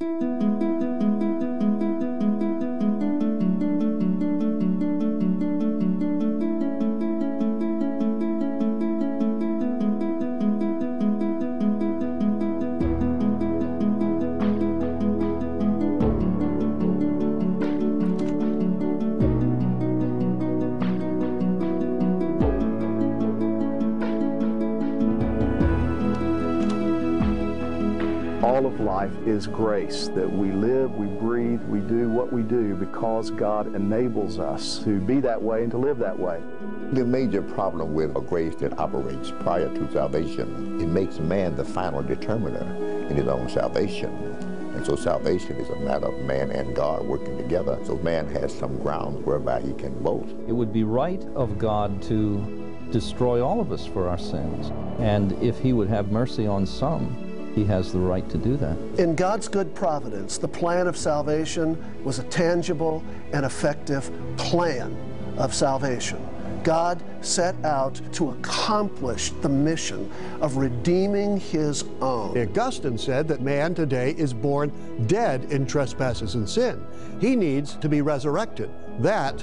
all 0.00 0.16
of 0.16 0.25
life 28.86 29.26
is 29.26 29.48
grace, 29.48 30.06
that 30.14 30.30
we 30.30 30.52
live, 30.52 30.94
we 30.94 31.08
breathe, 31.08 31.60
we 31.62 31.80
do 31.80 32.08
what 32.08 32.32
we 32.32 32.42
do 32.42 32.76
because 32.76 33.32
God 33.32 33.74
enables 33.74 34.38
us 34.38 34.78
to 34.84 35.00
be 35.00 35.18
that 35.18 35.42
way 35.42 35.64
and 35.64 35.72
to 35.72 35.76
live 35.76 35.98
that 35.98 36.16
way. 36.16 36.40
The 36.92 37.04
major 37.04 37.42
problem 37.42 37.94
with 37.94 38.16
a 38.16 38.20
grace 38.20 38.54
that 38.56 38.78
operates 38.78 39.32
prior 39.40 39.68
to 39.74 39.92
salvation, 39.92 40.80
it 40.80 40.86
makes 40.86 41.18
man 41.18 41.56
the 41.56 41.64
final 41.64 42.00
determiner 42.00 42.62
in 43.08 43.16
his 43.16 43.26
own 43.26 43.48
salvation. 43.48 44.10
And 44.76 44.86
so 44.86 44.94
salvation 44.94 45.56
is 45.56 45.68
a 45.68 45.80
matter 45.80 46.06
of 46.06 46.24
man 46.24 46.52
and 46.52 46.76
God 46.76 47.04
working 47.04 47.36
together. 47.36 47.80
So 47.84 47.96
man 47.96 48.28
has 48.28 48.56
some 48.56 48.78
ground 48.78 49.26
whereby 49.26 49.62
he 49.62 49.72
can 49.72 50.00
boast. 50.00 50.32
It 50.46 50.52
would 50.52 50.72
be 50.72 50.84
right 50.84 51.24
of 51.34 51.58
God 51.58 52.00
to 52.02 52.86
destroy 52.92 53.44
all 53.44 53.60
of 53.60 53.72
us 53.72 53.84
for 53.84 54.08
our 54.08 54.18
sins. 54.18 54.70
And 55.00 55.32
if 55.42 55.58
he 55.58 55.72
would 55.72 55.88
have 55.88 56.12
mercy 56.12 56.46
on 56.46 56.66
some, 56.66 57.25
he 57.56 57.64
has 57.64 57.90
the 57.90 57.98
right 57.98 58.28
to 58.28 58.36
do 58.36 58.56
that. 58.58 58.76
In 58.98 59.16
God's 59.16 59.48
good 59.48 59.74
providence, 59.74 60.36
the 60.36 60.46
plan 60.46 60.86
of 60.86 60.96
salvation 60.96 61.82
was 62.04 62.18
a 62.18 62.22
tangible 62.24 63.02
and 63.32 63.46
effective 63.46 64.10
plan 64.36 64.94
of 65.38 65.54
salvation. 65.54 66.24
God 66.62 67.02
set 67.22 67.54
out 67.64 67.98
to 68.12 68.30
accomplish 68.30 69.30
the 69.40 69.48
mission 69.48 70.10
of 70.42 70.58
redeeming 70.58 71.38
his 71.38 71.84
own. 72.02 72.36
Augustine 72.36 72.98
said 72.98 73.26
that 73.28 73.40
man 73.40 73.74
today 73.74 74.10
is 74.18 74.34
born 74.34 74.70
dead 75.06 75.44
in 75.50 75.66
trespasses 75.66 76.34
and 76.34 76.46
sin. 76.46 76.84
He 77.20 77.36
needs 77.36 77.76
to 77.76 77.88
be 77.88 78.02
resurrected. 78.02 78.68
That 78.98 79.42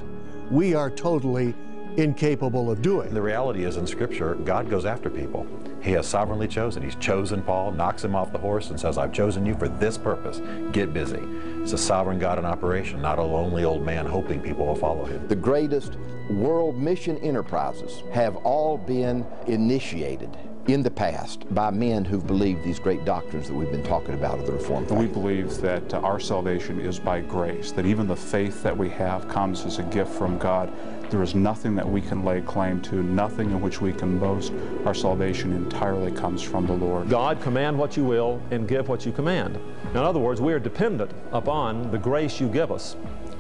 we 0.51 0.75
are 0.75 0.91
totally 0.91 1.55
incapable 1.97 2.71
of 2.71 2.81
doing. 2.81 3.13
The 3.13 3.21
reality 3.21 3.65
is 3.65 3.77
in 3.77 3.85
Scripture, 3.87 4.35
God 4.35 4.69
goes 4.69 4.85
after 4.85 5.09
people. 5.09 5.47
He 5.81 5.91
has 5.91 6.07
sovereignly 6.07 6.47
chosen. 6.47 6.81
He's 6.81 6.95
chosen 6.95 7.41
Paul, 7.41 7.71
knocks 7.71 8.03
him 8.03 8.15
off 8.15 8.31
the 8.31 8.37
horse, 8.37 8.69
and 8.69 8.79
says, 8.79 8.97
I've 8.97 9.11
chosen 9.11 9.45
you 9.45 9.55
for 9.55 9.67
this 9.67 9.97
purpose. 9.97 10.41
Get 10.71 10.93
busy. 10.93 11.21
It's 11.61 11.73
a 11.73 11.77
sovereign 11.77 12.19
God 12.19 12.39
in 12.39 12.45
operation, 12.45 13.01
not 13.01 13.19
a 13.19 13.23
lonely 13.23 13.63
old 13.63 13.83
man 13.83 14.05
hoping 14.05 14.39
people 14.39 14.65
will 14.65 14.75
follow 14.75 15.05
him. 15.05 15.27
The 15.27 15.35
greatest 15.35 15.97
world 16.29 16.77
mission 16.77 17.17
enterprises 17.17 18.03
have 18.11 18.37
all 18.37 18.77
been 18.77 19.25
initiated 19.47 20.37
in 20.67 20.81
the 20.81 20.91
past 20.91 21.53
by 21.53 21.69
men 21.69 22.05
who've 22.05 22.25
believed 22.25 22.63
these 22.63 22.79
great 22.79 23.03
doctrines 23.03 23.47
that 23.47 23.53
we've 23.53 23.71
been 23.71 23.83
talking 23.83 24.13
about 24.13 24.39
of 24.39 24.45
the 24.45 24.53
Reformed 24.53 24.87
faith. 24.87 24.97
We 24.97 25.07
believe 25.07 25.57
that 25.57 25.93
uh, 25.93 25.99
our 25.99 26.19
salvation 26.21 26.79
is 26.79 26.99
by 26.99 27.19
grace, 27.19 27.73
that 27.73 27.85
even 27.85 28.07
the 28.07 28.15
faith 28.15 28.63
that 28.63 28.77
we 28.77 28.89
have 28.91 29.27
comes 29.27 29.65
as 29.65 29.79
a 29.79 29.83
gift 29.83 30.11
from 30.11 30.37
God. 30.37 30.71
There 31.13 31.21
is 31.21 31.35
nothing 31.35 31.75
that 31.75 31.87
we 31.87 32.01
can 32.01 32.25
lay 32.25 32.41
claim 32.41 32.81
to, 32.81 33.03
nothing 33.03 33.51
in 33.51 33.61
which 33.61 33.79
we 33.79 33.93
can 33.93 34.17
boast. 34.17 34.51
Our 34.83 34.95
salvation 34.95 35.53
entirely 35.53 36.11
comes 36.11 36.41
from 36.41 36.65
the 36.65 36.73
Lord. 36.73 37.07
God, 37.07 37.39
command 37.39 37.77
what 37.77 37.95
you 37.95 38.03
will 38.03 38.41
and 38.49 38.67
give 38.67 38.89
what 38.89 39.05
you 39.05 39.11
command. 39.11 39.59
In 39.91 39.97
other 39.97 40.19
words, 40.19 40.41
we 40.41 40.53
are 40.53 40.59
dependent 40.59 41.11
upon 41.31 41.91
the 41.91 41.99
grace 41.99 42.41
you 42.41 42.47
give 42.47 42.71
us 42.71 42.95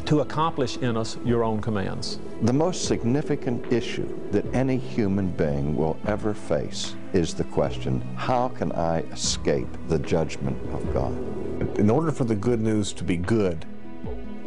to 0.05 0.19
accomplish 0.19 0.77
in 0.77 0.95
us 0.95 1.17
your 1.25 1.43
own 1.43 1.61
commands. 1.61 2.19
The 2.43 2.53
most 2.53 2.85
significant 2.85 3.73
issue 3.73 4.19
that 4.29 4.45
any 4.53 4.77
human 4.77 5.31
being 5.31 5.75
will 5.75 5.97
ever 6.05 6.35
face 6.35 6.95
is 7.13 7.33
the 7.33 7.43
question, 7.45 8.01
how 8.15 8.49
can 8.49 8.71
I 8.73 8.99
escape 8.99 9.67
the 9.87 9.97
judgment 9.97 10.59
of 10.75 10.93
God? 10.93 11.79
In 11.79 11.89
order 11.89 12.11
for 12.11 12.25
the 12.25 12.35
good 12.35 12.61
news 12.61 12.93
to 12.93 13.03
be 13.03 13.17
good, 13.17 13.65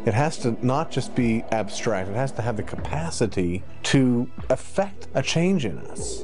it 0.07 0.13
has 0.13 0.37
to 0.37 0.55
not 0.65 0.89
just 0.89 1.13
be 1.15 1.43
abstract, 1.51 2.07
it 2.07 2.15
has 2.15 2.31
to 2.31 2.41
have 2.41 2.55
the 2.55 2.63
capacity 2.63 3.61
to 3.83 4.31
affect 4.49 5.09
a 5.13 5.21
change 5.21 5.65
in 5.65 5.77
us. 5.79 6.23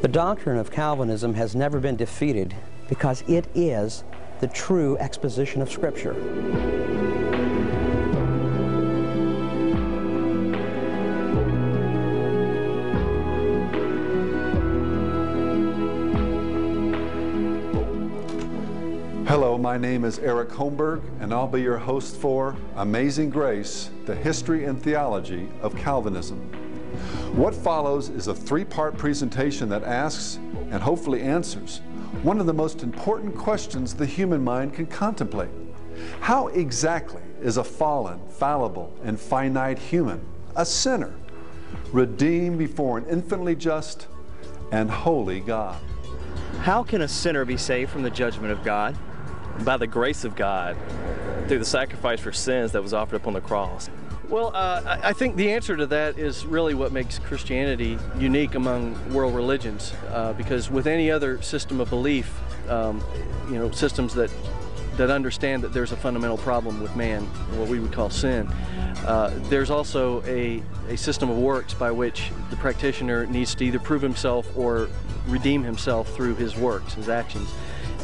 The 0.00 0.08
doctrine 0.08 0.58
of 0.58 0.70
Calvinism 0.70 1.34
has 1.34 1.56
never 1.56 1.80
been 1.80 1.96
defeated 1.96 2.54
because 2.88 3.22
it 3.22 3.46
is 3.56 4.04
the 4.38 4.46
true 4.46 4.96
exposition 4.98 5.60
of 5.60 5.72
Scripture. 5.72 6.12
My 19.62 19.78
name 19.78 20.04
is 20.04 20.18
Eric 20.18 20.48
Holmberg, 20.48 21.04
and 21.20 21.32
I'll 21.32 21.46
be 21.46 21.62
your 21.62 21.78
host 21.78 22.16
for 22.16 22.56
Amazing 22.74 23.30
Grace, 23.30 23.90
the 24.06 24.14
History 24.14 24.64
and 24.64 24.82
Theology 24.82 25.48
of 25.60 25.76
Calvinism. 25.76 26.40
What 27.36 27.54
follows 27.54 28.08
is 28.08 28.26
a 28.26 28.34
three-part 28.34 28.98
presentation 28.98 29.68
that 29.68 29.84
asks, 29.84 30.40
and 30.72 30.82
hopefully 30.82 31.22
answers, 31.22 31.80
one 32.24 32.40
of 32.40 32.46
the 32.46 32.52
most 32.52 32.82
important 32.82 33.36
questions 33.36 33.94
the 33.94 34.04
human 34.04 34.42
mind 34.42 34.74
can 34.74 34.86
contemplate. 34.86 35.50
How 36.18 36.48
exactly 36.48 37.22
is 37.40 37.56
a 37.56 37.62
fallen, 37.62 38.18
fallible, 38.30 38.92
and 39.04 39.18
finite 39.18 39.78
human, 39.78 40.20
a 40.56 40.66
sinner, 40.66 41.14
redeemed 41.92 42.58
before 42.58 42.98
an 42.98 43.06
infinitely 43.06 43.54
just 43.54 44.08
and 44.72 44.90
holy 44.90 45.38
God? 45.38 45.80
How 46.62 46.82
can 46.82 47.02
a 47.02 47.08
sinner 47.08 47.44
be 47.44 47.56
saved 47.56 47.92
from 47.92 48.02
the 48.02 48.10
judgment 48.10 48.50
of 48.50 48.64
God? 48.64 48.98
By 49.60 49.76
the 49.76 49.86
grace 49.86 50.24
of 50.24 50.36
God 50.36 50.76
through 51.48 51.58
the 51.58 51.64
sacrifice 51.64 52.20
for 52.20 52.32
sins 52.32 52.72
that 52.72 52.82
was 52.82 52.94
offered 52.94 53.16
upon 53.16 53.32
the 53.34 53.40
cross. 53.40 53.90
Well, 54.28 54.50
uh, 54.54 54.98
I 55.02 55.12
think 55.12 55.36
the 55.36 55.52
answer 55.52 55.76
to 55.76 55.86
that 55.88 56.18
is 56.18 56.46
really 56.46 56.72
what 56.72 56.90
makes 56.90 57.18
Christianity 57.18 57.98
unique 58.18 58.54
among 58.54 59.12
world 59.12 59.34
religions, 59.34 59.92
uh, 60.08 60.32
because 60.32 60.70
with 60.70 60.86
any 60.86 61.10
other 61.10 61.42
system 61.42 61.80
of 61.80 61.90
belief, 61.90 62.32
um, 62.70 63.04
you 63.48 63.58
know, 63.58 63.70
systems 63.70 64.14
that 64.14 64.30
that 64.96 65.10
understand 65.10 65.62
that 65.62 65.72
there's 65.72 65.92
a 65.92 65.96
fundamental 65.96 66.36
problem 66.36 66.80
with 66.82 66.94
man, 66.96 67.22
what 67.56 67.68
we 67.68 67.80
would 67.80 67.92
call 67.92 68.10
sin. 68.10 68.46
Uh, 69.06 69.32
there's 69.44 69.70
also 69.70 70.22
a, 70.24 70.62
a 70.88 70.96
system 70.96 71.30
of 71.30 71.38
works 71.38 71.74
by 71.74 71.90
which 71.90 72.30
the 72.50 72.56
practitioner 72.56 73.26
needs 73.26 73.54
to 73.54 73.64
either 73.64 73.78
prove 73.78 74.02
himself 74.02 74.54
or 74.56 74.88
redeem 75.26 75.62
himself 75.62 76.14
through 76.14 76.34
his 76.34 76.56
works, 76.56 76.94
his 76.94 77.08
actions. 77.08 77.48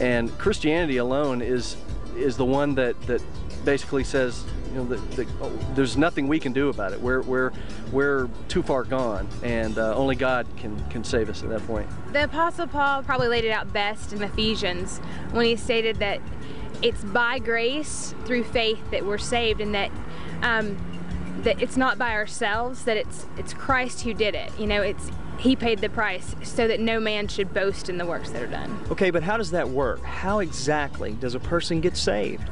And 0.00 0.36
Christianity 0.38 0.98
alone 0.98 1.42
is 1.42 1.76
is 2.16 2.36
the 2.36 2.44
one 2.44 2.74
that 2.74 3.00
that 3.02 3.22
basically 3.64 4.04
says, 4.04 4.44
you 4.70 4.78
know, 4.78 4.84
that, 4.86 5.10
that 5.12 5.28
oh, 5.40 5.50
there's 5.74 5.96
nothing 5.96 6.28
we 6.28 6.40
can 6.40 6.52
do 6.52 6.68
about 6.68 6.92
it. 6.92 7.00
We're 7.00 7.22
we're 7.22 7.52
we're 7.92 8.28
too 8.48 8.62
far 8.62 8.84
gone, 8.84 9.28
and 9.42 9.78
uh, 9.78 9.94
only 9.94 10.16
God 10.16 10.46
can 10.56 10.78
can 10.90 11.04
save 11.04 11.28
us 11.28 11.42
at 11.42 11.48
that 11.50 11.66
point. 11.66 11.88
The 12.12 12.24
Apostle 12.24 12.66
Paul 12.66 13.02
probably 13.02 13.28
laid 13.28 13.44
it 13.44 13.50
out 13.50 13.72
best 13.72 14.12
in 14.12 14.22
Ephesians 14.22 14.98
when 15.32 15.46
he 15.46 15.56
stated 15.56 15.96
that 15.96 16.20
it's 16.82 17.02
by 17.02 17.38
grace 17.38 18.14
through 18.24 18.44
faith 18.44 18.90
that 18.90 19.04
we're 19.04 19.18
saved, 19.18 19.60
and 19.60 19.74
that. 19.74 19.90
Um, 20.42 20.78
that 21.42 21.62
it's 21.62 21.76
not 21.76 21.98
by 21.98 22.14
ourselves 22.14 22.84
that 22.84 22.96
it's 22.96 23.26
it's 23.36 23.54
Christ 23.54 24.00
who 24.02 24.12
did 24.12 24.34
it 24.34 24.50
you 24.58 24.66
know 24.66 24.82
it's 24.82 25.12
he 25.38 25.54
paid 25.56 25.78
the 25.78 25.88
price 25.88 26.34
so 26.42 26.66
that 26.68 26.80
no 26.80 26.98
man 26.98 27.28
should 27.28 27.54
boast 27.54 27.88
in 27.88 27.96
the 27.96 28.04
works 28.04 28.30
that 28.30 28.42
are 28.42 28.46
done. 28.46 28.78
Okay, 28.90 29.10
but 29.10 29.22
how 29.22 29.36
does 29.36 29.52
that 29.52 29.68
work? 29.68 30.02
How 30.02 30.40
exactly 30.40 31.12
does 31.12 31.34
a 31.34 31.40
person 31.40 31.80
get 31.80 31.96
saved? 31.96 32.42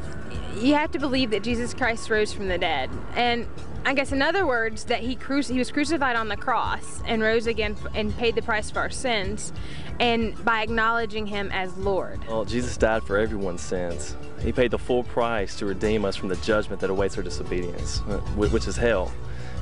You 0.57 0.75
have 0.75 0.91
to 0.93 0.99
believe 0.99 1.31
that 1.31 1.43
Jesus 1.43 1.75
Christ 1.75 2.09
rose 2.09 2.33
from 2.33 2.49
the 2.49 2.59
dead. 2.59 2.89
And 3.15 3.47
I 3.85 3.93
guess 3.93 4.11
in 4.13 4.23
other 4.23 4.47
words, 4.47 4.85
that 4.85 5.01
he, 5.01 5.15
cru- 5.15 5.43
he 5.43 5.59
was 5.59 5.71
crucified 5.71 6.17
on 6.17 6.29
the 6.29 6.37
cross 6.37 7.03
and 7.07 7.23
rose 7.23 7.47
again 7.47 7.77
and 7.95 8.17
paid 8.17 8.35
the 8.35 8.43
price 8.43 8.71
for 8.71 8.79
our 8.81 8.91
sins, 8.91 9.53
and 10.01 10.43
by 10.45 10.63
acknowledging 10.63 11.27
him 11.27 11.51
as 11.53 11.77
Lord. 11.77 12.25
Well, 12.27 12.45
Jesus 12.45 12.77
died 12.77 13.03
for 13.03 13.17
everyone's 13.17 13.63
sins. 13.63 14.17
He 14.41 14.53
paid 14.53 14.71
the 14.71 14.79
full 14.79 15.05
price 15.05 15.57
to 15.57 15.67
redeem 15.67 16.05
us 16.05 16.17
from 16.17 16.29
the 16.29 16.37
judgment 16.37 16.81
that 16.81 16.91
awaits 16.91 17.17
our 17.17 17.23
disobedience, 17.23 17.99
which 18.37 18.67
is 18.67 18.77
hell. 18.77 19.13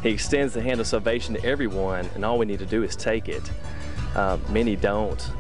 He 0.05 0.11
extends 0.11 0.53
the 0.53 0.61
hand 0.61 0.81
of 0.81 0.87
salvation 0.87 1.35
to 1.35 1.43
everyone, 1.43 2.11
and 2.15 2.27
all 2.27 2.39
we 2.39 2.45
need 2.45 2.59
to 2.59 2.67
do 2.67 2.83
is 2.83 2.95
take 2.95 3.27
it. 3.27 3.51
Uh, 4.15 4.37
many 4.51 4.77
don't, 4.77 5.31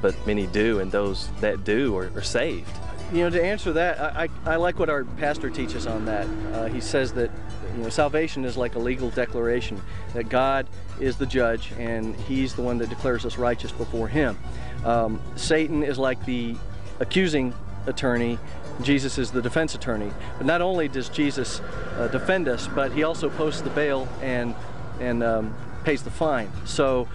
but 0.00 0.14
many 0.24 0.46
do, 0.46 0.78
and 0.78 0.92
those 0.92 1.28
that 1.40 1.64
do 1.64 1.96
are, 1.96 2.08
are 2.14 2.22
saved. 2.22 2.70
You 3.12 3.24
know, 3.24 3.30
to 3.30 3.44
answer 3.44 3.72
that, 3.72 4.00
I, 4.00 4.28
I, 4.46 4.52
I, 4.52 4.56
like 4.56 4.78
what 4.78 4.88
our 4.88 5.04
pastor 5.04 5.50
teaches 5.50 5.88
on 5.88 6.04
that. 6.04 6.28
Uh, 6.52 6.66
he 6.66 6.80
says 6.80 7.12
that 7.14 7.32
you 7.76 7.82
know 7.82 7.88
salvation 7.88 8.44
is 8.44 8.56
like 8.56 8.76
a 8.76 8.78
legal 8.78 9.10
declaration 9.10 9.82
that 10.14 10.28
God 10.28 10.68
is 11.00 11.16
the 11.16 11.26
judge 11.26 11.72
and 11.76 12.14
He's 12.14 12.54
the 12.54 12.62
one 12.62 12.78
that 12.78 12.90
declares 12.90 13.26
us 13.26 13.36
righteous 13.38 13.72
before 13.72 14.06
Him. 14.06 14.38
Um, 14.84 15.20
Satan 15.34 15.82
is 15.82 15.98
like 15.98 16.24
the 16.24 16.54
accusing 17.00 17.52
attorney 17.86 18.38
Jesus 18.80 19.18
is 19.18 19.30
the 19.30 19.42
defense 19.42 19.74
attorney. 19.74 20.10
But 20.38 20.46
not 20.46 20.62
only 20.62 20.88
does 20.88 21.08
Jesus 21.08 21.60
uh, 21.60 22.08
defend 22.08 22.48
us, 22.48 22.68
but 22.68 22.92
he 22.92 23.02
also 23.02 23.28
posts 23.28 23.60
the 23.60 23.70
bail 23.70 24.08
and 24.20 24.54
and 25.00 25.22
um, 25.22 25.54
pays 25.84 26.02
the 26.02 26.10
fine. 26.10 26.50
So 26.64 27.08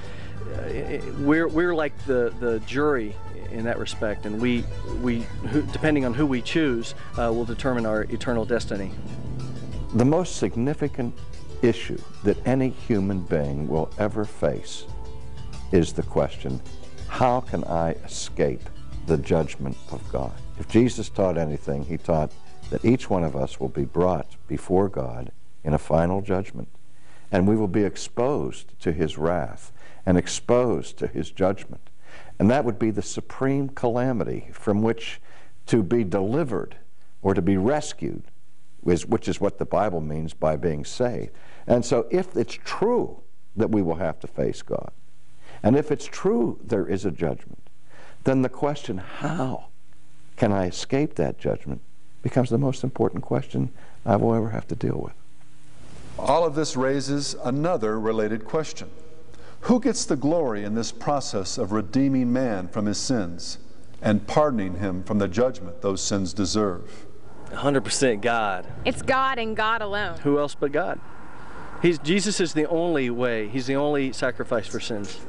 uh, 0.54 1.00
we're 1.20 1.48
we're 1.48 1.76
like 1.76 1.98
the 2.06 2.34
the 2.40 2.60
jury 2.62 3.16
in 3.52 3.64
that 3.66 3.80
respect, 3.80 4.26
and 4.26 4.42
we 4.42 4.64
we 5.02 5.26
depending 5.72 6.06
on 6.06 6.14
who 6.14 6.26
we 6.26 6.42
choose 6.42 6.96
uh, 7.18 7.32
will 7.34 7.46
determine 7.46 7.86
our 7.86 8.04
eternal 8.04 8.46
destiny. 8.46 8.92
The 9.96 10.06
most 10.06 10.36
significant 10.38 11.18
issue 11.62 11.98
that 12.24 12.38
any 12.46 12.70
human 12.70 13.22
being 13.22 13.68
will 13.68 13.90
ever 13.98 14.26
face 14.26 14.86
is 15.72 15.94
the 15.94 16.04
question, 16.04 16.62
how 17.08 17.42
can 17.42 17.64
I 17.64 17.92
escape 18.06 18.62
the 19.08 19.18
judgment 19.18 19.78
of 19.92 20.08
God? 20.12 20.34
If 20.60 20.68
Jesus 20.68 21.10
taught 21.10 21.38
anything, 21.38 21.86
he 21.86 21.98
taught 21.98 22.32
that 22.70 22.84
each 22.84 23.10
one 23.10 23.24
of 23.24 23.36
us 23.36 23.60
will 23.60 23.70
be 23.70 23.86
brought 23.86 24.36
before 24.48 24.90
God 24.90 25.32
in 25.64 25.74
a 25.74 25.80
final 25.80 26.22
judgment, 26.22 26.68
and 27.32 27.48
we 27.48 27.56
will 27.56 27.68
be 27.68 27.84
exposed 27.84 28.80
to 28.82 28.92
his 28.92 29.18
wrath 29.18 29.72
and 30.06 30.18
exposed 30.18 30.98
to 30.98 31.08
his 31.08 31.32
judgment. 31.32 31.90
And 32.40 32.50
that 32.50 32.66
would 32.66 32.80
be 32.80 32.92
the 32.92 33.02
supreme 33.02 33.70
calamity 33.70 34.50
from 34.52 34.82
which 34.82 35.22
to 35.68 35.84
be 35.84 36.04
delivered 36.04 36.78
or 37.22 37.34
to 37.34 37.42
be 37.42 37.58
rescued, 37.58 38.24
which 38.82 39.28
is 39.28 39.42
what 39.42 39.60
the 39.60 39.66
Bible 39.66 40.02
means 40.02 40.34
by 40.34 40.56
being 40.56 40.86
saved. 40.86 41.32
And 41.68 41.86
so, 41.86 42.08
if 42.10 42.36
it's 42.36 42.58
true 42.64 43.22
that 43.56 43.72
we 43.72 43.82
will 43.82 43.96
have 43.96 44.20
to 44.22 44.28
face 44.28 44.62
God, 44.62 44.92
and 45.62 45.76
if 45.76 45.92
it's 45.92 46.06
true 46.06 46.60
there 46.64 46.88
is 46.88 47.06
a 47.06 47.12
judgment, 47.12 47.70
then 48.24 48.42
the 48.42 48.50
question, 48.50 48.98
how 48.98 49.66
can 50.38 50.54
I 50.54 50.68
escape 50.68 51.16
that 51.16 51.40
judgment, 51.40 51.82
becomes 52.22 52.50
the 52.50 52.58
most 52.58 52.84
important 52.84 53.24
question 53.24 53.72
I 54.06 54.16
will 54.16 54.34
ever 54.34 54.52
have 54.52 54.68
to 54.70 54.76
deal 54.76 54.98
with. 54.98 55.14
All 56.18 56.46
of 56.46 56.56
this 56.56 56.78
raises 56.78 57.36
another 57.44 58.00
related 58.00 58.46
question. 58.46 58.90
Who 59.62 59.80
gets 59.80 60.06
the 60.06 60.16
glory 60.16 60.64
in 60.64 60.76
this 60.76 60.92
process 60.92 61.58
of 61.58 61.72
redeeming 61.72 62.32
man 62.32 62.68
from 62.68 62.86
his 62.86 62.98
sins 62.98 63.58
and 64.02 64.26
pardoning 64.28 64.80
him 64.80 65.04
from 65.04 65.18
the 65.18 65.28
judgment 65.28 65.82
those 65.82 66.02
sins 66.02 66.34
deserve? 66.34 67.06
100% 67.50 68.22
God. 68.22 68.68
It's 68.86 69.02
God 69.02 69.40
and 69.40 69.56
God 69.56 69.82
alone. 69.82 70.20
Who 70.20 70.38
else 70.38 70.56
but 70.56 70.72
God? 70.72 71.00
He's, 71.82 72.00
Jesus 72.00 72.40
is 72.40 72.54
the 72.54 72.68
only 72.68 73.10
way. 73.10 73.48
He's 73.48 73.68
the 73.68 73.76
only 73.76 74.12
sacrifice 74.12 74.68
for 74.68 74.80
sins. 74.80 75.20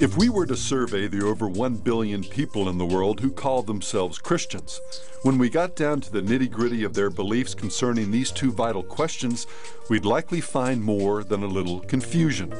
If 0.00 0.16
we 0.16 0.28
were 0.28 0.44
to 0.46 0.56
survey 0.56 1.06
the 1.06 1.24
over 1.24 1.46
1 1.46 1.76
billion 1.76 2.24
people 2.24 2.68
in 2.68 2.78
the 2.78 2.84
world 2.84 3.20
who 3.20 3.30
call 3.30 3.62
themselves 3.62 4.18
Christians, 4.18 4.80
when 5.22 5.38
we 5.38 5.48
got 5.48 5.76
down 5.76 6.00
to 6.00 6.10
the 6.10 6.20
nitty 6.20 6.50
gritty 6.50 6.82
of 6.82 6.94
their 6.94 7.10
beliefs 7.10 7.54
concerning 7.54 8.10
these 8.10 8.32
two 8.32 8.50
vital 8.50 8.82
questions, 8.82 9.46
we'd 9.88 10.04
likely 10.04 10.40
find 10.40 10.82
more 10.82 11.22
than 11.22 11.44
a 11.44 11.46
little 11.46 11.78
confusion. 11.78 12.52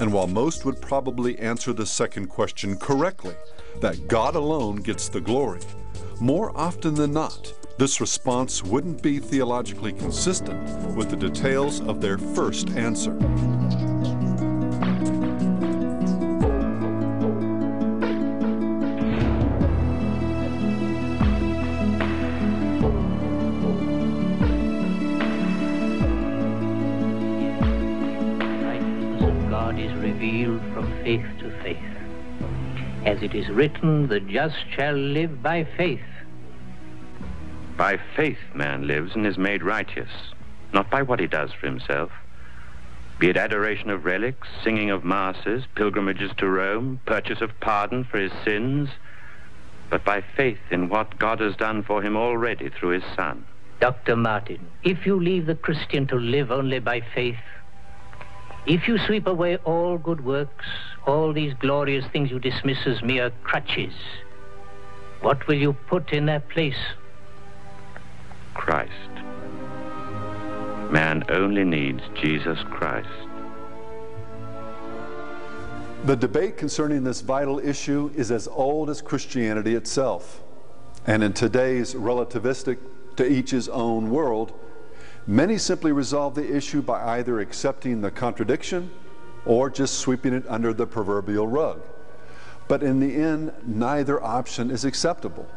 And 0.00 0.10
while 0.10 0.26
most 0.26 0.64
would 0.64 0.80
probably 0.80 1.38
answer 1.38 1.74
the 1.74 1.84
second 1.84 2.28
question 2.28 2.78
correctly, 2.78 3.34
that 3.80 4.08
God 4.08 4.34
alone 4.34 4.76
gets 4.76 5.10
the 5.10 5.20
glory, 5.20 5.60
more 6.18 6.50
often 6.56 6.94
than 6.94 7.12
not, 7.12 7.52
this 7.76 8.00
response 8.00 8.64
wouldn't 8.64 9.02
be 9.02 9.18
theologically 9.18 9.92
consistent 9.92 10.96
with 10.96 11.10
the 11.10 11.16
details 11.16 11.82
of 11.82 12.00
their 12.00 12.16
first 12.16 12.70
answer. 12.70 13.12
As 33.20 33.24
it 33.24 33.34
is 33.34 33.50
written, 33.50 34.08
the 34.08 34.18
just 34.18 34.56
shall 34.74 34.94
live 34.94 35.42
by 35.42 35.64
faith. 35.76 36.00
By 37.76 38.00
faith 38.16 38.38
man 38.54 38.86
lives 38.86 39.14
and 39.14 39.26
is 39.26 39.36
made 39.36 39.62
righteous, 39.62 40.08
not 40.72 40.90
by 40.90 41.02
what 41.02 41.20
he 41.20 41.26
does 41.26 41.52
for 41.52 41.66
himself. 41.66 42.10
Be 43.18 43.28
it 43.28 43.36
adoration 43.36 43.90
of 43.90 44.06
relics, 44.06 44.48
singing 44.64 44.88
of 44.88 45.04
masses, 45.04 45.64
pilgrimages 45.74 46.30
to 46.38 46.48
Rome, 46.48 46.98
purchase 47.04 47.42
of 47.42 47.50
pardon 47.60 48.04
for 48.04 48.18
his 48.18 48.32
sins, 48.42 48.88
but 49.90 50.02
by 50.02 50.22
faith 50.34 50.60
in 50.70 50.88
what 50.88 51.18
God 51.18 51.40
has 51.40 51.54
done 51.56 51.82
for 51.82 52.00
him 52.00 52.16
already 52.16 52.70
through 52.70 53.00
his 53.00 53.04
Son. 53.14 53.44
Dr. 53.80 54.16
Martin, 54.16 54.66
if 54.82 55.04
you 55.04 55.20
leave 55.20 55.44
the 55.44 55.56
Christian 55.56 56.06
to 56.06 56.16
live 56.16 56.50
only 56.50 56.78
by 56.78 57.02
faith, 57.14 57.36
if 58.64 58.88
you 58.88 58.96
sweep 58.96 59.26
away 59.26 59.58
all 59.58 59.98
good 59.98 60.24
works, 60.24 60.64
all 61.10 61.32
these 61.32 61.54
glorious 61.60 62.04
things 62.12 62.30
you 62.30 62.38
dismiss 62.38 62.78
as 62.86 63.02
mere 63.02 63.30
crutches, 63.42 63.92
what 65.20 65.46
will 65.46 65.56
you 65.56 65.72
put 65.88 66.12
in 66.12 66.26
their 66.26 66.40
place? 66.40 66.82
Christ. 68.54 69.12
Man 70.90 71.24
only 71.28 71.64
needs 71.64 72.02
Jesus 72.14 72.58
Christ. 72.70 73.08
The 76.04 76.16
debate 76.16 76.56
concerning 76.56 77.04
this 77.04 77.20
vital 77.20 77.58
issue 77.58 78.10
is 78.14 78.30
as 78.30 78.48
old 78.48 78.88
as 78.88 79.02
Christianity 79.02 79.74
itself. 79.74 80.42
And 81.06 81.22
in 81.22 81.32
today's 81.32 81.94
relativistic, 81.94 82.78
to 83.16 83.30
each 83.30 83.50
his 83.50 83.68
own 83.68 84.10
world, 84.10 84.52
many 85.26 85.58
simply 85.58 85.92
resolve 85.92 86.34
the 86.34 86.56
issue 86.56 86.80
by 86.80 87.18
either 87.18 87.40
accepting 87.40 88.00
the 88.00 88.10
contradiction 88.10 88.90
or 89.44 89.70
just 89.70 89.98
sweeping 89.98 90.32
it 90.32 90.44
under 90.48 90.72
the 90.72 90.86
proverbial 90.86 91.46
rug. 91.46 91.80
But 92.68 92.82
in 92.82 93.00
the 93.00 93.14
end, 93.14 93.52
neither 93.66 94.22
option 94.22 94.70
is 94.70 94.84
acceptable. 94.84 95.48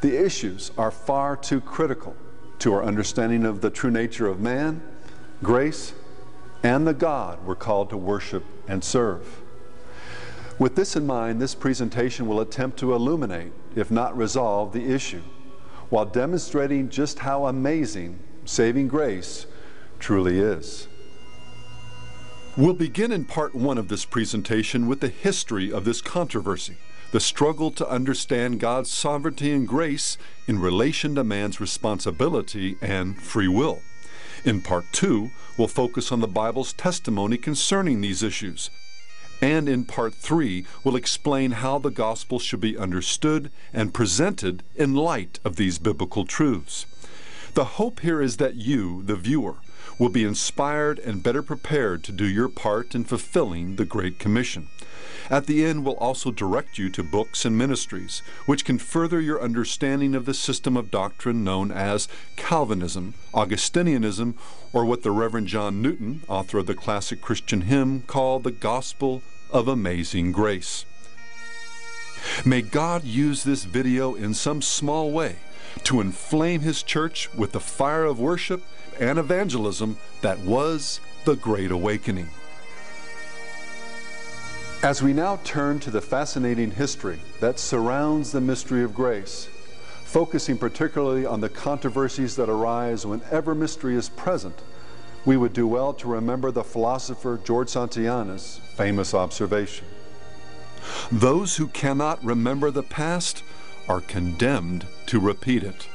The 0.00 0.16
issues 0.16 0.70
are 0.78 0.90
far 0.90 1.36
too 1.36 1.60
critical 1.60 2.16
to 2.60 2.72
our 2.72 2.82
understanding 2.82 3.44
of 3.44 3.60
the 3.60 3.70
true 3.70 3.90
nature 3.90 4.26
of 4.26 4.40
man, 4.40 4.82
grace, 5.42 5.92
and 6.62 6.86
the 6.86 6.94
God 6.94 7.44
we're 7.44 7.54
called 7.54 7.90
to 7.90 7.96
worship 7.96 8.44
and 8.66 8.82
serve. 8.82 9.42
With 10.58 10.74
this 10.74 10.96
in 10.96 11.06
mind, 11.06 11.40
this 11.40 11.54
presentation 11.54 12.26
will 12.26 12.40
attempt 12.40 12.78
to 12.80 12.92
illuminate, 12.92 13.52
if 13.76 13.90
not 13.90 14.16
resolve, 14.16 14.72
the 14.72 14.92
issue, 14.92 15.22
while 15.88 16.04
demonstrating 16.04 16.88
just 16.88 17.20
how 17.20 17.46
amazing 17.46 18.18
saving 18.44 18.88
grace 18.88 19.46
truly 20.00 20.40
is. 20.40 20.88
We'll 22.58 22.74
begin 22.74 23.12
in 23.12 23.24
part 23.24 23.54
one 23.54 23.78
of 23.78 23.86
this 23.86 24.04
presentation 24.04 24.88
with 24.88 24.98
the 24.98 25.10
history 25.10 25.72
of 25.72 25.84
this 25.84 26.00
controversy 26.00 26.76
the 27.12 27.20
struggle 27.20 27.70
to 27.70 27.88
understand 27.88 28.58
God's 28.58 28.90
sovereignty 28.90 29.52
and 29.52 29.66
grace 29.66 30.18
in 30.48 30.58
relation 30.58 31.14
to 31.14 31.22
man's 31.22 31.60
responsibility 31.60 32.76
and 32.82 33.22
free 33.22 33.46
will. 33.46 33.80
In 34.44 34.60
part 34.60 34.86
two, 34.90 35.30
we'll 35.56 35.68
focus 35.68 36.10
on 36.10 36.18
the 36.18 36.26
Bible's 36.26 36.72
testimony 36.72 37.36
concerning 37.36 38.00
these 38.00 38.24
issues. 38.24 38.70
And 39.40 39.68
in 39.68 39.84
part 39.84 40.12
three, 40.12 40.66
we'll 40.82 40.96
explain 40.96 41.52
how 41.52 41.78
the 41.78 41.92
gospel 41.92 42.40
should 42.40 42.60
be 42.60 42.76
understood 42.76 43.52
and 43.72 43.94
presented 43.94 44.64
in 44.74 44.96
light 44.96 45.38
of 45.44 45.54
these 45.54 45.78
biblical 45.78 46.24
truths. 46.24 46.86
The 47.54 47.78
hope 47.78 48.00
here 48.00 48.20
is 48.20 48.38
that 48.38 48.56
you, 48.56 49.04
the 49.04 49.14
viewer, 49.14 49.58
will 49.98 50.08
be 50.08 50.24
inspired 50.24 50.98
and 51.00 51.22
better 51.22 51.42
prepared 51.42 52.04
to 52.04 52.12
do 52.12 52.26
your 52.26 52.48
part 52.48 52.94
in 52.94 53.04
fulfilling 53.04 53.76
the 53.76 53.84
Great 53.84 54.18
Commission. 54.18 54.68
At 55.30 55.46
the 55.46 55.64
end, 55.64 55.84
we'll 55.84 55.96
also 55.96 56.30
direct 56.30 56.78
you 56.78 56.88
to 56.90 57.02
books 57.02 57.44
and 57.44 57.58
ministries 57.58 58.22
which 58.46 58.64
can 58.64 58.78
further 58.78 59.20
your 59.20 59.42
understanding 59.42 60.14
of 60.14 60.24
the 60.24 60.32
system 60.32 60.76
of 60.76 60.90
doctrine 60.90 61.44
known 61.44 61.70
as 61.70 62.08
Calvinism, 62.36 63.14
Augustinianism, 63.34 64.34
or 64.72 64.84
what 64.84 65.02
the 65.02 65.10
Reverend 65.10 65.48
John 65.48 65.82
Newton, 65.82 66.22
author 66.28 66.58
of 66.58 66.66
the 66.66 66.74
classic 66.74 67.20
Christian 67.20 67.62
hymn, 67.62 68.02
called 68.02 68.44
the 68.44 68.50
Gospel 68.50 69.22
of 69.50 69.68
Amazing 69.68 70.32
Grace. 70.32 70.86
May 72.44 72.62
God 72.62 73.04
use 73.04 73.44
this 73.44 73.64
video 73.64 74.14
in 74.14 74.34
some 74.34 74.62
small 74.62 75.10
way 75.12 75.36
to 75.84 76.00
inflame 76.00 76.60
His 76.60 76.82
church 76.82 77.32
with 77.34 77.52
the 77.52 77.60
fire 77.60 78.04
of 78.04 78.18
worship 78.18 78.62
and 79.00 79.18
evangelism 79.18 79.96
that 80.20 80.38
was 80.40 81.00
the 81.24 81.36
Great 81.36 81.70
Awakening. 81.70 82.28
As 84.82 85.02
we 85.02 85.12
now 85.12 85.40
turn 85.42 85.80
to 85.80 85.90
the 85.90 86.00
fascinating 86.00 86.70
history 86.70 87.18
that 87.40 87.58
surrounds 87.58 88.32
the 88.32 88.40
mystery 88.40 88.82
of 88.82 88.94
grace, 88.94 89.48
focusing 90.04 90.56
particularly 90.56 91.26
on 91.26 91.40
the 91.40 91.48
controversies 91.48 92.36
that 92.36 92.48
arise 92.48 93.04
whenever 93.04 93.54
mystery 93.54 93.96
is 93.96 94.08
present, 94.08 94.62
we 95.24 95.36
would 95.36 95.52
do 95.52 95.66
well 95.66 95.92
to 95.94 96.08
remember 96.08 96.50
the 96.50 96.62
philosopher 96.62 97.40
George 97.44 97.68
Santayana's 97.68 98.60
famous 98.74 99.14
observation. 99.14 99.86
Those 101.10 101.56
who 101.56 101.66
cannot 101.66 102.24
remember 102.24 102.70
the 102.70 102.82
past 102.82 103.42
are 103.88 104.00
condemned 104.00 104.86
to 105.06 105.18
repeat 105.18 105.64
it. 105.64 105.88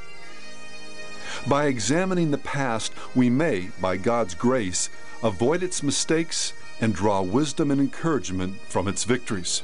By 1.47 1.65
examining 1.65 2.31
the 2.31 2.37
past, 2.37 2.93
we 3.15 3.29
may, 3.29 3.69
by 3.79 3.97
God's 3.97 4.35
grace, 4.35 4.89
avoid 5.21 5.63
its 5.63 5.83
mistakes 5.83 6.53
and 6.79 6.93
draw 6.93 7.21
wisdom 7.21 7.71
and 7.71 7.79
encouragement 7.79 8.59
from 8.67 8.87
its 8.87 9.03
victories. 9.03 9.63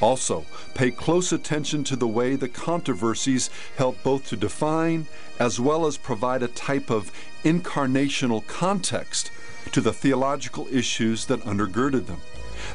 Also, 0.00 0.46
pay 0.74 0.90
close 0.90 1.30
attention 1.30 1.84
to 1.84 1.96
the 1.96 2.08
way 2.08 2.34
the 2.34 2.48
controversies 2.48 3.50
help 3.76 4.02
both 4.02 4.26
to 4.28 4.36
define 4.36 5.06
as 5.38 5.60
well 5.60 5.86
as 5.86 5.96
provide 5.96 6.42
a 6.42 6.48
type 6.48 6.90
of 6.90 7.12
incarnational 7.44 8.46
context 8.46 9.30
to 9.72 9.80
the 9.80 9.92
theological 9.92 10.66
issues 10.70 11.26
that 11.26 11.40
undergirded 11.42 12.06
them. 12.06 12.20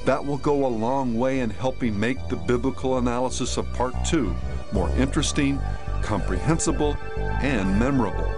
That 0.05 0.25
will 0.25 0.37
go 0.37 0.65
a 0.65 0.67
long 0.67 1.17
way 1.17 1.39
in 1.39 1.49
helping 1.49 1.99
make 1.99 2.27
the 2.27 2.35
biblical 2.35 2.97
analysis 2.97 3.57
of 3.57 3.71
Part 3.73 3.93
2 4.05 4.35
more 4.71 4.89
interesting, 4.97 5.59
comprehensible, 6.05 6.95
and 7.41 7.79
memorable. 7.79 8.31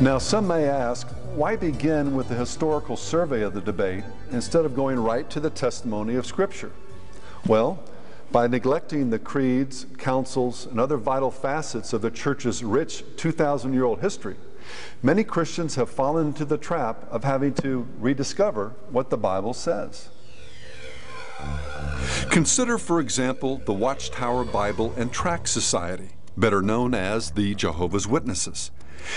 Now, 0.00 0.18
some 0.18 0.46
may 0.46 0.66
ask, 0.66 1.08
why 1.34 1.56
begin 1.56 2.14
with 2.14 2.28
the 2.28 2.34
historical 2.34 2.96
survey 2.96 3.42
of 3.42 3.52
the 3.52 3.60
debate 3.60 4.04
instead 4.30 4.64
of 4.64 4.74
going 4.74 4.98
right 4.98 5.28
to 5.30 5.40
the 5.40 5.50
testimony 5.50 6.14
of 6.14 6.24
Scripture? 6.24 6.70
Well, 7.46 7.82
by 8.32 8.46
neglecting 8.46 9.10
the 9.10 9.18
creeds, 9.18 9.86
councils, 9.98 10.66
and 10.66 10.78
other 10.78 10.96
vital 10.96 11.30
facets 11.30 11.92
of 11.92 12.02
the 12.02 12.10
church's 12.10 12.62
rich 12.62 13.02
2,000 13.16 13.72
year 13.72 13.84
old 13.84 14.00
history, 14.00 14.36
many 15.02 15.24
Christians 15.24 15.74
have 15.74 15.90
fallen 15.90 16.28
into 16.28 16.44
the 16.44 16.58
trap 16.58 17.06
of 17.10 17.24
having 17.24 17.54
to 17.54 17.86
rediscover 17.98 18.74
what 18.90 19.10
the 19.10 19.16
Bible 19.16 19.54
says. 19.54 20.10
Consider, 22.30 22.78
for 22.78 23.00
example, 23.00 23.60
the 23.64 23.72
Watchtower 23.72 24.44
Bible 24.44 24.94
and 24.96 25.12
Tract 25.12 25.48
Society, 25.48 26.10
better 26.36 26.62
known 26.62 26.94
as 26.94 27.32
the 27.32 27.54
Jehovah's 27.54 28.06
Witnesses. 28.06 28.70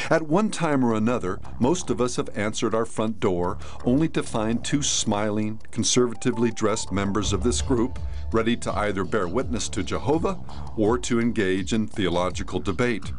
At 0.09 0.23
one 0.23 0.49
time 0.49 0.83
or 0.83 0.93
another, 0.93 1.39
most 1.59 1.89
of 1.89 2.01
us 2.01 2.15
have 2.17 2.29
answered 2.35 2.75
our 2.75 2.85
front 2.85 3.19
door 3.19 3.57
only 3.85 4.07
to 4.09 4.23
find 4.23 4.63
two 4.63 4.81
smiling, 4.81 5.59
conservatively 5.71 6.51
dressed 6.51 6.91
members 6.91 7.33
of 7.33 7.43
this 7.43 7.61
group 7.61 7.99
ready 8.31 8.55
to 8.57 8.73
either 8.73 9.03
bear 9.03 9.27
witness 9.27 9.69
to 9.69 9.83
Jehovah 9.83 10.39
or 10.75 10.97
to 10.99 11.19
engage 11.19 11.73
in 11.73 11.87
theological 11.87 12.59
debate. 12.59 13.11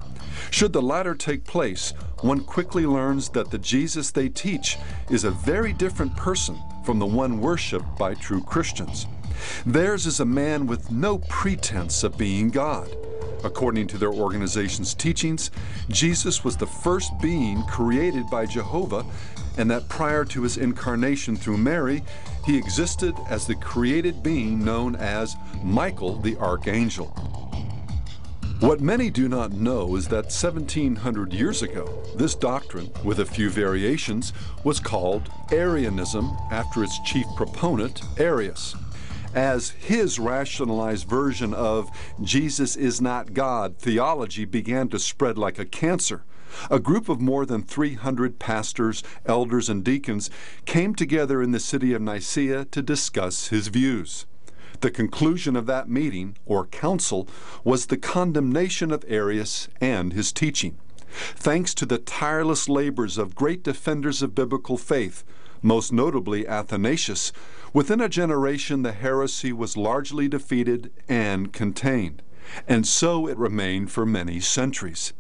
Should 0.51 0.73
the 0.73 0.83
latter 0.83 1.15
take 1.15 1.45
place, 1.45 1.93
one 2.21 2.41
quickly 2.41 2.87
learns 2.87 3.29
that 3.31 3.51
the 3.51 3.59
Jesus 3.59 4.11
they 4.11 4.29
teach 4.29 4.77
is 5.11 5.25
a 5.25 5.31
very 5.31 5.73
different 5.73 6.17
person 6.17 6.59
from 6.85 6.99
the 6.99 7.07
one 7.07 7.41
worshiped 7.41 7.97
by 7.99 8.15
true 8.15 8.43
Christians. 8.43 9.07
Theirs 9.67 10.07
is 10.07 10.21
a 10.21 10.25
man 10.25 10.67
with 10.67 10.91
no 10.91 11.19
pretense 11.19 12.03
of 12.05 12.19
being 12.19 12.51
God. 12.51 12.89
According 13.45 13.89
to 13.89 13.99
their 13.99 14.13
organization's 14.13 14.95
teachings, 14.95 15.51
Jesus 15.89 16.43
was 16.43 16.57
the 16.57 16.67
first 16.67 17.13
being 17.21 17.63
created 17.65 18.29
by 18.31 18.47
Jehovah, 18.47 19.05
and 19.59 19.71
that 19.71 19.89
prior 19.89 20.25
to 20.25 20.43
his 20.43 20.57
incarnation 20.57 21.37
through 21.37 21.59
Mary, 21.59 22.03
he 22.47 22.57
existed 22.57 23.15
as 23.29 23.47
the 23.47 23.55
created 23.55 24.23
being 24.23 24.65
known 24.65 24.97
as 24.97 25.37
Michael 25.63 26.19
the 26.21 26.37
Archangel. 26.39 27.09
What 28.61 28.81
many 28.81 29.11
do 29.11 29.29
not 29.29 29.53
know 29.53 29.95
is 29.97 30.09
that 30.09 30.25
1700 30.25 31.35
years 31.35 31.63
ago, 31.63 32.03
this 32.17 32.35
doctrine, 32.35 32.91
with 33.05 33.19
a 33.19 33.27
few 33.27 33.51
variations, 33.51 34.33
was 34.65 34.81
called 34.81 35.29
Arianism 35.53 36.35
after 36.51 36.83
its 36.83 36.99
chief 37.01 37.27
proponent, 37.37 38.01
Arius 38.19 38.75
as 39.35 39.71
his 39.71 40.19
rationalized 40.19 41.09
version 41.09 41.53
of 41.53 41.91
Jesus 42.23 42.77
is 42.77 43.01
not 43.01 43.35
God 43.35 43.79
theology 43.79 44.45
began 44.45 44.89
to 44.89 44.99
spread 44.99 45.37
like 45.37 45.59
a 45.59 45.65
cancer. 45.65 46.25
A 46.71 46.79
group 46.79 47.09
of 47.09 47.21
more 47.21 47.45
than 47.45 47.63
300 47.63 48.39
pastors, 48.39 49.03
elders, 49.27 49.69
and 49.69 49.83
deacons 49.83 50.31
came 50.67 50.95
together 50.95 51.43
in 51.43 51.51
the 51.51 51.59
city 51.59 51.93
of 51.93 52.03
Nicaea 52.03 52.65
to 52.67 52.81
discuss 52.81 53.49
his 53.49 53.69
views. 53.69 54.27
The 54.81 54.91
conclusion 54.91 55.57
of 55.57 55.67
that 55.67 55.89
meeting, 55.89 56.37
or 56.47 56.67
council, 56.67 57.29
was 57.65 57.87
the 57.87 57.97
condemnation 57.97 58.93
of 58.93 59.05
Arius 59.09 59.69
and 59.81 60.13
his 60.13 60.33
teaching. 60.33 60.79
Thanks 61.09 61.75
to 61.75 61.87
the 61.87 61.99
tireless 61.99 62.69
labors 62.69 63.19
of 63.19 63.35
great 63.35 63.63
defenders 63.63 64.23
of 64.23 64.35
biblical 64.35 64.77
faith, 64.77 65.25
most 65.63 65.93
notably 65.93 66.47
Athanasius, 66.47 67.33
within 67.75 68.01
a 68.01 68.09
generation 68.09 68.83
the 68.83 68.93
heresy 68.93 69.53
was 69.53 69.77
largely 69.77 70.29
defeated 70.29 70.91
and 71.07 71.53
contained, 71.53 72.23
and 72.67 72.87
so 72.87 73.27
it 73.29 73.37
remained 73.37 73.91
for 73.91 74.07
many 74.07 74.41
centuries. 74.41 75.13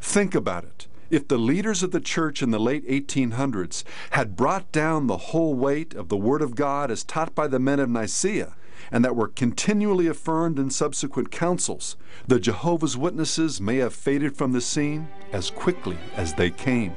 Think 0.00 0.34
about 0.34 0.64
it. 0.64 0.86
If 1.10 1.26
the 1.26 1.38
leaders 1.38 1.82
of 1.82 1.90
the 1.90 2.00
church 2.00 2.42
in 2.42 2.50
the 2.50 2.60
late 2.60 2.86
1800s 2.86 3.82
had 4.10 4.36
brought 4.36 4.70
down 4.70 5.06
the 5.06 5.16
whole 5.16 5.54
weight 5.54 5.94
of 5.94 6.10
the 6.10 6.18
Word 6.18 6.42
of 6.42 6.54
God 6.54 6.90
as 6.90 7.02
taught 7.02 7.34
by 7.34 7.48
the 7.48 7.58
men 7.58 7.80
of 7.80 7.88
Nicaea, 7.88 8.54
and 8.92 9.02
that 9.04 9.16
were 9.16 9.28
continually 9.28 10.06
affirmed 10.06 10.58
in 10.58 10.68
subsequent 10.70 11.30
councils, 11.30 11.96
the 12.26 12.38
Jehovah's 12.38 12.96
Witnesses 12.96 13.60
may 13.60 13.76
have 13.76 13.94
faded 13.94 14.36
from 14.36 14.52
the 14.52 14.60
scene 14.60 15.08
as 15.32 15.50
quickly 15.50 15.96
as 16.14 16.34
they 16.34 16.50
came. 16.50 16.94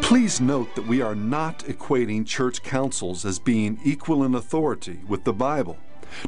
Please 0.00 0.40
note 0.40 0.74
that 0.74 0.86
we 0.86 1.02
are 1.02 1.14
not 1.14 1.60
equating 1.60 2.26
church 2.26 2.62
councils 2.62 3.24
as 3.24 3.38
being 3.38 3.78
equal 3.84 4.24
in 4.24 4.34
authority 4.34 5.00
with 5.06 5.24
the 5.24 5.32
Bible. 5.32 5.78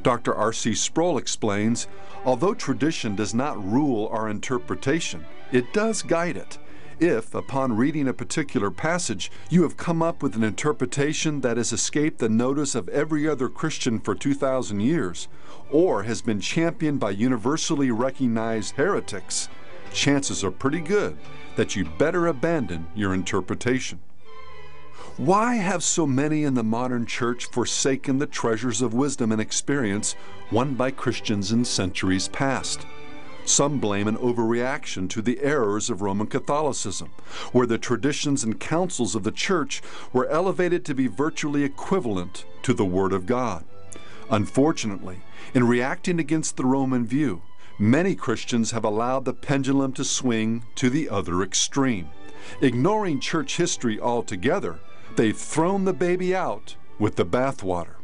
Dr. 0.03 0.35
R.C. 0.35 0.75
Sproul 0.75 1.17
explains 1.17 1.87
although 2.25 2.53
tradition 2.53 3.17
does 3.17 3.33
not 3.33 3.63
rule 3.65 4.09
our 4.13 4.29
interpretation, 4.29 5.25
it 5.53 5.73
does 5.73 6.03
guide 6.03 6.37
it. 6.37 6.59
If, 7.01 7.35
upon 7.35 7.79
reading 7.79 8.09
a 8.09 8.13
particular 8.13 8.71
passage, 8.71 9.33
you 9.49 9.63
have 9.63 9.79
come 9.79 10.03
up 10.03 10.23
with 10.23 10.37
an 10.37 10.45
interpretation 10.45 11.41
that 11.41 11.57
has 11.57 11.73
escaped 11.73 12.19
the 12.19 12.29
notice 12.29 12.75
of 12.75 12.91
every 12.91 13.27
other 13.27 13.49
Christian 13.49 13.99
for 14.01 14.15
2,000 14.15 14.81
years, 14.81 15.27
or 15.71 16.03
has 16.03 16.21
been 16.21 16.41
championed 16.41 17.01
by 17.01 17.13
universally 17.13 17.91
recognized 17.91 18.75
heretics, 18.77 19.49
chances 19.93 20.43
are 20.45 20.51
pretty 20.51 20.81
good 20.81 21.17
that 21.57 21.77
you 21.77 21.85
better 21.85 22.27
abandon 22.27 22.87
your 22.95 23.13
interpretation. 23.13 24.01
Why 25.17 25.57
have 25.57 25.83
so 25.83 26.07
many 26.07 26.45
in 26.45 26.55
the 26.55 26.63
modern 26.63 27.05
church 27.05 27.47
forsaken 27.47 28.19
the 28.19 28.27
treasures 28.27 28.81
of 28.81 28.95
wisdom 28.95 29.33
and 29.33 29.41
experience 29.41 30.15
won 30.51 30.75
by 30.75 30.91
Christians 30.91 31.53
in 31.53 31.65
centuries 31.65 32.29
past? 32.29 32.87
Some 33.45 33.81
blame 33.81 34.07
an 34.07 34.17
overreaction 34.17 35.09
to 35.11 35.21
the 35.21 35.41
errors 35.41 35.91
of 35.91 36.03
Roman 36.03 36.27
Catholicism, 36.27 37.11
where 37.53 37.67
the 37.67 37.79
traditions 37.79 38.45
and 38.45 38.61
councils 38.61 39.15
of 39.15 39.25
the 39.25 39.33
church 39.33 39.83
were 40.13 40.29
elevated 40.29 40.85
to 40.85 40.95
be 40.95 41.07
virtually 41.07 41.65
equivalent 41.65 42.45
to 42.63 42.73
the 42.73 42.85
Word 42.85 43.13
of 43.13 43.27
God. 43.27 43.65
Unfortunately, 44.31 45.19
in 45.53 45.67
reacting 45.67 46.21
against 46.21 46.57
the 46.57 46.65
Roman 46.65 47.05
view, 47.05 47.43
Many 47.81 48.15
Christians 48.15 48.73
have 48.73 48.85
allowed 48.85 49.25
the 49.25 49.33
pendulum 49.33 49.95
to 49.95 50.05
swing 50.05 50.65
to 50.75 50.91
the 50.91 51.09
other 51.09 51.43
extreme. 51.43 52.11
Ignoring 52.61 53.21
church 53.21 53.57
history 53.57 53.99
altogether, 53.99 54.81
they've 55.17 55.35
thrown 55.35 55.87
the 55.87 55.95
baby 55.95 56.37
out 56.37 56.77
with 56.99 57.17
the 57.17 57.25
bathwater. 57.25 57.95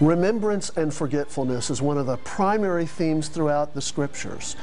Remembrance 0.00 0.70
and 0.70 0.92
forgetfulness 0.92 1.70
is 1.70 1.80
one 1.80 1.96
of 1.96 2.06
the 2.06 2.16
primary 2.16 2.84
themes 2.84 3.28
throughout 3.28 3.72
the 3.72 3.80
scriptures. 3.80 4.54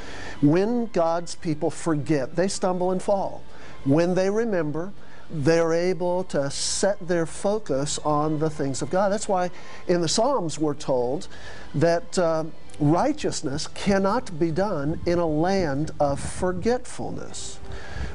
When 0.42 0.88
God's 0.88 1.36
people 1.36 1.72
forget, 1.72 2.36
they 2.36 2.50
stumble 2.50 2.92
and 2.92 3.02
fall. 3.02 3.42
When 3.86 4.16
they 4.16 4.30
remember, 4.30 4.92
they're 5.30 5.72
able 5.72 6.26
to 6.26 6.52
set 6.52 7.08
their 7.08 7.26
focus 7.26 7.98
on 8.00 8.40
the 8.40 8.50
things 8.50 8.82
of 8.82 8.90
God. 8.90 9.14
That's 9.14 9.30
why 9.30 9.50
in 9.88 10.02
the 10.02 10.10
Psalms 10.10 10.60
we're 10.60 10.74
told 10.74 11.30
that. 11.74 12.20
Uh, 12.20 12.44
Righteousness 12.80 13.68
cannot 13.68 14.40
be 14.40 14.52
done 14.52 15.02
in 15.06 15.20
a 15.20 15.28
land 15.28 15.92
of 16.00 16.18
forgetfulness. 16.18 17.58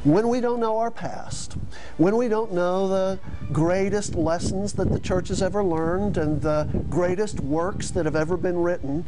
When 0.05 0.29
we 0.29 0.41
don't 0.41 0.59
know 0.59 0.79
our 0.79 0.91
past, 0.91 1.55
when 1.99 2.17
we 2.17 2.29
don't 2.29 2.53
know 2.53 2.89
the 2.89 3.19
greatest 3.53 4.15
lessons 4.15 4.73
that 4.75 4.91
the 4.91 5.01
church 5.01 5.29
has 5.29 5.43
ever 5.43 5.63
learned 5.63 6.17
and 6.17 6.41
the 6.41 6.67
greatest 6.89 7.41
works 7.41 7.91
that 7.91 8.07
have 8.07 8.17
ever 8.17 8.39
been 8.39 8.57
written, 8.57 9.03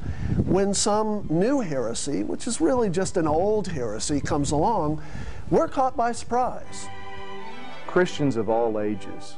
when 0.44 0.74
some 0.74 1.26
new 1.30 1.60
heresy, 1.60 2.22
which 2.22 2.46
is 2.46 2.60
really 2.60 2.90
just 2.90 3.16
an 3.16 3.26
old 3.26 3.68
heresy, 3.68 4.20
comes 4.20 4.50
along, 4.50 5.02
we're 5.48 5.68
caught 5.68 5.96
by 5.96 6.12
surprise. 6.12 6.86
Christians 7.86 8.36
of 8.36 8.50
all 8.50 8.78
ages 8.78 9.36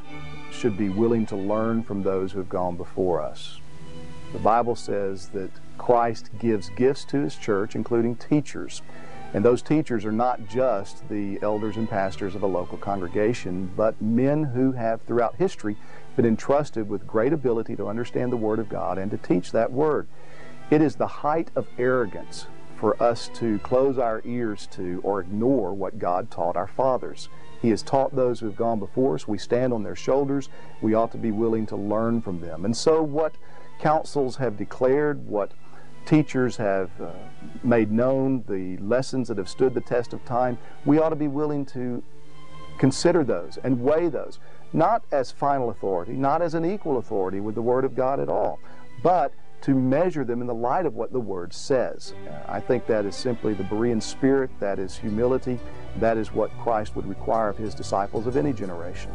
should 0.50 0.76
be 0.76 0.88
willing 0.88 1.26
to 1.26 1.36
learn 1.36 1.84
from 1.84 2.02
those 2.02 2.32
who 2.32 2.38
have 2.38 2.48
gone 2.48 2.76
before 2.76 3.22
us. 3.22 3.60
The 4.32 4.40
Bible 4.40 4.74
says 4.74 5.28
that 5.28 5.50
Christ 5.78 6.30
gives 6.38 6.68
gifts 6.70 7.04
to 7.06 7.22
his 7.22 7.36
church, 7.36 7.74
including 7.74 8.16
teachers. 8.16 8.82
And 9.34 9.44
those 9.44 9.62
teachers 9.62 10.04
are 10.04 10.12
not 10.12 10.48
just 10.48 11.08
the 11.08 11.38
elders 11.42 11.76
and 11.76 11.88
pastors 11.88 12.34
of 12.34 12.42
a 12.42 12.46
local 12.46 12.78
congregation, 12.78 13.70
but 13.76 14.00
men 14.00 14.42
who 14.42 14.72
have 14.72 15.02
throughout 15.02 15.36
history 15.36 15.76
been 16.16 16.24
entrusted 16.24 16.88
with 16.88 17.06
great 17.06 17.32
ability 17.32 17.76
to 17.76 17.88
understand 17.88 18.32
the 18.32 18.36
Word 18.36 18.58
of 18.58 18.68
God 18.68 18.96
and 18.98 19.10
to 19.10 19.18
teach 19.18 19.52
that 19.52 19.70
Word. 19.70 20.08
It 20.70 20.80
is 20.82 20.96
the 20.96 21.06
height 21.06 21.50
of 21.54 21.68
arrogance 21.78 22.46
for 22.78 23.00
us 23.02 23.28
to 23.34 23.58
close 23.58 23.98
our 23.98 24.22
ears 24.24 24.66
to 24.72 25.00
or 25.02 25.20
ignore 25.20 25.74
what 25.74 25.98
God 25.98 26.30
taught 26.30 26.56
our 26.56 26.66
fathers. 26.66 27.28
He 27.60 27.70
has 27.70 27.82
taught 27.82 28.14
those 28.14 28.40
who 28.40 28.46
have 28.46 28.56
gone 28.56 28.78
before 28.78 29.14
us. 29.14 29.26
We 29.26 29.36
stand 29.36 29.72
on 29.72 29.82
their 29.82 29.96
shoulders. 29.96 30.48
We 30.80 30.94
ought 30.94 31.10
to 31.12 31.18
be 31.18 31.32
willing 31.32 31.66
to 31.66 31.76
learn 31.76 32.22
from 32.22 32.40
them. 32.40 32.64
And 32.64 32.76
so, 32.76 33.02
what 33.02 33.34
councils 33.78 34.36
have 34.36 34.56
declared, 34.56 35.26
what 35.26 35.52
teachers 36.08 36.56
have 36.56 36.90
uh, 37.02 37.10
made 37.62 37.92
known, 37.92 38.42
the 38.48 38.78
lessons 38.78 39.28
that 39.28 39.36
have 39.36 39.48
stood 39.48 39.74
the 39.74 39.80
test 39.80 40.14
of 40.14 40.24
time, 40.24 40.56
we 40.86 40.98
ought 40.98 41.10
to 41.10 41.16
be 41.16 41.28
willing 41.28 41.66
to 41.66 42.02
consider 42.78 43.22
those 43.22 43.58
and 43.62 43.78
weigh 43.78 44.08
those, 44.08 44.38
not 44.72 45.04
as 45.12 45.30
final 45.30 45.68
authority, 45.68 46.12
not 46.12 46.40
as 46.40 46.54
an 46.54 46.64
equal 46.64 46.96
authority 46.96 47.40
with 47.40 47.54
the 47.54 47.60
Word 47.60 47.84
of 47.84 47.94
God 47.94 48.20
at 48.20 48.30
all, 48.30 48.58
but 49.02 49.34
to 49.60 49.74
measure 49.74 50.24
them 50.24 50.40
in 50.40 50.46
the 50.46 50.54
light 50.54 50.86
of 50.86 50.94
what 50.94 51.12
the 51.12 51.20
Word 51.20 51.52
says. 51.52 52.14
Uh, 52.26 52.40
I 52.48 52.60
think 52.60 52.86
that 52.86 53.04
is 53.04 53.14
simply 53.14 53.52
the 53.52 53.64
Berean 53.64 54.02
spirit, 54.02 54.50
that 54.60 54.78
is 54.78 54.96
humility, 54.96 55.60
that 55.98 56.16
is 56.16 56.32
what 56.32 56.50
Christ 56.60 56.96
would 56.96 57.06
require 57.06 57.50
of 57.50 57.58
His 57.58 57.74
disciples 57.74 58.26
of 58.26 58.38
any 58.38 58.54
generation. 58.54 59.12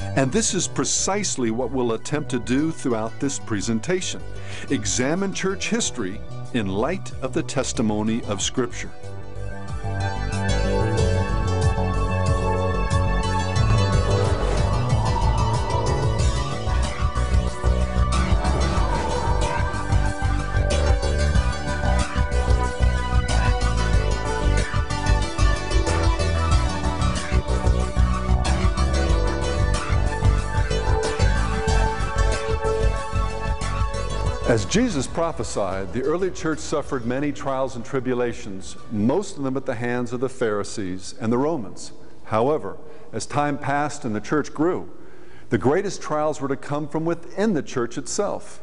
And 0.00 0.32
this 0.32 0.54
is 0.54 0.66
precisely 0.66 1.50
what 1.50 1.70
we'll 1.70 1.92
attempt 1.92 2.30
to 2.30 2.38
do 2.38 2.70
throughout 2.70 3.18
this 3.20 3.38
presentation. 3.38 4.22
Examine 4.70 5.32
church 5.32 5.68
history 5.68 6.20
in 6.54 6.68
light 6.68 7.12
of 7.22 7.32
the 7.32 7.42
testimony 7.42 8.22
of 8.24 8.40
Scripture. 8.40 8.90
Jesus 34.76 35.06
prophesied, 35.06 35.94
the 35.94 36.02
early 36.02 36.30
church 36.30 36.58
suffered 36.58 37.06
many 37.06 37.32
trials 37.32 37.76
and 37.76 37.82
tribulations, 37.82 38.76
most 38.92 39.38
of 39.38 39.42
them 39.42 39.56
at 39.56 39.64
the 39.64 39.76
hands 39.76 40.12
of 40.12 40.20
the 40.20 40.28
Pharisees 40.28 41.14
and 41.18 41.32
the 41.32 41.38
Romans. 41.38 41.92
However, 42.24 42.76
as 43.10 43.24
time 43.24 43.56
passed 43.56 44.04
and 44.04 44.14
the 44.14 44.20
church 44.20 44.52
grew, 44.52 44.90
the 45.48 45.56
greatest 45.56 46.02
trials 46.02 46.42
were 46.42 46.48
to 46.48 46.56
come 46.56 46.88
from 46.88 47.06
within 47.06 47.54
the 47.54 47.62
church 47.62 47.96
itself. 47.96 48.60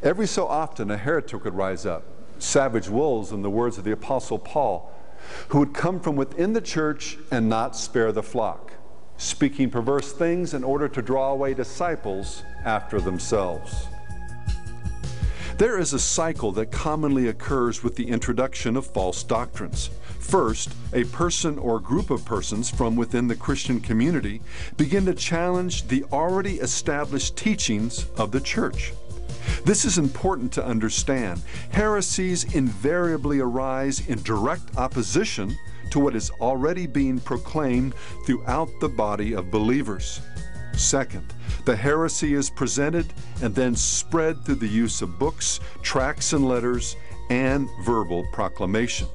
Every 0.00 0.28
so 0.28 0.46
often, 0.46 0.92
a 0.92 0.96
heretic 0.96 1.42
would 1.42 1.54
rise 1.54 1.84
up, 1.84 2.04
savage 2.38 2.88
wolves, 2.88 3.32
in 3.32 3.42
the 3.42 3.50
words 3.50 3.78
of 3.78 3.82
the 3.82 3.90
Apostle 3.90 4.38
Paul, 4.38 4.94
who 5.48 5.58
would 5.58 5.74
come 5.74 5.98
from 5.98 6.14
within 6.14 6.52
the 6.52 6.60
church 6.60 7.18
and 7.32 7.48
not 7.48 7.74
spare 7.74 8.12
the 8.12 8.22
flock, 8.22 8.74
speaking 9.16 9.70
perverse 9.70 10.12
things 10.12 10.54
in 10.54 10.62
order 10.62 10.86
to 10.88 11.02
draw 11.02 11.32
away 11.32 11.52
disciples 11.52 12.44
after 12.64 13.00
themselves. 13.00 13.88
There 15.58 15.80
is 15.80 15.92
a 15.92 15.98
cycle 15.98 16.52
that 16.52 16.70
commonly 16.70 17.26
occurs 17.26 17.82
with 17.82 17.96
the 17.96 18.06
introduction 18.06 18.76
of 18.76 18.86
false 18.86 19.24
doctrines. 19.24 19.90
First, 20.20 20.70
a 20.92 21.02
person 21.02 21.58
or 21.58 21.80
group 21.80 22.10
of 22.10 22.24
persons 22.24 22.70
from 22.70 22.94
within 22.94 23.26
the 23.26 23.34
Christian 23.34 23.80
community 23.80 24.40
begin 24.76 25.04
to 25.06 25.14
challenge 25.14 25.88
the 25.88 26.04
already 26.12 26.60
established 26.60 27.36
teachings 27.36 28.06
of 28.16 28.30
the 28.30 28.40
church. 28.40 28.92
This 29.64 29.84
is 29.84 29.98
important 29.98 30.52
to 30.52 30.64
understand. 30.64 31.42
Heresies 31.70 32.54
invariably 32.54 33.40
arise 33.40 34.06
in 34.06 34.22
direct 34.22 34.76
opposition 34.76 35.58
to 35.90 35.98
what 35.98 36.14
is 36.14 36.30
already 36.40 36.86
being 36.86 37.18
proclaimed 37.18 37.94
throughout 38.24 38.68
the 38.80 38.88
body 38.88 39.32
of 39.32 39.50
believers. 39.50 40.20
Second, 40.78 41.34
the 41.64 41.74
heresy 41.74 42.34
is 42.34 42.50
presented 42.50 43.12
and 43.42 43.52
then 43.52 43.74
spread 43.74 44.44
through 44.44 44.54
the 44.54 44.68
use 44.68 45.02
of 45.02 45.18
books, 45.18 45.58
tracts 45.82 46.32
and 46.32 46.46
letters, 46.46 46.94
and 47.30 47.68
verbal 47.82 48.24
proclamation. 48.32 49.08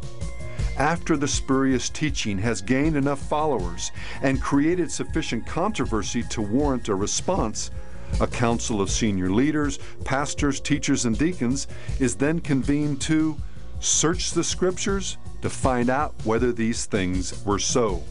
After 0.77 1.15
the 1.15 1.27
spurious 1.27 1.89
teaching 1.89 2.37
has 2.39 2.61
gained 2.61 2.97
enough 2.97 3.19
followers 3.19 3.91
and 4.21 4.41
created 4.41 4.91
sufficient 4.91 5.47
controversy 5.47 6.21
to 6.23 6.41
warrant 6.41 6.89
a 6.89 6.95
response, 6.95 7.71
a 8.19 8.27
council 8.27 8.81
of 8.81 8.91
senior 8.91 9.29
leaders, 9.29 9.79
pastors, 10.03 10.59
teachers, 10.59 11.05
and 11.05 11.17
deacons 11.17 11.67
is 11.99 12.15
then 12.15 12.39
convened 12.39 12.99
to 13.01 13.37
search 13.79 14.31
the 14.31 14.43
scriptures 14.43 15.17
to 15.41 15.49
find 15.49 15.89
out 15.89 16.13
whether 16.25 16.51
these 16.51 16.85
things 16.85 17.43
were 17.45 17.59
so. 17.59 18.03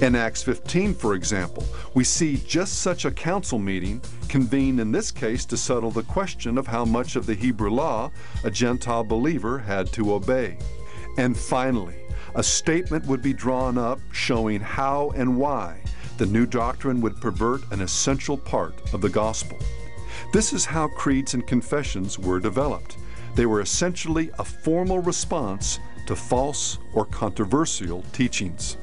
In 0.00 0.16
Acts 0.16 0.42
15, 0.42 0.92
for 0.92 1.14
example, 1.14 1.64
we 1.94 2.02
see 2.02 2.36
just 2.38 2.80
such 2.80 3.04
a 3.04 3.12
council 3.12 3.60
meeting 3.60 4.02
convened 4.28 4.80
in 4.80 4.90
this 4.90 5.12
case 5.12 5.44
to 5.46 5.56
settle 5.56 5.92
the 5.92 6.02
question 6.02 6.58
of 6.58 6.66
how 6.66 6.84
much 6.84 7.14
of 7.14 7.26
the 7.26 7.34
Hebrew 7.34 7.70
law 7.70 8.10
a 8.42 8.50
Gentile 8.50 9.04
believer 9.04 9.56
had 9.58 9.92
to 9.92 10.14
obey. 10.14 10.58
And 11.16 11.36
finally, 11.36 11.94
a 12.34 12.42
statement 12.42 13.06
would 13.06 13.22
be 13.22 13.32
drawn 13.32 13.78
up 13.78 14.00
showing 14.10 14.60
how 14.60 15.12
and 15.14 15.36
why 15.36 15.80
the 16.18 16.26
new 16.26 16.44
doctrine 16.44 17.00
would 17.00 17.20
pervert 17.20 17.62
an 17.70 17.80
essential 17.80 18.36
part 18.36 18.74
of 18.92 19.00
the 19.00 19.08
gospel. 19.08 19.58
This 20.32 20.52
is 20.52 20.64
how 20.64 20.88
creeds 20.88 21.34
and 21.34 21.46
confessions 21.46 22.18
were 22.18 22.40
developed. 22.40 22.96
They 23.36 23.46
were 23.46 23.60
essentially 23.60 24.30
a 24.40 24.44
formal 24.44 24.98
response 24.98 25.78
to 26.06 26.16
false 26.16 26.78
or 26.92 27.04
controversial 27.04 28.02
teachings. 28.12 28.76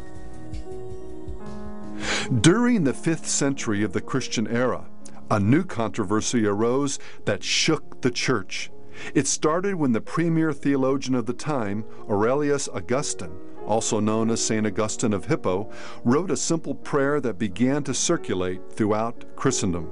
During 2.42 2.84
the 2.84 2.94
5th 2.94 3.26
century 3.26 3.84
of 3.84 3.94
the 3.94 4.02
Christian 4.02 4.48
era, 4.48 4.86
a 5.30 5.40
new 5.40 5.64
controversy 5.64 6.46
arose 6.46 7.00
that 7.26 7.44
shook 7.44 8.02
the 8.02 8.12
church. 8.12 8.72
It 9.16 9.28
started 9.28 9.76
when 9.76 9.94
the 9.94 10.02
premier 10.02 10.52
theologian 10.52 11.16
of 11.16 11.26
the 11.26 11.34
time, 11.34 11.86
Aurelius 12.10 12.68
Augustine, 12.68 13.38
also 13.66 14.00
known 14.00 14.30
as 14.30 14.44
St. 14.44 14.66
Augustine 14.66 15.14
of 15.14 15.26
Hippo, 15.26 15.72
wrote 16.04 16.32
a 16.32 16.38
simple 16.38 16.76
prayer 16.76 17.22
that 17.22 17.40
began 17.40 17.84
to 17.84 17.94
circulate 17.94 18.74
throughout 18.74 19.24
Christendom. 19.36 19.90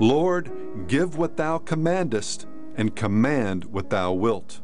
Lord, 0.00 0.50
give 0.88 1.16
what 1.16 1.36
thou 1.36 1.58
commandest, 1.58 2.46
and 2.76 2.96
command 2.96 3.64
what 3.66 3.90
thou 3.90 4.12
wilt. 4.12 4.60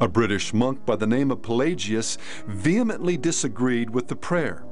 A 0.00 0.08
British 0.08 0.54
monk 0.54 0.86
by 0.86 0.96
the 0.96 1.06
name 1.06 1.30
of 1.30 1.42
Pelagius 1.42 2.16
vehemently 2.46 3.16
disagreed 3.16 3.90
with 3.90 4.08
the 4.08 4.16
prayer. 4.16 4.64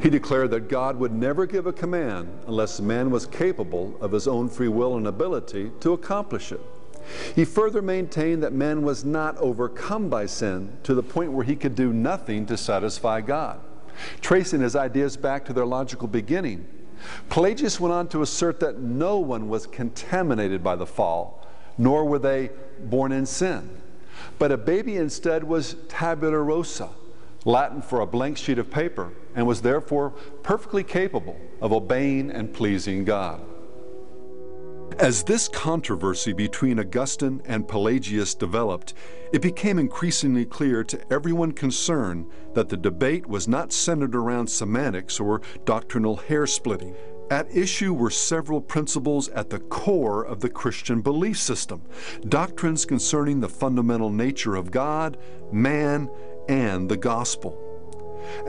He 0.00 0.10
declared 0.10 0.50
that 0.52 0.68
God 0.68 0.96
would 0.98 1.12
never 1.12 1.46
give 1.46 1.66
a 1.66 1.72
command 1.72 2.28
unless 2.46 2.80
man 2.80 3.10
was 3.10 3.26
capable 3.26 3.96
of 4.00 4.12
his 4.12 4.28
own 4.28 4.48
free 4.48 4.68
will 4.68 4.96
and 4.96 5.06
ability 5.06 5.72
to 5.80 5.92
accomplish 5.92 6.52
it. 6.52 6.60
He 7.34 7.44
further 7.44 7.82
maintained 7.82 8.42
that 8.42 8.52
man 8.52 8.82
was 8.82 9.04
not 9.04 9.36
overcome 9.38 10.08
by 10.08 10.26
sin 10.26 10.76
to 10.82 10.94
the 10.94 11.02
point 11.02 11.32
where 11.32 11.44
he 11.44 11.56
could 11.56 11.74
do 11.74 11.92
nothing 11.92 12.46
to 12.46 12.56
satisfy 12.56 13.20
God. 13.20 13.60
Tracing 14.20 14.60
his 14.60 14.76
ideas 14.76 15.16
back 15.16 15.44
to 15.46 15.52
their 15.52 15.66
logical 15.66 16.08
beginning, 16.08 16.66
Pelagius 17.28 17.80
went 17.80 17.92
on 17.92 18.08
to 18.08 18.22
assert 18.22 18.60
that 18.60 18.80
no 18.80 19.18
one 19.18 19.48
was 19.48 19.66
contaminated 19.66 20.62
by 20.62 20.76
the 20.76 20.86
fall, 20.86 21.46
nor 21.78 22.04
were 22.04 22.18
they 22.18 22.50
born 22.80 23.12
in 23.12 23.26
sin. 23.26 23.70
But 24.38 24.52
a 24.52 24.56
baby 24.56 24.96
instead 24.96 25.44
was 25.44 25.76
tabula 25.88 26.38
rasa, 26.38 26.90
Latin 27.44 27.80
for 27.80 28.00
a 28.00 28.06
blank 28.06 28.36
sheet 28.36 28.58
of 28.58 28.70
paper, 28.70 29.12
and 29.36 29.46
was 29.46 29.62
therefore 29.62 30.10
perfectly 30.42 30.82
capable 30.82 31.38
of 31.60 31.72
obeying 31.72 32.30
and 32.30 32.52
pleasing 32.52 33.04
God. 33.04 33.40
As 34.98 35.24
this 35.24 35.46
controversy 35.46 36.32
between 36.32 36.80
Augustine 36.80 37.42
and 37.44 37.68
Pelagius 37.68 38.34
developed, 38.34 38.94
it 39.32 39.42
became 39.42 39.78
increasingly 39.78 40.46
clear 40.46 40.82
to 40.84 41.12
everyone 41.12 41.52
concerned 41.52 42.30
that 42.54 42.70
the 42.70 42.76
debate 42.78 43.26
was 43.26 43.46
not 43.46 43.72
centered 43.72 44.14
around 44.14 44.48
semantics 44.48 45.20
or 45.20 45.42
doctrinal 45.66 46.16
hair 46.16 46.46
splitting. 46.46 46.94
At 47.30 47.54
issue 47.54 47.92
were 47.92 48.10
several 48.10 48.60
principles 48.60 49.28
at 49.30 49.50
the 49.50 49.58
core 49.58 50.24
of 50.24 50.40
the 50.40 50.48
Christian 50.48 51.02
belief 51.02 51.38
system, 51.38 51.82
doctrines 52.28 52.86
concerning 52.86 53.40
the 53.40 53.48
fundamental 53.48 54.10
nature 54.10 54.54
of 54.54 54.70
God, 54.70 55.18
man, 55.52 56.08
and 56.48 56.88
the 56.88 56.96
gospel. 56.96 57.65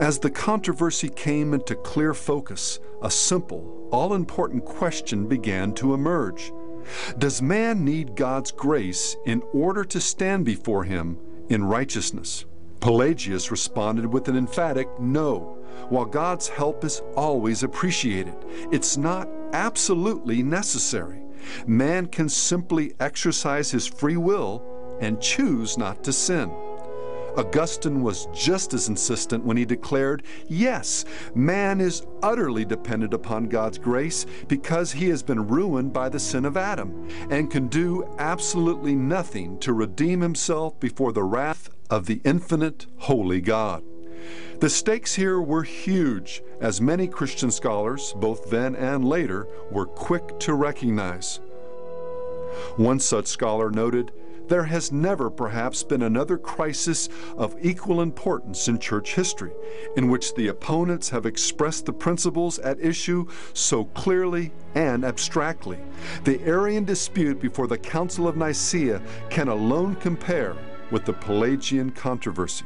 As 0.00 0.18
the 0.18 0.30
controversy 0.30 1.08
came 1.08 1.54
into 1.54 1.74
clear 1.74 2.14
focus, 2.14 2.80
a 3.02 3.10
simple, 3.10 3.88
all 3.90 4.14
important 4.14 4.64
question 4.64 5.26
began 5.26 5.72
to 5.74 5.94
emerge. 5.94 6.52
Does 7.18 7.42
man 7.42 7.84
need 7.84 8.16
God's 8.16 8.50
grace 8.50 9.16
in 9.26 9.42
order 9.52 9.84
to 9.84 10.00
stand 10.00 10.44
before 10.44 10.84
him 10.84 11.18
in 11.48 11.64
righteousness? 11.64 12.44
Pelagius 12.80 13.50
responded 13.50 14.06
with 14.06 14.28
an 14.28 14.36
emphatic 14.36 14.88
no. 14.98 15.58
While 15.88 16.06
God's 16.06 16.48
help 16.48 16.84
is 16.84 17.02
always 17.16 17.62
appreciated, 17.62 18.36
it's 18.72 18.96
not 18.96 19.28
absolutely 19.52 20.42
necessary. 20.42 21.22
Man 21.66 22.06
can 22.06 22.28
simply 22.28 22.94
exercise 23.00 23.70
his 23.70 23.86
free 23.86 24.16
will 24.16 24.62
and 25.00 25.20
choose 25.20 25.78
not 25.78 26.02
to 26.04 26.12
sin. 26.12 26.50
Augustine 27.38 28.02
was 28.02 28.26
just 28.34 28.74
as 28.74 28.88
insistent 28.88 29.44
when 29.44 29.56
he 29.56 29.64
declared, 29.64 30.24
yes, 30.48 31.04
man 31.36 31.80
is 31.80 32.04
utterly 32.20 32.64
dependent 32.64 33.14
upon 33.14 33.48
God's 33.48 33.78
grace 33.78 34.26
because 34.48 34.90
he 34.90 35.08
has 35.08 35.22
been 35.22 35.46
ruined 35.46 35.92
by 35.92 36.08
the 36.08 36.18
sin 36.18 36.44
of 36.44 36.56
Adam 36.56 37.08
and 37.30 37.48
can 37.48 37.68
do 37.68 38.12
absolutely 38.18 38.96
nothing 38.96 39.56
to 39.60 39.72
redeem 39.72 40.20
himself 40.20 40.80
before 40.80 41.12
the 41.12 41.22
wrath 41.22 41.70
of 41.88 42.06
the 42.06 42.20
infinite, 42.24 42.86
holy 42.96 43.40
God. 43.40 43.84
The 44.58 44.68
stakes 44.68 45.14
here 45.14 45.40
were 45.40 45.62
huge, 45.62 46.42
as 46.60 46.80
many 46.80 47.06
Christian 47.06 47.52
scholars, 47.52 48.14
both 48.16 48.50
then 48.50 48.74
and 48.74 49.04
later, 49.04 49.46
were 49.70 49.86
quick 49.86 50.40
to 50.40 50.54
recognize. 50.54 51.38
One 52.76 52.98
such 52.98 53.26
scholar 53.26 53.70
noted, 53.70 54.10
there 54.48 54.64
has 54.64 54.90
never 54.90 55.30
perhaps 55.30 55.82
been 55.82 56.02
another 56.02 56.38
crisis 56.38 57.08
of 57.36 57.56
equal 57.60 58.00
importance 58.00 58.68
in 58.68 58.78
church 58.78 59.14
history, 59.14 59.52
in 59.96 60.08
which 60.08 60.34
the 60.34 60.48
opponents 60.48 61.08
have 61.10 61.26
expressed 61.26 61.86
the 61.86 61.92
principles 61.92 62.58
at 62.60 62.80
issue 62.80 63.26
so 63.52 63.84
clearly 63.84 64.52
and 64.74 65.04
abstractly. 65.04 65.78
The 66.24 66.42
Arian 66.44 66.84
dispute 66.84 67.40
before 67.40 67.66
the 67.66 67.78
Council 67.78 68.26
of 68.26 68.36
Nicaea 68.36 69.02
can 69.30 69.48
alone 69.48 69.96
compare 69.96 70.56
with 70.90 71.04
the 71.04 71.12
Pelagian 71.12 71.90
controversy. 71.90 72.64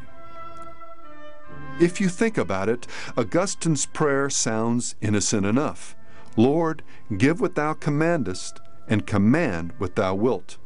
If 1.80 2.00
you 2.00 2.08
think 2.08 2.38
about 2.38 2.68
it, 2.68 2.86
Augustine's 3.16 3.86
prayer 3.86 4.30
sounds 4.30 4.94
innocent 5.00 5.46
enough. 5.46 5.96
Lord, 6.36 6.82
give 7.16 7.40
what 7.40 7.56
thou 7.56 7.72
commandest, 7.72 8.60
and 8.88 9.06
command 9.06 9.72
what 9.78 9.96
thou 9.96 10.14
wilt. 10.14 10.58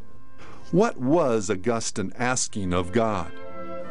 What 0.73 0.97
was 0.97 1.49
Augustine 1.49 2.13
asking 2.19 2.75
of 2.75 2.91
God? 2.91 3.31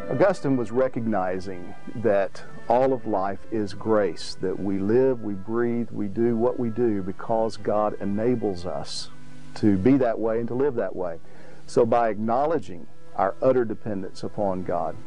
Augustine 0.10 0.58
was 0.58 0.72
recognizing 0.72 1.74
that 1.96 2.44
all 2.68 2.92
of 2.92 3.08
life 3.08 3.40
is 3.50 3.74
grace, 3.74 4.36
that 4.42 4.60
we 4.60 4.78
live, 4.80 5.22
we 5.22 5.36
breathe, 5.36 5.90
we 5.92 6.08
do 6.08 6.36
what 6.36 6.60
we 6.60 6.70
do 6.70 7.02
because 7.02 7.56
God 7.56 7.96
enables 8.02 8.66
us 8.66 9.10
to 9.56 9.78
be 9.78 9.96
that 9.98 10.20
way 10.20 10.40
and 10.40 10.50
to 10.50 10.54
live 10.54 10.76
that 10.76 10.94
way. 10.94 11.20
So 11.66 11.86
by 11.86 12.10
acknowledging 12.10 12.88
our 13.16 13.36
utter 13.42 13.64
dependence 13.64 14.22
upon 14.22 14.64
God, 14.64 14.98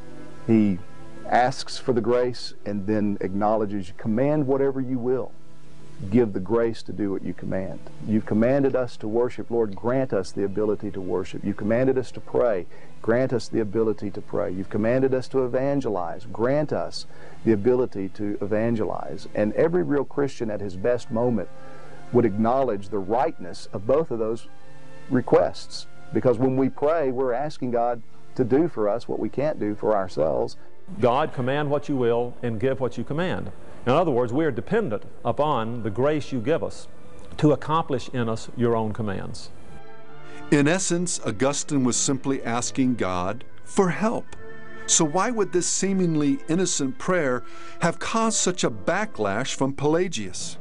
he 0.47 0.79
asks 1.27 1.77
for 1.77 1.93
the 1.93 2.01
grace 2.01 2.55
and 2.65 2.87
then 2.87 3.19
acknowledges, 3.21 3.93
command 3.99 4.47
whatever 4.47 4.81
you 4.81 4.99
will 4.99 5.33
give 6.11 6.33
the 6.33 6.41
grace 6.41 6.83
to 6.85 6.93
do 6.93 7.11
what 7.11 7.25
you 7.25 7.35
command. 7.35 7.81
You've 8.07 8.27
commanded 8.27 8.77
us 8.77 8.97
to 8.99 9.09
worship. 9.09 9.51
Lord, 9.51 9.75
grant 9.75 10.13
us 10.13 10.31
the 10.31 10.45
ability 10.45 10.91
to 10.93 11.01
worship. 11.01 11.45
You've 11.45 11.57
commanded 11.57 11.99
us 11.99 12.13
to 12.13 12.21
pray. 12.21 12.67
Grant 13.03 13.33
us 13.33 13.49
the 13.49 13.61
ability 13.61 14.11
to 14.13 14.21
pray. 14.21 14.51
You've 14.53 14.71
commanded 14.71 15.13
us 15.13 15.27
to 15.29 15.45
evangelize. 15.45 16.27
Grant 16.33 16.73
us 16.73 17.07
the 17.45 17.53
ability 17.53 18.11
to 18.11 18.39
evangelize. 18.41 19.27
And 19.35 19.53
every 19.55 19.83
real 19.83 20.05
Christian 20.05 20.51
at 20.51 20.61
his 20.61 20.77
best 20.77 21.11
moment 21.11 21.49
would 22.13 22.25
acknowledge 22.25 22.89
the 22.89 22.99
rightness 22.99 23.69
of 23.73 23.87
both 23.87 24.11
of 24.11 24.19
those 24.19 24.47
requests. 25.11 25.87
Because 26.13 26.39
when 26.39 26.57
we 26.57 26.69
pray, 26.69 27.11
we're 27.11 27.33
asking 27.33 27.73
God 27.73 28.03
to 28.37 28.45
do 28.45 28.69
for 28.69 28.89
us 28.89 29.09
what 29.09 29.19
we 29.19 29.29
can't 29.29 29.59
do 29.59 29.75
for 29.75 29.97
ourselves. 29.97 30.57
God, 31.01 31.35
command 31.35 31.71
what 31.71 31.89
you 31.89 31.97
will 31.97 32.35
and 32.43 32.61
give 32.61 32.81
what 32.81 32.97
you 32.97 33.05
command. 33.05 33.51
In 33.89 33.95
other 33.95 34.11
words, 34.11 34.35
we 34.35 34.45
are 34.45 34.51
dependent 34.51 35.05
upon 35.25 35.83
the 35.83 35.89
grace 35.89 36.31
you 36.31 36.43
give 36.43 36.63
us 36.63 36.89
to 37.39 37.53
accomplish 37.53 38.11
in 38.11 38.29
us 38.29 38.51
your 38.55 38.77
own 38.77 38.93
commands. 38.93 39.49
In 40.51 40.69
essence, 40.69 41.19
Augustine 41.25 41.85
was 41.85 41.97
simply 41.97 42.43
asking 42.43 42.97
God 42.97 43.45
for 43.65 43.89
help. 43.89 44.27
So 44.85 45.07
why 45.07 45.31
would 45.31 45.55
this 45.55 45.67
seemingly 45.67 46.39
innocent 46.51 46.99
prayer 46.99 47.45
have 47.81 47.99
caused 47.99 48.37
such 48.37 48.63
a 48.63 48.71
backlash 48.71 49.55
from 49.55 49.73
Pelagius? 49.73 50.59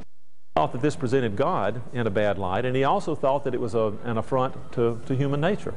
thought 0.56 0.72
that 0.72 0.80
this 0.80 0.96
presented 0.96 1.36
God 1.36 1.82
in 1.92 2.06
a 2.06 2.10
bad 2.10 2.38
light, 2.38 2.64
and 2.64 2.74
he 2.74 2.84
also 2.84 3.14
thought 3.14 3.44
that 3.44 3.52
it 3.52 3.60
was 3.60 3.74
a, 3.74 3.92
an 4.04 4.16
affront 4.16 4.54
to, 4.72 5.02
to 5.04 5.14
human 5.14 5.40
nature. 5.40 5.74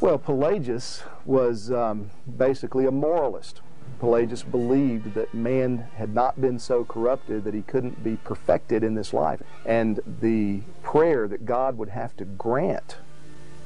Well, 0.00 0.18
Pelagius 0.18 1.04
was 1.24 1.70
um, 1.70 2.10
basically 2.36 2.86
a 2.86 2.90
moralist. 2.90 3.60
Pelagius 4.02 4.42
believed 4.42 5.14
that 5.14 5.32
man 5.32 5.86
had 5.94 6.12
not 6.12 6.40
been 6.40 6.58
so 6.58 6.84
corrupted 6.84 7.44
that 7.44 7.54
he 7.54 7.62
couldn't 7.62 8.02
be 8.02 8.16
perfected 8.16 8.82
in 8.82 8.96
this 8.96 9.14
life. 9.14 9.40
And 9.64 10.00
the 10.04 10.62
prayer 10.82 11.28
that 11.28 11.46
God 11.46 11.78
would 11.78 11.90
have 11.90 12.16
to 12.16 12.24
grant 12.24 12.96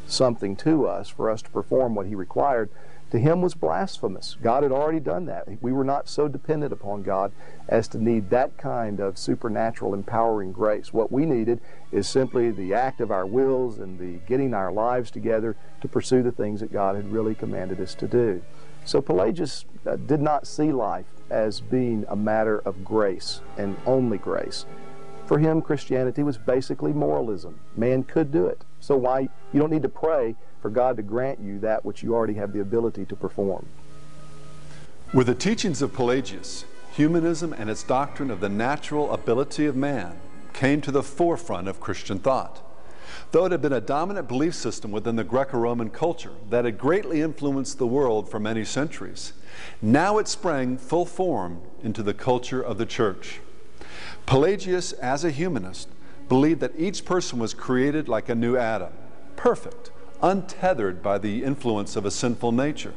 something 0.07 0.55
to 0.57 0.87
us 0.87 1.09
for 1.09 1.31
us 1.31 1.41
to 1.41 1.49
perform 1.49 1.95
what 1.95 2.05
he 2.05 2.15
required 2.15 2.69
to 3.13 3.19
him 3.19 3.41
was 3.41 3.55
blasphemous. 3.55 4.37
God 4.43 4.63
had 4.63 4.73
already 4.73 5.01
done 5.01 5.25
that. 5.25 5.49
We 5.63 5.73
were 5.73 5.85
not 5.85 6.07
so 6.07 6.29
dependent 6.29 6.71
upon 6.71 7.03
God 7.03 7.33
as 7.67 7.89
to 7.89 7.99
need 7.99 8.29
that 8.29 8.59
kind 8.59 9.01
of 9.01 9.17
supernatural 9.17 9.95
empowering 9.95 10.53
grace. 10.53 10.93
What 10.93 11.11
we 11.11 11.25
needed 11.25 11.63
is 11.91 12.07
simply 12.07 12.51
the 12.51 12.75
act 12.75 13.01
of 13.01 13.11
our 13.11 13.25
wills 13.25 13.79
and 13.79 13.99
the 13.99 14.19
getting 14.27 14.53
our 14.53 14.71
lives 14.71 15.11
together 15.11 15.57
to 15.81 15.89
pursue 15.89 16.23
the 16.23 16.31
things 16.31 16.61
that 16.61 16.75
God 16.75 16.95
had 16.95 17.11
really 17.11 17.35
commanded 17.35 17.81
us 17.81 17.95
to 17.95 18.07
do. 18.07 18.43
So 18.87 19.03
Pelagius 19.03 19.65
uh, 19.85 19.97
did 19.97 20.23
not 20.23 20.47
see 20.47 20.73
life 20.73 21.07
as 21.29 21.61
being 21.61 22.07
a 22.09 22.17
matter 22.17 22.61
of 22.61 22.85
grace 22.85 23.41
and 23.59 23.77
only 23.85 24.17
grace. 24.17 24.65
For 25.27 25.41
him, 25.41 25.61
Christianity 25.61 26.23
was 26.23 26.39
basically 26.39 26.93
moralism. 26.93 27.59
Man 27.77 28.05
could 28.05 28.31
do 28.31 28.47
it. 28.47 28.65
So 28.79 28.97
why 28.97 29.29
you 29.53 29.61
don't 29.61 29.73
need 29.73 29.83
to 29.83 29.89
pray 29.89 30.37
for 30.63 30.71
God 30.71 30.97
to 30.99 31.03
grant 31.03 31.41
you 31.41 31.59
that 31.59 31.85
which 31.85 32.05
you 32.05 32.15
already 32.15 32.35
have 32.35 32.53
the 32.53 32.61
ability 32.61 33.05
to 33.07 33.17
perform. 33.17 33.67
With 35.13 35.27
the 35.27 35.35
teachings 35.35 35.83
of 35.83 35.93
Pelagius, 35.93 36.65
humanism 36.93 37.53
and 37.53 37.69
its 37.69 37.83
doctrine 37.83 38.31
of 38.31 38.39
the 38.39 38.49
natural 38.49 39.13
ability 39.13 39.67
of 39.67 39.75
man 39.75 40.19
came 40.53 40.81
to 40.81 40.93
the 40.93 41.03
forefront 41.03 41.67
of 41.67 41.81
Christian 41.81 42.21
thought. 42.21 42.63
Though 43.33 43.47
it 43.47 43.53
had 43.53 43.63
been 43.63 43.73
a 43.73 43.81
dominant 43.81 44.29
belief 44.29 44.55
system 44.55 44.91
within 44.91 45.17
the 45.17 45.25
Greco 45.25 45.59
Roman 45.59 45.91
culture 45.91 46.33
that 46.51 46.65
had 46.65 46.79
greatly 46.79 47.21
influenced 47.21 47.79
the 47.79 47.87
world 47.87 48.31
for 48.31 48.39
many 48.39 48.65
centuries, 48.65 49.33
now 49.83 50.19
it 50.19 50.29
sprang 50.29 50.77
full 50.79 51.07
form 51.07 51.61
into 51.83 52.03
the 52.03 52.15
culture 52.15 52.63
of 52.63 52.79
the 52.79 52.87
church. 52.87 53.41
Pelagius, 54.27 54.93
as 54.93 55.25
a 55.25 55.31
humanist, 55.31 55.89
believed 56.29 56.61
that 56.61 56.73
each 56.79 57.05
person 57.05 57.39
was 57.39 57.55
created 57.55 58.09
like 58.09 58.29
a 58.29 58.35
new 58.35 58.57
Adam, 58.57 58.93
perfect, 59.37 59.91
untethered 60.23 61.03
by 61.03 61.19
the 61.19 61.45
influence 61.45 61.97
of 61.97 62.05
a 62.05 62.11
sinful 62.11 62.53
nature, 62.53 62.95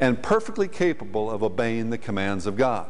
and 0.00 0.22
perfectly 0.22 0.68
capable 0.68 1.30
of 1.30 1.42
obeying 1.42 1.90
the 1.90 1.98
commands 1.98 2.46
of 2.46 2.56
God. 2.56 2.88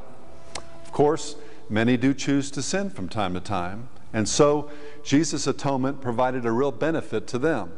Of 0.85 0.92
course, 0.92 1.37
many 1.68 1.96
do 1.96 2.14
choose 2.14 2.50
to 2.52 2.62
sin 2.62 2.90
from 2.90 3.09
time 3.09 3.35
to 3.35 3.40
time, 3.40 3.88
and 4.16 4.26
so 4.26 4.70
Jesus' 5.05 5.46
atonement 5.46 6.00
provided 6.00 6.46
a 6.46 6.50
real 6.50 6.72
benefit 6.72 7.26
to 7.26 7.38
them. 7.38 7.70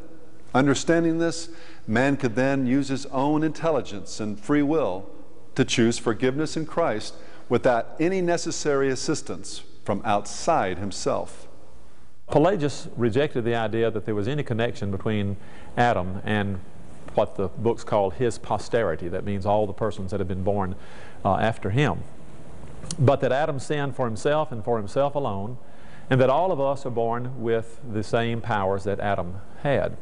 Understanding 0.55 1.19
this, 1.19 1.49
man 1.85 2.17
could 2.17 2.37
then 2.37 2.65
use 2.65 2.87
his 2.87 3.07
own 3.07 3.43
intelligence 3.43 4.21
and 4.21 4.39
free 4.39 4.63
will 4.63 5.11
to 5.57 5.65
choose 5.65 5.99
forgiveness 5.99 6.57
in 6.57 6.65
Christ 6.65 7.15
without 7.49 7.89
any 7.99 8.21
necessary 8.21 8.89
assistance 8.89 9.65
from 9.85 10.01
outside 10.05 10.79
himself. 10.79 11.49
Pelagius 12.29 12.87
rejected 12.97 13.45
the 13.45 13.57
idea 13.57 13.91
that 13.91 14.07
there 14.07 14.15
was 14.15 14.29
any 14.29 14.45
connection 14.45 14.93
between 14.93 15.37
Adam 15.77 16.23
and 16.25 16.61
what 17.15 17.35
the 17.35 17.49
books 17.49 17.83
call 17.83 18.11
his 18.11 18.39
posterity. 18.39 19.09
That 19.09 19.25
means 19.25 19.45
all 19.45 19.67
the 19.67 19.73
persons 19.73 20.13
that 20.13 20.21
have 20.21 20.29
been 20.29 20.45
born 20.45 20.77
uh, 21.25 21.35
after 21.39 21.71
him. 21.71 22.05
But 22.97 23.23
that 23.23 23.33
Adam 23.33 23.59
sinned 23.59 23.97
for 23.97 24.07
himself 24.07 24.53
and 24.53 24.63
for 24.63 24.77
himself 24.77 25.17
alone, 25.17 25.59
and 26.11 26.21
that 26.21 26.31
all 26.31 26.53
of 26.53 26.61
us 26.61 26.87
are 26.87 26.91
born 26.91 27.41
with 27.41 27.81
the 27.93 28.03
same 28.03 28.41
powers 28.41 28.85
that 28.85 29.01
Adam 29.01 29.41
had. 29.63 29.97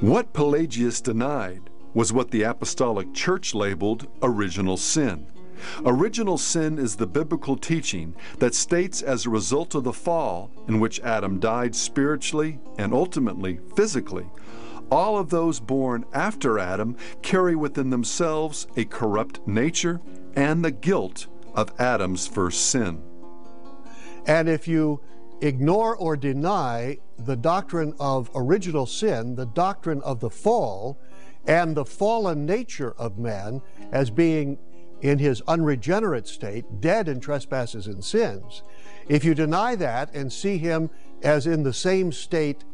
What 0.00 0.32
Pelagius 0.32 1.00
denied 1.00 1.70
was 1.92 2.12
what 2.12 2.30
the 2.30 2.42
Apostolic 2.42 3.14
Church 3.14 3.54
labeled 3.54 4.08
original 4.22 4.76
sin. 4.76 5.26
Original 5.84 6.36
sin 6.36 6.78
is 6.78 6.96
the 6.96 7.06
biblical 7.06 7.56
teaching 7.56 8.14
that 8.38 8.54
states 8.54 9.02
as 9.02 9.24
a 9.24 9.30
result 9.30 9.74
of 9.74 9.84
the 9.84 9.92
fall, 9.92 10.50
in 10.66 10.80
which 10.80 11.00
Adam 11.00 11.38
died 11.38 11.74
spiritually 11.74 12.58
and 12.76 12.92
ultimately 12.92 13.60
physically, 13.76 14.26
all 14.90 15.16
of 15.16 15.30
those 15.30 15.60
born 15.60 16.04
after 16.12 16.58
Adam 16.58 16.96
carry 17.22 17.54
within 17.54 17.90
themselves 17.90 18.66
a 18.76 18.84
corrupt 18.84 19.46
nature 19.46 20.00
and 20.34 20.64
the 20.64 20.70
guilt 20.70 21.26
of 21.54 21.72
Adam's 21.78 22.26
first 22.26 22.70
sin. 22.70 23.00
And 24.26 24.48
if 24.48 24.66
you 24.66 25.00
ignore 25.40 25.96
or 25.96 26.16
deny 26.16 26.98
the 27.18 27.36
doctrine 27.36 27.94
of 27.98 28.30
original 28.34 28.86
sin, 28.86 29.34
the 29.34 29.46
doctrine 29.46 30.00
of 30.02 30.20
the 30.20 30.30
fall, 30.30 30.98
and 31.46 31.76
the 31.76 31.84
fallen 31.84 32.46
nature 32.46 32.94
of 32.96 33.18
man 33.18 33.60
as 33.92 34.10
being 34.10 34.58
in 35.02 35.18
his 35.18 35.42
unregenerate 35.42 36.26
state, 36.26 36.80
dead 36.80 37.08
in 37.08 37.20
trespasses 37.20 37.86
and 37.86 38.02
sins, 38.02 38.62
if 39.08 39.24
you 39.24 39.34
deny 39.34 39.74
that 39.74 40.14
and 40.14 40.32
see 40.32 40.56
him 40.56 40.88
as 41.22 41.46
in 41.46 41.62
the 41.62 41.72
same 41.74 42.10
state 42.10 42.64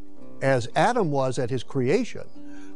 as 0.41 0.69
Adam 0.77 1.11
was 1.11 1.39
at 1.39 1.51
his 1.51 1.65
creation, 1.65 2.25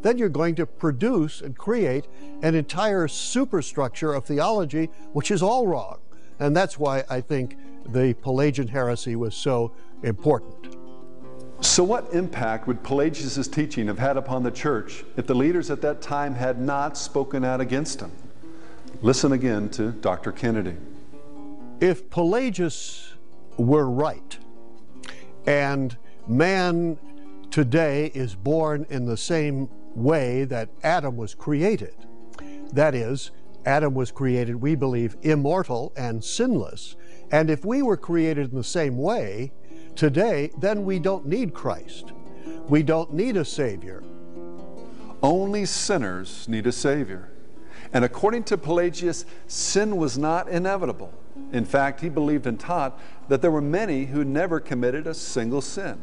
then 0.03 0.19
you're 0.19 0.29
going 0.29 0.57
to 0.57 0.67
produce 0.67 1.41
and 1.41 1.57
create 1.57 2.07
an 2.43 2.55
entire 2.55 3.07
superstructure 3.09 4.13
of 4.13 4.25
theology, 4.25 4.87
which 5.13 5.31
is 5.31 5.43
all 5.43 5.67
wrong. 5.67 5.99
And 6.39 6.57
that's 6.57 6.79
why 6.79 7.05
I 7.09 7.21
think 7.21 7.57
the 7.87 8.15
Pelagian 8.23 8.69
heresy 8.69 9.17
was 9.17 9.35
so 9.35 9.73
important. 10.03 10.77
So, 11.61 11.83
what 11.83 12.13
impact 12.13 12.67
would 12.67 12.83
Pelagius' 12.83 13.49
teaching 13.49 13.87
have 13.87 13.99
had 13.99 14.17
upon 14.17 14.43
the 14.43 14.51
church 14.51 15.05
if 15.17 15.27
the 15.27 15.35
leaders 15.35 15.71
at 15.71 15.81
that 15.81 16.03
time 16.03 16.35
had 16.35 16.61
not 16.61 16.99
spoken 16.99 17.45
out 17.45 17.61
against 17.61 18.01
him? 18.01 18.13
Listen 19.01 19.33
again 19.33 19.69
to 19.71 19.93
Dr. 19.93 20.33
Kennedy. 20.33 20.77
If 21.81 22.11
Pelagius 22.11 23.15
were 23.57 23.89
right, 23.89 24.39
and 25.47 25.97
man 26.27 26.99
today 27.51 28.11
is 28.15 28.35
born 28.35 28.87
in 28.91 29.07
the 29.07 29.17
same 29.17 29.69
way 29.95 30.45
that 30.45 30.69
Adam 30.83 31.17
was 31.17 31.35
created. 31.35 31.95
That 32.73 32.95
is, 32.95 33.31
Adam 33.67 33.95
was 33.95 34.11
created, 34.11 34.57
we 34.57 34.75
believe, 34.75 35.17
immortal 35.23 35.93
and 35.97 36.23
sinless. 36.23 36.97
And 37.31 37.51
if 37.51 37.65
we 37.65 37.83
were 37.83 37.97
created 37.97 38.51
in 38.51 38.57
the 38.57 38.65
same 38.65 38.99
way 38.99 39.53
today, 39.97 40.51
then 40.59 40.85
we 40.85 40.99
don't 40.99 41.27
need 41.27 41.55
Christ. 41.55 42.13
We 42.69 42.83
don't 42.83 43.13
need 43.13 43.37
a 43.37 43.45
Savior. 43.45 44.03
Only 45.23 45.65
sinners 45.65 46.49
need 46.49 46.67
a 46.67 46.73
Savior. 46.73 47.31
And 47.93 48.05
according 48.05 48.45
to 48.45 48.59
Pelagius, 48.59 49.25
sin 49.47 49.97
was 49.97 50.19
not 50.19 50.49
inevitable. 50.49 51.13
In 51.53 51.65
fact, 51.65 52.01
he 52.01 52.09
believed 52.09 52.47
and 52.47 52.59
taught 52.59 52.99
that 53.29 53.41
there 53.41 53.51
were 53.51 53.61
many 53.61 54.07
who 54.07 54.25
never 54.25 54.61
committed 54.61 55.07
a 55.07 55.15
single 55.15 55.61
sin. 55.61 56.03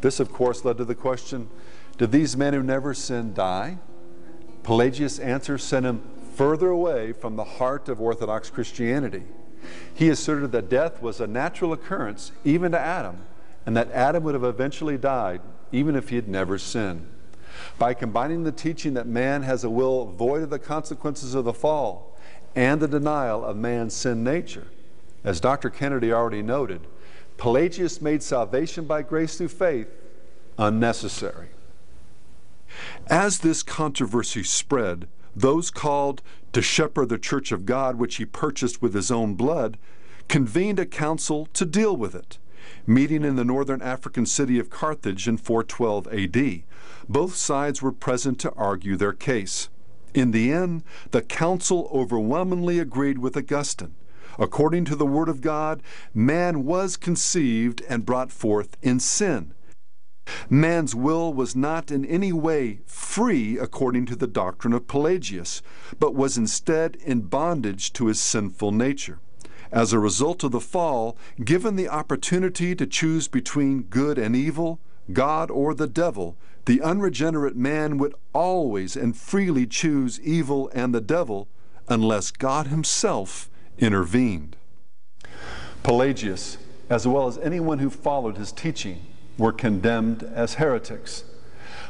This, 0.00 0.20
of 0.20 0.32
course, 0.32 0.64
led 0.64 0.76
to 0.78 0.84
the 0.84 0.94
question 0.94 1.48
did 1.96 2.12
these 2.12 2.36
men 2.36 2.54
who 2.54 2.62
never 2.62 2.94
sinned 2.94 3.34
die? 3.34 3.78
Pelagius' 4.62 5.18
answer 5.18 5.58
sent 5.58 5.84
him 5.84 6.02
further 6.38 6.68
away 6.68 7.12
from 7.12 7.34
the 7.34 7.42
heart 7.42 7.88
of 7.88 8.00
Orthodox 8.00 8.48
Christianity. 8.48 9.24
He 9.92 10.08
asserted 10.08 10.52
that 10.52 10.68
death 10.68 11.02
was 11.02 11.20
a 11.20 11.26
natural 11.26 11.72
occurrence 11.72 12.30
even 12.44 12.70
to 12.70 12.78
Adam, 12.78 13.18
and 13.66 13.76
that 13.76 13.90
Adam 13.90 14.22
would 14.22 14.34
have 14.34 14.44
eventually 14.44 14.96
died 14.96 15.40
even 15.72 15.96
if 15.96 16.10
he 16.10 16.14
had 16.16 16.28
never 16.28 16.56
sinned. 16.56 17.08
By 17.76 17.92
combining 17.92 18.44
the 18.44 18.52
teaching 18.52 18.94
that 18.94 19.08
man 19.08 19.42
has 19.42 19.64
a 19.64 19.70
will 19.70 20.12
void 20.12 20.44
of 20.44 20.50
the 20.50 20.60
consequences 20.60 21.34
of 21.34 21.44
the 21.44 21.52
fall 21.52 22.16
and 22.54 22.80
the 22.80 22.86
denial 22.86 23.44
of 23.44 23.56
man's 23.56 23.94
sin 23.94 24.22
nature, 24.22 24.68
as 25.24 25.40
Dr. 25.40 25.70
Kennedy 25.70 26.12
already 26.12 26.42
noted, 26.42 26.86
Pelagius 27.36 28.00
made 28.00 28.22
salvation 28.22 28.84
by 28.84 29.02
grace 29.02 29.36
through 29.36 29.48
faith 29.48 29.88
unnecessary. 30.56 31.48
As 33.08 33.40
this 33.40 33.64
controversy 33.64 34.44
spread, 34.44 35.08
those 35.40 35.70
called 35.70 36.22
to 36.52 36.62
shepherd 36.62 37.08
the 37.08 37.18
church 37.18 37.52
of 37.52 37.66
God, 37.66 37.96
which 37.96 38.16
he 38.16 38.24
purchased 38.24 38.82
with 38.82 38.94
his 38.94 39.10
own 39.10 39.34
blood, 39.34 39.78
convened 40.28 40.78
a 40.78 40.86
council 40.86 41.46
to 41.54 41.64
deal 41.64 41.96
with 41.96 42.14
it, 42.14 42.38
meeting 42.86 43.24
in 43.24 43.36
the 43.36 43.44
northern 43.44 43.80
African 43.80 44.26
city 44.26 44.58
of 44.58 44.70
Carthage 44.70 45.28
in 45.28 45.36
412 45.36 46.08
AD. 46.08 46.62
Both 47.08 47.36
sides 47.36 47.80
were 47.80 47.92
present 47.92 48.38
to 48.40 48.52
argue 48.54 48.96
their 48.96 49.12
case. 49.12 49.68
In 50.14 50.32
the 50.32 50.52
end, 50.52 50.82
the 51.10 51.22
council 51.22 51.88
overwhelmingly 51.92 52.78
agreed 52.78 53.18
with 53.18 53.36
Augustine. 53.36 53.94
According 54.38 54.84
to 54.86 54.96
the 54.96 55.06
Word 55.06 55.28
of 55.28 55.40
God, 55.40 55.82
man 56.14 56.64
was 56.64 56.96
conceived 56.96 57.82
and 57.88 58.06
brought 58.06 58.30
forth 58.30 58.76
in 58.82 59.00
sin. 59.00 59.52
Man's 60.50 60.94
will 60.94 61.32
was 61.32 61.56
not 61.56 61.90
in 61.90 62.04
any 62.04 62.32
way 62.32 62.80
free 62.86 63.58
according 63.58 64.06
to 64.06 64.16
the 64.16 64.26
doctrine 64.26 64.72
of 64.72 64.86
Pelagius, 64.86 65.62
but 65.98 66.14
was 66.14 66.36
instead 66.38 66.96
in 66.96 67.22
bondage 67.22 67.92
to 67.94 68.06
his 68.06 68.20
sinful 68.20 68.72
nature. 68.72 69.18
As 69.70 69.92
a 69.92 69.98
result 69.98 70.44
of 70.44 70.52
the 70.52 70.60
fall, 70.60 71.16
given 71.44 71.76
the 71.76 71.88
opportunity 71.88 72.74
to 72.74 72.86
choose 72.86 73.28
between 73.28 73.82
good 73.82 74.18
and 74.18 74.34
evil, 74.34 74.80
God 75.12 75.50
or 75.50 75.74
the 75.74 75.86
devil, 75.86 76.36
the 76.64 76.80
unregenerate 76.82 77.56
man 77.56 77.98
would 77.98 78.14
always 78.32 78.96
and 78.96 79.16
freely 79.16 79.66
choose 79.66 80.20
evil 80.20 80.70
and 80.74 80.94
the 80.94 81.00
devil 81.00 81.48
unless 81.88 82.30
God 82.30 82.66
Himself 82.66 83.50
intervened. 83.78 84.56
Pelagius, 85.82 86.58
as 86.90 87.06
well 87.06 87.26
as 87.26 87.38
anyone 87.38 87.78
who 87.78 87.90
followed 87.90 88.36
his 88.36 88.52
teaching, 88.52 89.06
were 89.38 89.52
condemned 89.52 90.24
as 90.24 90.54
heretics. 90.54 91.24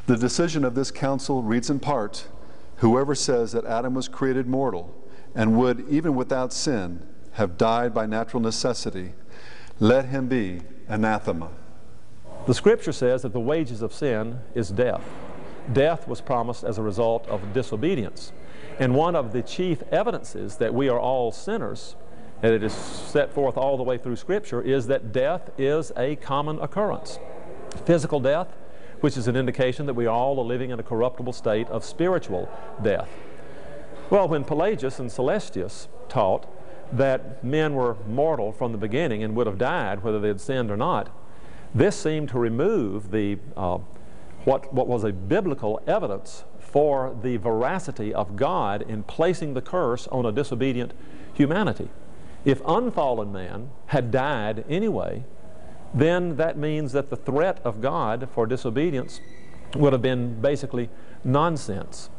The 0.07 0.17
decision 0.17 0.65
of 0.65 0.75
this 0.75 0.91
council 0.91 1.43
reads 1.43 1.71
in 1.71 1.81
part 1.81 2.29
Whoever 2.77 3.17
says 3.17 3.53
that 3.53 3.65
Adam 3.65 3.95
was 3.95 4.07
created 4.07 4.47
mortal 4.47 4.95
and 5.35 5.59
would, 5.59 5.85
even 5.89 6.15
without 6.15 6.53
sin, 6.53 7.05
have 7.33 7.59
died 7.59 7.93
by 7.93 8.07
natural 8.07 8.41
necessity, 8.41 9.15
let 9.81 10.07
him 10.07 10.29
be 10.29 10.61
anathema. 10.87 11.51
The 12.47 12.55
scripture 12.55 12.93
says 12.93 13.23
that 13.23 13.33
the 13.33 13.41
wages 13.41 13.83
of 13.83 13.93
sin 13.93 14.39
is 14.55 14.71
death. 14.71 15.03
Death 15.73 16.07
was 16.07 16.21
promised 16.21 16.65
as 16.65 16.79
a 16.79 16.83
result 16.83 17.27
of 17.27 17.53
disobedience. 17.53 18.33
And 18.79 18.95
one 18.95 19.17
of 19.17 19.33
the 19.33 19.43
chief 19.43 19.83
evidences 19.91 20.57
that 20.57 20.73
we 20.73 20.89
are 20.89 20.99
all 20.99 21.33
sinners, 21.33 21.97
and 22.43 22.55
it 22.55 22.63
is 22.63 22.73
set 22.73 23.33
forth 23.33 23.57
all 23.57 23.77
the 23.77 23.83
way 23.83 23.99
through 23.99 24.17
Scripture, 24.17 24.63
is 24.63 24.87
that 24.87 25.13
death 25.13 25.51
is 25.59 25.93
a 25.97 26.17
common 26.17 26.61
occurrence 26.61 27.19
physical 27.85 28.21
death, 28.21 28.49
which 29.01 29.17
is 29.17 29.29
an 29.29 29.37
indication 29.37 29.87
that 29.87 29.95
we 29.95 30.07
all 30.07 30.39
are 30.39 30.45
living 30.45 30.71
in 30.71 30.81
a 30.81 30.83
corruptible 30.83 31.33
state 31.33 31.69
of 31.69 31.85
spiritual 31.85 32.51
death. 32.83 33.09
Well, 34.11 34.29
when 34.29 34.45
Pelagius 34.45 34.99
and 34.99 35.11
Celestius 35.11 35.89
taught 36.09 36.47
that 36.93 37.45
men 37.45 37.75
were 37.75 37.97
mortal 38.07 38.53
from 38.53 38.73
the 38.73 38.79
beginning 38.79 39.23
and 39.23 39.37
would 39.37 39.47
have 39.47 39.59
died 39.59 40.03
whether 40.03 40.19
they 40.19 40.29
had 40.29 40.41
sinned 40.41 40.71
or 40.71 40.77
not, 40.77 41.11
this 41.75 41.97
seemed 41.97 42.31
to 42.31 42.39
remove 42.39 43.11
the, 43.11 43.39
uh, 43.57 43.79
what, 44.45 44.73
what 44.73 44.87
was 44.87 45.05
a 45.05 45.13
biblical 45.13 45.83
evidence 45.87 46.45
for 46.59 47.17
the 47.23 47.37
veracity 47.37 48.13
of 48.15 48.37
God 48.37 48.83
in 48.83 49.03
placing 49.03 49.55
the 49.55 49.61
curse 49.61 50.07
on 50.09 50.25
a 50.25 50.33
disobedient 50.33 50.93
humanity. 51.35 51.89
If 52.45 52.63
unfallen 52.67 53.33
man 53.33 53.71
had 53.87 54.11
died 54.11 54.65
anyway, 54.69 55.25
then 55.95 56.37
that 56.37 56.57
means 56.57 56.93
that 56.93 57.11
the 57.11 57.17
threat 57.17 57.61
of 57.65 57.81
God 57.81 58.29
for 58.33 58.47
disobedience 58.47 59.21
would 59.75 59.93
have 59.93 60.03
been 60.03 60.41
basically 60.41 60.89
nonsense. 61.25 62.11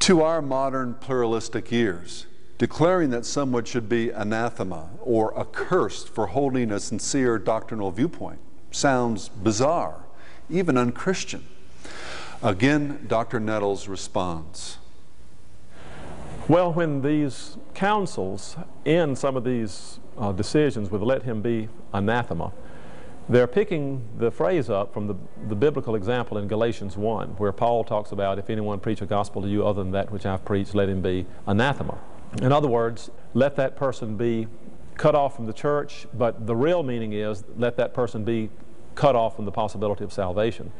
To 0.00 0.22
our 0.22 0.40
modern 0.40 0.94
pluralistic 0.94 1.72
ears, 1.72 2.26
declaring 2.58 3.10
that 3.10 3.24
someone 3.24 3.64
should 3.64 3.88
be 3.88 4.10
anathema 4.10 4.90
or 5.00 5.38
accursed 5.38 6.08
for 6.08 6.28
holding 6.28 6.70
a 6.70 6.80
sincere 6.80 7.38
doctrinal 7.38 7.90
viewpoint 7.90 8.38
sounds 8.70 9.28
bizarre, 9.28 10.04
even 10.48 10.76
unchristian. 10.76 11.44
Again, 12.42 13.04
Dr. 13.06 13.40
Nettles 13.40 13.88
responds. 13.88 14.78
Well, 16.48 16.72
when 16.72 17.02
these 17.02 17.58
councils 17.74 18.56
end 18.84 19.18
some 19.18 19.36
of 19.36 19.44
these 19.44 20.00
uh, 20.18 20.32
decisions 20.32 20.90
with 20.90 21.02
let 21.02 21.22
him 21.22 21.42
be 21.42 21.68
anathema, 21.92 22.52
they're 23.30 23.46
picking 23.46 24.02
the 24.18 24.30
phrase 24.30 24.68
up 24.68 24.92
from 24.92 25.06
the, 25.06 25.14
the 25.48 25.54
biblical 25.54 25.94
example 25.94 26.36
in 26.36 26.48
Galatians 26.48 26.96
1, 26.96 27.28
where 27.38 27.52
Paul 27.52 27.84
talks 27.84 28.10
about, 28.10 28.40
if 28.40 28.50
anyone 28.50 28.80
preach 28.80 29.00
a 29.02 29.06
gospel 29.06 29.40
to 29.42 29.48
you 29.48 29.64
other 29.64 29.84
than 29.84 29.92
that 29.92 30.10
which 30.10 30.26
I've 30.26 30.44
preached, 30.44 30.74
let 30.74 30.88
him 30.88 31.00
be 31.00 31.26
anathema. 31.46 31.96
In 32.42 32.50
other 32.50 32.66
words, 32.66 33.08
let 33.32 33.54
that 33.54 33.76
person 33.76 34.16
be 34.16 34.48
cut 34.96 35.14
off 35.14 35.36
from 35.36 35.46
the 35.46 35.52
church, 35.52 36.08
but 36.12 36.48
the 36.48 36.56
real 36.56 36.82
meaning 36.82 37.12
is 37.12 37.44
let 37.56 37.76
that 37.76 37.94
person 37.94 38.24
be 38.24 38.50
cut 38.96 39.14
off 39.14 39.36
from 39.36 39.44
the 39.44 39.52
possibility 39.52 40.02
of 40.02 40.12
salvation. 40.12 40.72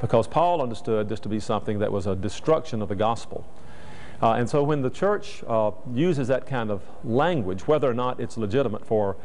Because 0.00 0.26
Paul 0.26 0.62
understood 0.62 1.10
this 1.10 1.20
to 1.20 1.28
be 1.28 1.40
something 1.40 1.78
that 1.80 1.92
was 1.92 2.06
a 2.06 2.16
destruction 2.16 2.80
of 2.80 2.88
the 2.88 2.96
gospel. 2.96 3.46
Uh, 4.22 4.32
and 4.32 4.48
so 4.48 4.62
when 4.62 4.80
the 4.80 4.90
church 4.90 5.44
uh, 5.46 5.72
uses 5.92 6.28
that 6.28 6.46
kind 6.46 6.70
of 6.70 6.82
language, 7.04 7.68
whether 7.68 7.88
or 7.88 7.94
not 7.94 8.18
it's 8.18 8.38
legitimate 8.38 8.84
for 8.86 9.16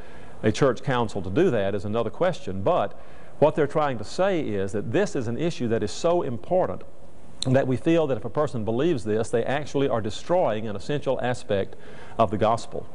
a 0.44 0.52
church 0.52 0.84
council 0.84 1.22
to 1.22 1.30
do 1.30 1.50
that 1.50 1.74
is 1.74 1.86
another 1.86 2.10
question. 2.10 2.62
But 2.62 3.00
what 3.40 3.56
they're 3.56 3.68
trying 3.68 3.98
to 3.98 4.04
say 4.04 4.42
is 4.42 4.74
that 4.74 4.92
this 4.92 5.16
is 5.16 5.28
an 5.28 5.38
issue 5.38 5.68
that 5.70 5.82
is 5.82 5.92
so 5.92 6.22
important 6.22 6.84
that 7.48 7.68
we 7.68 7.76
feel 7.76 8.08
that 8.08 8.18
if 8.18 8.26
a 8.26 8.30
person 8.30 8.64
believes 8.64 9.04
this, 9.04 9.30
they 9.30 9.44
actually 9.44 9.90
are 9.90 10.02
destroying 10.02 10.68
an 10.68 10.76
essential 10.76 11.20
aspect 11.22 11.76
of 12.18 12.32
the 12.32 12.38
gospel. 12.38 12.88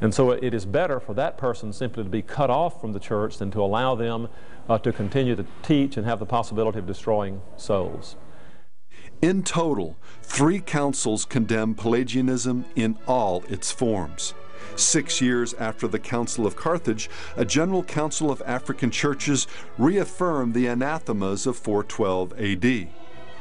And 0.00 0.12
so 0.12 0.30
it 0.30 0.52
is 0.52 0.66
better 0.66 1.00
for 1.00 1.14
that 1.14 1.38
person 1.38 1.72
simply 1.72 2.04
to 2.04 2.10
be 2.10 2.22
cut 2.22 2.50
off 2.50 2.80
from 2.80 2.92
the 2.92 3.00
church 3.00 3.38
than 3.38 3.50
to 3.52 3.62
allow 3.62 3.94
them 3.94 4.28
uh, 4.68 4.78
to 4.78 4.92
continue 4.92 5.34
to 5.36 5.46
teach 5.62 5.96
and 5.96 6.06
have 6.06 6.18
the 6.18 6.26
possibility 6.26 6.78
of 6.78 6.86
destroying 6.86 7.40
souls. 7.56 8.16
In 9.22 9.42
total, 9.42 9.96
three 10.22 10.60
councils 10.60 11.24
condemned 11.24 11.78
Pelagianism 11.78 12.66
in 12.74 12.98
all 13.06 13.42
its 13.48 13.72
forms. 13.72 14.34
Six 14.74 15.20
years 15.20 15.54
after 15.54 15.86
the 15.86 15.98
Council 15.98 16.46
of 16.46 16.56
Carthage, 16.56 17.08
a 17.36 17.44
General 17.44 17.82
Council 17.82 18.30
of 18.30 18.42
African 18.44 18.90
Churches 18.90 19.46
reaffirmed 19.78 20.54
the 20.54 20.66
anathemas 20.66 21.46
of 21.46 21.56
412 21.56 22.32
AD. 22.40 22.88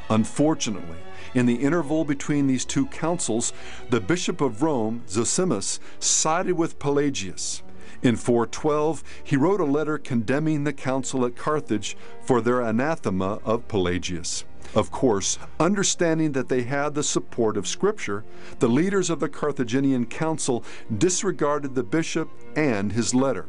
Unfortunately, 0.10 0.98
in 1.34 1.46
the 1.46 1.56
interval 1.56 2.06
between 2.06 2.48
these 2.48 2.64
two 2.64 2.86
councils, 2.88 3.52
the 3.90 4.00
Bishop 4.00 4.40
of 4.40 4.62
Rome, 4.62 5.04
Zosimus, 5.08 5.80
sided 6.00 6.54
with 6.54 6.80
Pelagius. 6.80 7.64
In 8.02 8.16
412, 8.16 9.04
he 9.24 9.36
wrote 9.36 9.60
a 9.60 9.66
letter 9.66 9.98
condemning 9.98 10.64
the 10.64 10.74
council 10.74 11.26
at 11.26 11.36
Carthage 11.36 11.98
for 12.22 12.40
their 12.40 12.62
anathema 12.62 13.40
of 13.44 13.68
Pelagius. 13.68 14.46
Of 14.76 14.92
course, 14.92 15.40
understanding 15.60 16.34
that 16.34 16.50
they 16.50 16.64
had 16.64 16.94
the 16.94 17.04
support 17.04 17.56
of 17.56 17.68
Scripture, 17.68 18.26
the 18.60 18.68
leaders 18.68 19.10
of 19.10 19.22
the 19.22 19.30
Carthaginian 19.30 20.06
council 20.06 20.66
disregarded 20.98 21.76
the 21.76 21.84
bishop 21.84 22.30
and 22.56 22.92
his 22.92 23.16
letter. 23.16 23.46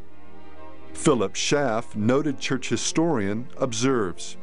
Philip 0.93 1.35
Schaff, 1.35 1.95
noted 1.95 2.39
church 2.39 2.69
historian, 2.69 3.49
observes 3.57 4.37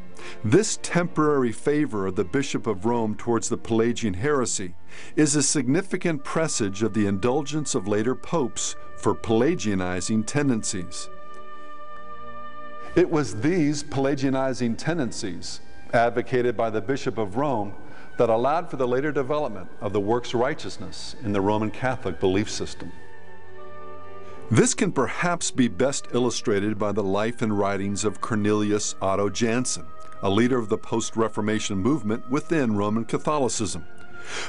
this 0.45 0.79
temporary 0.83 1.53
favor 1.53 2.07
of 2.07 2.17
the 2.17 2.25
Bishop 2.25 2.67
of 2.67 2.85
Rome 2.85 3.15
towards 3.15 3.49
the 3.49 3.59
Pelagian 3.59 4.15
heresy 4.15 4.75
is 5.17 5.37
a 5.37 5.43
significant 5.43 6.25
presage 6.25 6.83
of 6.83 6.95
the 6.95 7.07
indulgence 7.07 7.75
of 7.75 7.89
later 7.89 8.15
popes 8.15 8.77
for 8.97 9.15
Pelagianizing 9.15 10.25
tendencies. 10.25 11.11
It 12.95 13.11
was 13.11 13.41
these 13.41 13.83
Pelagianizing 13.83 14.79
tendencies, 14.79 15.61
advocated 15.93 16.57
by 16.57 16.71
the 16.71 16.81
Bishop 16.81 17.19
of 17.19 17.37
Rome, 17.37 17.75
that 18.17 18.31
allowed 18.31 18.71
for 18.71 18.77
the 18.77 18.87
later 18.87 19.13
development 19.13 19.69
of 19.81 19.93
the 19.93 20.01
works 20.01 20.35
righteousness 20.35 21.17
in 21.23 21.33
the 21.33 21.41
Roman 21.41 21.71
Catholic 21.71 22.21
belief 22.21 22.49
system. 22.51 22.93
This 24.51 24.75
can 24.75 24.93
perhaps 24.93 25.51
be 25.51 25.69
best 25.69 26.09
illustrated 26.13 26.79
by 26.79 26.93
the 26.93 27.03
life 27.03 27.43
and 27.43 27.59
writings 27.59 28.05
of 28.05 28.21
Cornelius 28.21 28.95
Otto 29.01 29.31
Jansen, 29.31 29.87
a 30.23 30.31
leader 30.31 30.59
of 30.59 30.69
the 30.69 30.79
post 30.79 31.17
Reformation 31.17 31.79
movement 31.79 32.31
within 32.31 32.77
Roman 32.77 33.05
Catholicism. 33.05 33.85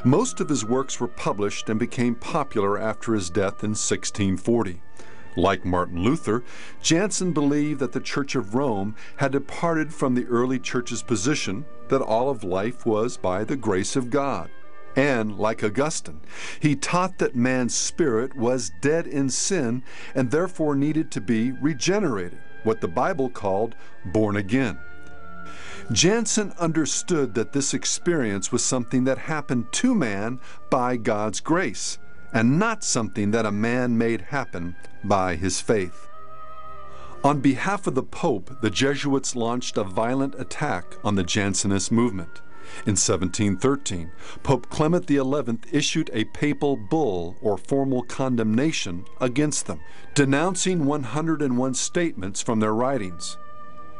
Most 0.04 0.40
of 0.40 0.50
his 0.50 0.66
works 0.66 1.00
were 1.00 1.08
published 1.08 1.70
and 1.70 1.80
became 1.80 2.16
popular 2.16 2.78
after 2.78 3.14
his 3.14 3.30
death 3.30 3.64
in 3.64 3.72
1640. 3.72 4.82
Like 5.36 5.66
Martin 5.66 6.02
Luther, 6.04 6.44
Jansen 6.82 7.34
believed 7.34 7.80
that 7.80 7.92
the 7.92 8.00
Church 8.00 8.36
of 8.36 8.56
Rome 8.56 8.96
had 9.18 9.34
departed 9.34 9.94
from 9.94 10.16
the 10.16 10.26
early 10.26 10.60
Church's 10.60 11.04
position 11.04 11.66
that 11.90 12.02
all 12.02 12.30
of 12.30 12.44
life 12.44 12.86
was 12.86 13.18
by 13.18 13.44
the 13.44 13.58
grace 13.58 13.96
of 13.96 14.10
God. 14.10 14.50
And, 14.96 15.38
like 15.38 15.62
Augustine, 15.62 16.22
he 16.62 16.76
taught 16.76 17.18
that 17.18 17.36
man's 17.36 17.76
spirit 17.76 18.34
was 18.36 18.72
dead 18.82 19.08
in 19.08 19.30
sin 19.30 19.84
and 20.14 20.32
therefore 20.32 20.74
needed 20.76 21.12
to 21.12 21.22
be 21.22 21.52
regenerated, 21.52 22.40
what 22.64 22.80
the 22.80 22.88
Bible 22.88 23.30
called 23.30 23.76
born 24.06 24.38
again. 24.38 24.80
Jansen 25.92 26.54
understood 26.60 27.36
that 27.36 27.52
this 27.52 27.74
experience 27.74 28.52
was 28.52 28.64
something 28.64 29.04
that 29.04 29.18
happened 29.18 29.72
to 29.74 29.94
man 29.94 30.40
by 30.72 30.96
God's 30.98 31.42
grace, 31.42 32.00
and 32.36 32.60
not 32.60 32.84
something 32.84 33.32
that 33.32 33.46
a 33.46 33.52
man 33.52 33.98
made 33.98 34.20
happen 34.20 34.76
by 35.06 35.36
his 35.36 35.62
faith. 35.62 36.10
On 37.24 37.40
behalf 37.40 37.88
of 37.88 37.96
the 37.96 38.04
Pope, 38.04 38.60
the 38.62 38.70
Jesuits 38.70 39.38
launched 39.38 39.78
a 39.78 39.86
violent 39.86 40.36
attack 40.38 40.98
on 41.02 41.16
the 41.16 41.24
Jansenist 41.24 41.94
movement. 41.94 42.42
In 42.86 42.98
1713, 42.98 44.12
Pope 44.44 44.70
Clement 44.70 45.08
XI 45.08 45.60
issued 45.72 46.10
a 46.12 46.26
papal 46.26 46.76
bull 46.76 47.38
or 47.42 47.58
formal 47.58 48.04
condemnation 48.04 49.06
against 49.22 49.66
them, 49.66 49.80
denouncing 50.14 50.84
101 50.84 51.74
statements 51.74 52.42
from 52.42 52.60
their 52.60 52.74
writings. 52.74 53.38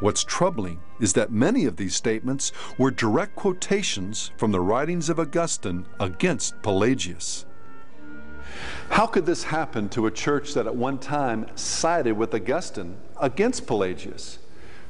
What's 0.02 0.26
troubling 0.26 0.82
is 1.00 1.14
that 1.14 1.32
many 1.32 1.64
of 1.64 1.78
these 1.78 1.96
statements 1.96 2.52
were 2.78 2.92
direct 2.92 3.38
quotations 3.38 4.32
from 4.36 4.52
the 4.52 4.60
writings 4.60 5.10
of 5.10 5.22
Augustine 5.22 5.86
against 6.02 6.62
Pelagius. 6.62 7.46
How 8.90 9.08
could 9.08 9.26
this 9.26 9.46
happen 9.46 9.90
to 9.90 10.06
a 10.06 10.12
church 10.12 10.54
that 10.54 10.68
at 10.68 10.76
one 10.76 10.98
time 10.98 11.48
sided 11.56 12.14
with 12.14 12.34
Augustine 12.34 12.98
against 13.20 13.68
Pelagius? 13.68 14.40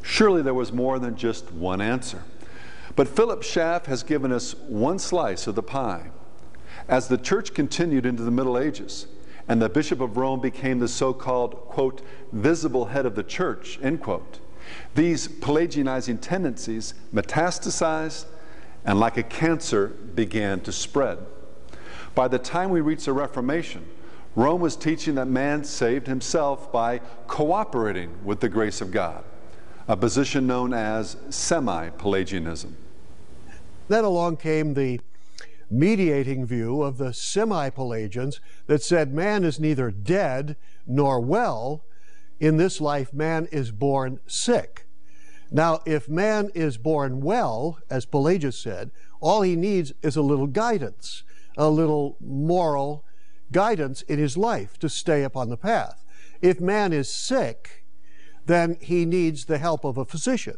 Surely 0.01 0.41
there 0.41 0.53
was 0.53 0.71
more 0.71 0.99
than 0.99 1.15
just 1.15 1.51
one 1.51 1.81
answer. 1.81 2.23
But 2.95 3.07
Philip 3.07 3.43
Schaff 3.43 3.87
has 3.87 4.03
given 4.03 4.31
us 4.31 4.55
one 4.55 4.99
slice 4.99 5.47
of 5.47 5.55
the 5.55 5.63
pie. 5.63 6.11
As 6.87 7.07
the 7.07 7.17
church 7.17 7.53
continued 7.53 8.05
into 8.05 8.23
the 8.23 8.31
Middle 8.31 8.57
Ages, 8.57 9.07
and 9.47 9.61
the 9.61 9.69
Bishop 9.69 10.01
of 10.01 10.17
Rome 10.17 10.39
became 10.39 10.79
the 10.79 10.87
so 10.87 11.13
called, 11.13 11.55
quote, 11.67 12.01
visible 12.31 12.85
head 12.85 13.05
of 13.05 13.15
the 13.15 13.23
church, 13.23 13.79
end 13.81 14.01
quote, 14.01 14.39
these 14.95 15.27
Pelagianizing 15.27 16.19
tendencies 16.21 16.93
metastasized 17.13 18.25
and, 18.83 18.99
like 18.99 19.17
a 19.17 19.23
cancer, 19.23 19.87
began 19.87 20.59
to 20.61 20.71
spread. 20.71 21.19
By 22.15 22.29
the 22.29 22.39
time 22.39 22.69
we 22.69 22.79
reach 22.79 23.05
the 23.05 23.13
Reformation, 23.13 23.85
Rome 24.35 24.61
was 24.61 24.77
teaching 24.77 25.15
that 25.15 25.27
man 25.27 25.65
saved 25.65 26.07
himself 26.07 26.71
by 26.71 26.99
cooperating 27.27 28.23
with 28.23 28.39
the 28.39 28.47
grace 28.47 28.79
of 28.79 28.91
God, 28.91 29.23
a 29.87 29.97
position 29.97 30.47
known 30.47 30.73
as 30.73 31.17
semi 31.29 31.89
Pelagianism. 31.89 32.75
Then 33.89 34.05
along 34.05 34.37
came 34.37 34.73
the 34.73 35.01
mediating 35.69 36.45
view 36.45 36.81
of 36.81 36.97
the 36.97 37.13
semi 37.13 37.69
Pelagians 37.69 38.39
that 38.67 38.81
said 38.81 39.13
man 39.13 39.43
is 39.43 39.59
neither 39.59 39.91
dead 39.91 40.55
nor 40.87 41.19
well, 41.19 41.83
in 42.39 42.57
this 42.57 42.79
life, 42.79 43.13
man 43.13 43.47
is 43.51 43.71
born 43.71 44.19
sick. 44.27 44.87
Now, 45.51 45.81
if 45.85 46.09
man 46.09 46.49
is 46.53 46.77
born 46.77 47.21
well, 47.21 47.79
as 47.89 48.05
Pelagius 48.05 48.57
said, 48.57 48.91
all 49.21 49.41
he 49.41 49.55
needs 49.55 49.93
is 50.01 50.15
a 50.15 50.21
little 50.21 50.47
guidance, 50.47 51.23
a 51.57 51.69
little 51.69 52.17
moral 52.19 53.05
guidance 53.51 54.01
in 54.03 54.19
his 54.19 54.37
life 54.37 54.77
to 54.79 54.89
stay 54.89 55.23
upon 55.23 55.49
the 55.49 55.57
path. 55.57 56.03
If 56.41 56.59
man 56.59 56.93
is 56.93 57.09
sick, 57.09 57.85
then 58.45 58.77
he 58.81 59.05
needs 59.05 59.45
the 59.45 59.57
help 59.57 59.83
of 59.83 59.97
a 59.97 60.05
physician. 60.05 60.57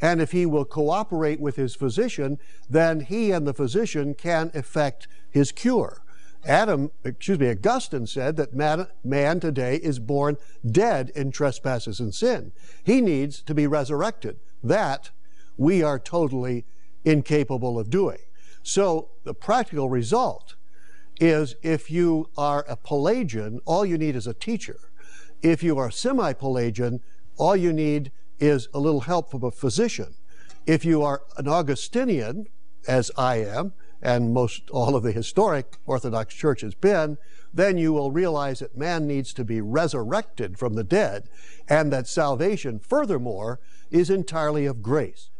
And 0.00 0.20
if 0.20 0.32
he 0.32 0.46
will 0.46 0.64
cooperate 0.64 1.40
with 1.40 1.56
his 1.56 1.74
physician, 1.74 2.38
then 2.68 3.00
he 3.00 3.30
and 3.30 3.46
the 3.46 3.54
physician 3.54 4.14
can 4.14 4.50
effect 4.54 5.08
his 5.30 5.52
cure. 5.52 6.02
Adam, 6.44 6.90
excuse 7.04 7.38
me, 7.38 7.50
Augustine 7.50 8.06
said 8.06 8.36
that 8.36 8.54
man, 8.54 8.86
man 9.02 9.40
today 9.40 9.76
is 9.76 9.98
born 9.98 10.36
dead 10.70 11.10
in 11.16 11.32
trespasses 11.32 11.98
and 11.98 12.14
sin. 12.14 12.52
He 12.84 13.00
needs 13.00 13.42
to 13.42 13.54
be 13.54 13.66
resurrected. 13.66 14.38
That 14.62 15.10
we 15.56 15.82
are 15.82 15.98
totally 15.98 16.64
incapable 17.04 17.78
of 17.78 17.90
doing. 17.90 18.18
So 18.66 19.10
the 19.22 19.32
practical 19.32 19.88
result 19.88 20.56
is 21.20 21.54
if 21.62 21.88
you 21.88 22.30
are 22.36 22.64
a 22.68 22.76
Pelagian, 22.76 23.60
all 23.64 23.86
you 23.86 23.96
need 23.96 24.16
is 24.16 24.26
a 24.26 24.34
teacher. 24.34 24.90
If 25.40 25.62
you 25.62 25.78
are 25.78 25.88
semi 25.88 26.32
Pelagian, 26.32 27.00
all 27.36 27.54
you 27.54 27.72
need 27.72 28.10
is 28.40 28.68
a 28.74 28.80
little 28.80 29.02
help 29.02 29.30
from 29.30 29.44
a 29.44 29.52
physician. 29.52 30.16
If 30.66 30.84
you 30.84 31.00
are 31.02 31.22
an 31.36 31.46
Augustinian, 31.46 32.48
as 32.88 33.12
I 33.16 33.36
am, 33.36 33.72
and 34.02 34.34
most 34.34 34.68
all 34.70 34.96
of 34.96 35.04
the 35.04 35.12
historic 35.12 35.76
Orthodox 35.86 36.34
Church 36.34 36.62
has 36.62 36.74
been, 36.74 37.18
then 37.54 37.78
you 37.78 37.92
will 37.92 38.10
realize 38.10 38.58
that 38.58 38.76
man 38.76 39.06
needs 39.06 39.32
to 39.34 39.44
be 39.44 39.60
resurrected 39.60 40.58
from 40.58 40.74
the 40.74 40.84
dead, 40.84 41.28
and 41.68 41.92
that 41.92 42.08
salvation, 42.08 42.80
furthermore, 42.80 43.60
is 43.92 44.10
entirely 44.10 44.66
of 44.66 44.82
grace. 44.82 45.30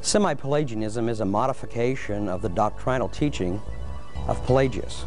Semi 0.00 0.34
Pelagianism 0.34 1.08
is 1.08 1.20
a 1.20 1.24
modification 1.24 2.28
of 2.28 2.42
the 2.42 2.48
doctrinal 2.48 3.08
teaching 3.08 3.60
of 4.28 4.44
Pelagius. 4.46 5.04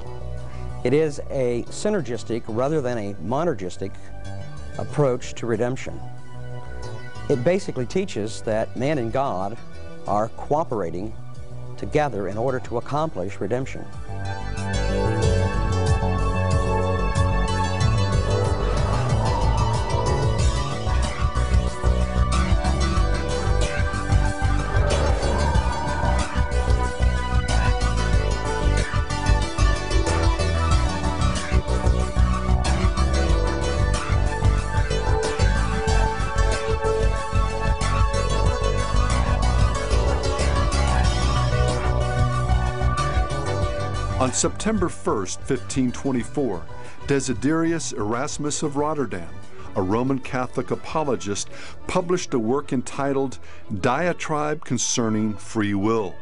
It 0.84 0.94
is 0.94 1.20
a 1.30 1.64
synergistic 1.70 2.44
rather 2.48 2.82
than 2.82 2.98
a 2.98 3.14
monergistic 3.16 3.92
approach 4.78 5.34
to 5.36 5.46
redemption. 5.46 6.00
It 7.30 7.44
basically 7.44 7.86
teaches 7.86 8.42
that 8.44 8.76
man 8.76 8.98
and 8.98 9.12
God 9.12 9.58
are 10.08 10.30
cooperating 10.30 11.14
together 11.78 12.28
in 12.28 12.38
order 12.38 12.60
to 12.62 12.78
accomplish 12.78 13.40
redemption. 13.40 13.86
On 44.30 44.36
September 44.36 44.88
1, 44.88 45.16
1524, 45.16 46.64
Desiderius 47.08 47.94
Erasmus 47.94 48.62
of 48.62 48.76
Rotterdam, 48.78 49.34
a 49.76 49.82
Roman 49.82 50.20
Catholic 50.20 50.70
apologist, 50.70 51.50
published 51.88 52.36
a 52.36 52.38
work 52.38 52.72
entitled 52.72 53.40
Diatribe 53.82 54.64
Concerning 54.64 55.34
Free 55.34 55.74
Will. 55.74 56.14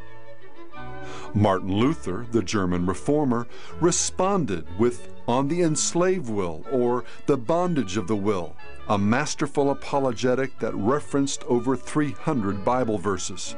Martin 1.34 1.74
Luther, 1.74 2.26
the 2.32 2.42
German 2.42 2.86
reformer, 2.86 3.46
responded 3.82 4.66
with 4.80 5.10
On 5.28 5.50
the 5.50 5.62
Enslaved 5.62 6.30
Will, 6.30 6.64
or 6.72 7.04
The 7.26 7.36
Bondage 7.36 7.98
of 7.98 8.08
the 8.08 8.16
Will, 8.16 8.56
a 8.88 8.98
masterful 8.98 9.70
apologetic 9.70 10.58
that 10.60 10.74
referenced 10.76 11.44
over 11.44 11.76
300 11.76 12.64
Bible 12.64 13.00
verses. 13.00 13.58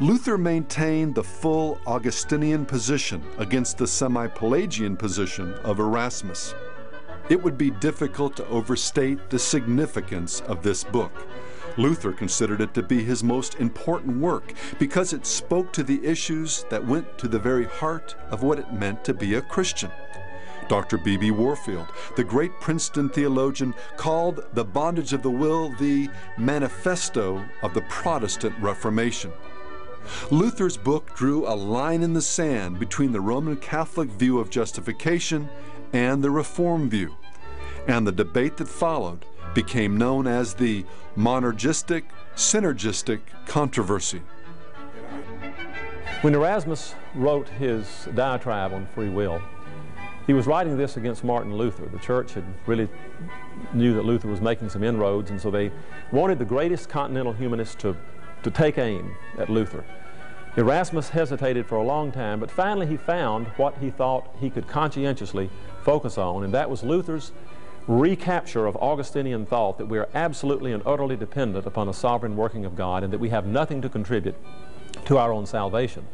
Luther 0.00 0.38
maintained 0.38 1.14
the 1.14 1.24
full 1.24 1.80
Augustinian 1.86 2.64
position 2.64 3.22
against 3.38 3.78
the 3.78 3.86
semi 3.86 4.26
Pelagian 4.28 4.96
position 4.96 5.54
of 5.64 5.80
Erasmus. 5.80 6.54
It 7.28 7.42
would 7.42 7.58
be 7.58 7.70
difficult 7.70 8.36
to 8.36 8.46
overstate 8.48 9.30
the 9.30 9.38
significance 9.38 10.40
of 10.42 10.62
this 10.62 10.84
book. 10.84 11.12
Luther 11.76 12.12
considered 12.12 12.60
it 12.60 12.74
to 12.74 12.82
be 12.82 13.04
his 13.04 13.22
most 13.22 13.54
important 13.56 14.18
work 14.18 14.52
because 14.78 15.12
it 15.12 15.26
spoke 15.26 15.72
to 15.72 15.84
the 15.84 16.04
issues 16.04 16.64
that 16.70 16.84
went 16.84 17.18
to 17.18 17.28
the 17.28 17.38
very 17.38 17.66
heart 17.66 18.16
of 18.30 18.42
what 18.42 18.58
it 18.58 18.72
meant 18.72 19.04
to 19.04 19.14
be 19.14 19.34
a 19.34 19.42
Christian. 19.42 19.90
Dr. 20.68 20.98
B.B. 20.98 21.30
Warfield, 21.30 21.86
the 22.16 22.24
great 22.24 22.52
Princeton 22.60 23.08
theologian, 23.08 23.74
called 23.96 24.44
The 24.52 24.64
Bondage 24.64 25.12
of 25.14 25.22
the 25.22 25.30
Will 25.30 25.70
the 25.78 26.10
manifesto 26.36 27.42
of 27.62 27.72
the 27.74 27.80
Protestant 27.82 28.54
Reformation. 28.60 29.32
Luther's 30.30 30.76
book 30.76 31.14
drew 31.14 31.46
a 31.46 31.54
line 31.54 32.02
in 32.02 32.12
the 32.12 32.22
sand 32.22 32.78
between 32.78 33.12
the 33.12 33.20
Roman 33.20 33.56
Catholic 33.56 34.08
view 34.10 34.38
of 34.38 34.50
justification 34.50 35.48
and 35.92 36.22
the 36.22 36.30
Reform 36.30 36.90
view, 36.90 37.16
and 37.86 38.06
the 38.06 38.12
debate 38.12 38.56
that 38.58 38.68
followed 38.68 39.24
became 39.54 39.96
known 39.96 40.26
as 40.26 40.54
the 40.54 40.84
monergistic 41.16 42.04
synergistic 42.36 43.20
controversy. 43.46 44.22
When 46.20 46.34
Erasmus 46.34 46.94
wrote 47.14 47.48
his 47.48 48.08
diatribe 48.14 48.72
on 48.72 48.86
free 48.94 49.08
will, 49.08 49.40
he 50.26 50.34
was 50.34 50.46
writing 50.46 50.76
this 50.76 50.96
against 50.96 51.24
Martin 51.24 51.56
Luther. 51.56 51.86
The 51.86 51.98
church 51.98 52.34
had 52.34 52.44
really 52.66 52.88
knew 53.72 53.94
that 53.94 54.04
Luther 54.04 54.28
was 54.28 54.40
making 54.40 54.68
some 54.68 54.84
inroads, 54.84 55.30
and 55.30 55.40
so 55.40 55.50
they 55.50 55.72
wanted 56.12 56.38
the 56.38 56.44
greatest 56.44 56.88
continental 56.88 57.32
humanist 57.32 57.78
to, 57.78 57.96
to 58.42 58.50
take 58.50 58.78
aim 58.78 59.16
at 59.38 59.50
Luther. 59.50 59.84
Erasmus 60.56 61.10
hesitated 61.10 61.66
for 61.66 61.76
a 61.76 61.84
long 61.84 62.10
time, 62.10 62.40
but 62.40 62.50
finally 62.50 62.86
he 62.86 62.96
found 62.96 63.46
what 63.56 63.76
he 63.78 63.90
thought 63.90 64.34
he 64.40 64.50
could 64.50 64.66
conscientiously 64.66 65.50
focus 65.82 66.18
on, 66.18 66.42
and 66.42 66.52
that 66.52 66.68
was 66.68 66.82
Luther's 66.82 67.32
recapture 67.86 68.66
of 68.66 68.76
Augustinian 68.76 69.46
thought 69.46 69.78
that 69.78 69.86
we 69.86 69.98
are 69.98 70.08
absolutely 70.14 70.72
and 70.72 70.82
utterly 70.84 71.16
dependent 71.16 71.64
upon 71.64 71.88
a 71.88 71.94
sovereign 71.94 72.36
working 72.36 72.64
of 72.64 72.76
God 72.76 73.02
and 73.02 73.12
that 73.12 73.18
we 73.18 73.30
have 73.30 73.46
nothing 73.46 73.80
to 73.82 73.88
contribute 73.88 74.34
to 75.06 75.16
our 75.16 75.32
own 75.32 75.46
salvation. 75.46 76.06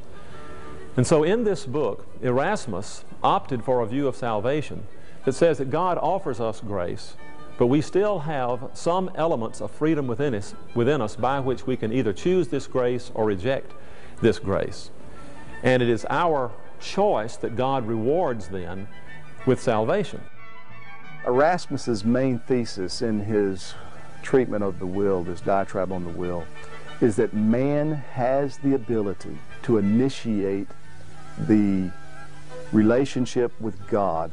And 0.96 1.06
so 1.06 1.24
in 1.24 1.42
this 1.42 1.66
book, 1.66 2.06
Erasmus 2.22 3.04
opted 3.22 3.64
for 3.64 3.80
a 3.80 3.86
view 3.86 4.06
of 4.06 4.14
salvation 4.14 4.86
that 5.24 5.32
says 5.32 5.58
that 5.58 5.70
God 5.70 5.98
offers 5.98 6.38
us 6.38 6.60
grace, 6.60 7.14
but 7.56 7.66
we 7.68 7.80
still 7.80 8.18
have 8.20 8.70
some 8.74 9.10
elements 9.14 9.60
of 9.60 9.70
freedom 9.70 10.06
within 10.06 10.34
us, 10.34 10.54
within 10.74 11.00
us 11.00 11.14
by 11.16 11.38
which 11.40 11.66
we 11.66 11.76
can 11.76 11.92
either 11.92 12.12
choose 12.12 12.48
this 12.48 12.66
grace 12.66 13.10
or 13.14 13.24
reject 13.24 13.72
this 14.20 14.38
grace. 14.38 14.90
And 15.62 15.82
it 15.82 15.88
is 15.88 16.04
our 16.10 16.50
choice 16.80 17.36
that 17.36 17.56
God 17.56 17.86
rewards 17.86 18.48
then 18.48 18.88
with 19.46 19.62
salvation. 19.62 20.20
Erasmus's 21.26 22.04
main 22.04 22.38
thesis 22.40 23.00
in 23.00 23.20
his 23.20 23.74
treatment 24.22 24.64
of 24.64 24.78
the 24.78 24.86
will, 24.86 25.22
this 25.22 25.40
diatribe 25.40 25.92
on 25.92 26.04
the 26.04 26.10
will, 26.10 26.44
is 27.00 27.16
that 27.16 27.34
man 27.34 27.92
has 28.12 28.58
the 28.58 28.74
ability 28.74 29.38
to 29.62 29.78
initiate 29.78 30.68
the 31.38 31.90
relationship 32.72 33.52
with 33.60 33.86
God 33.88 34.32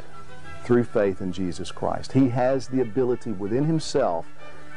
through 0.71 0.85
faith 0.85 1.19
in 1.19 1.33
Jesus 1.33 1.69
Christ. 1.69 2.13
He 2.13 2.29
has 2.29 2.69
the 2.69 2.79
ability 2.79 3.33
within 3.33 3.65
himself 3.65 4.25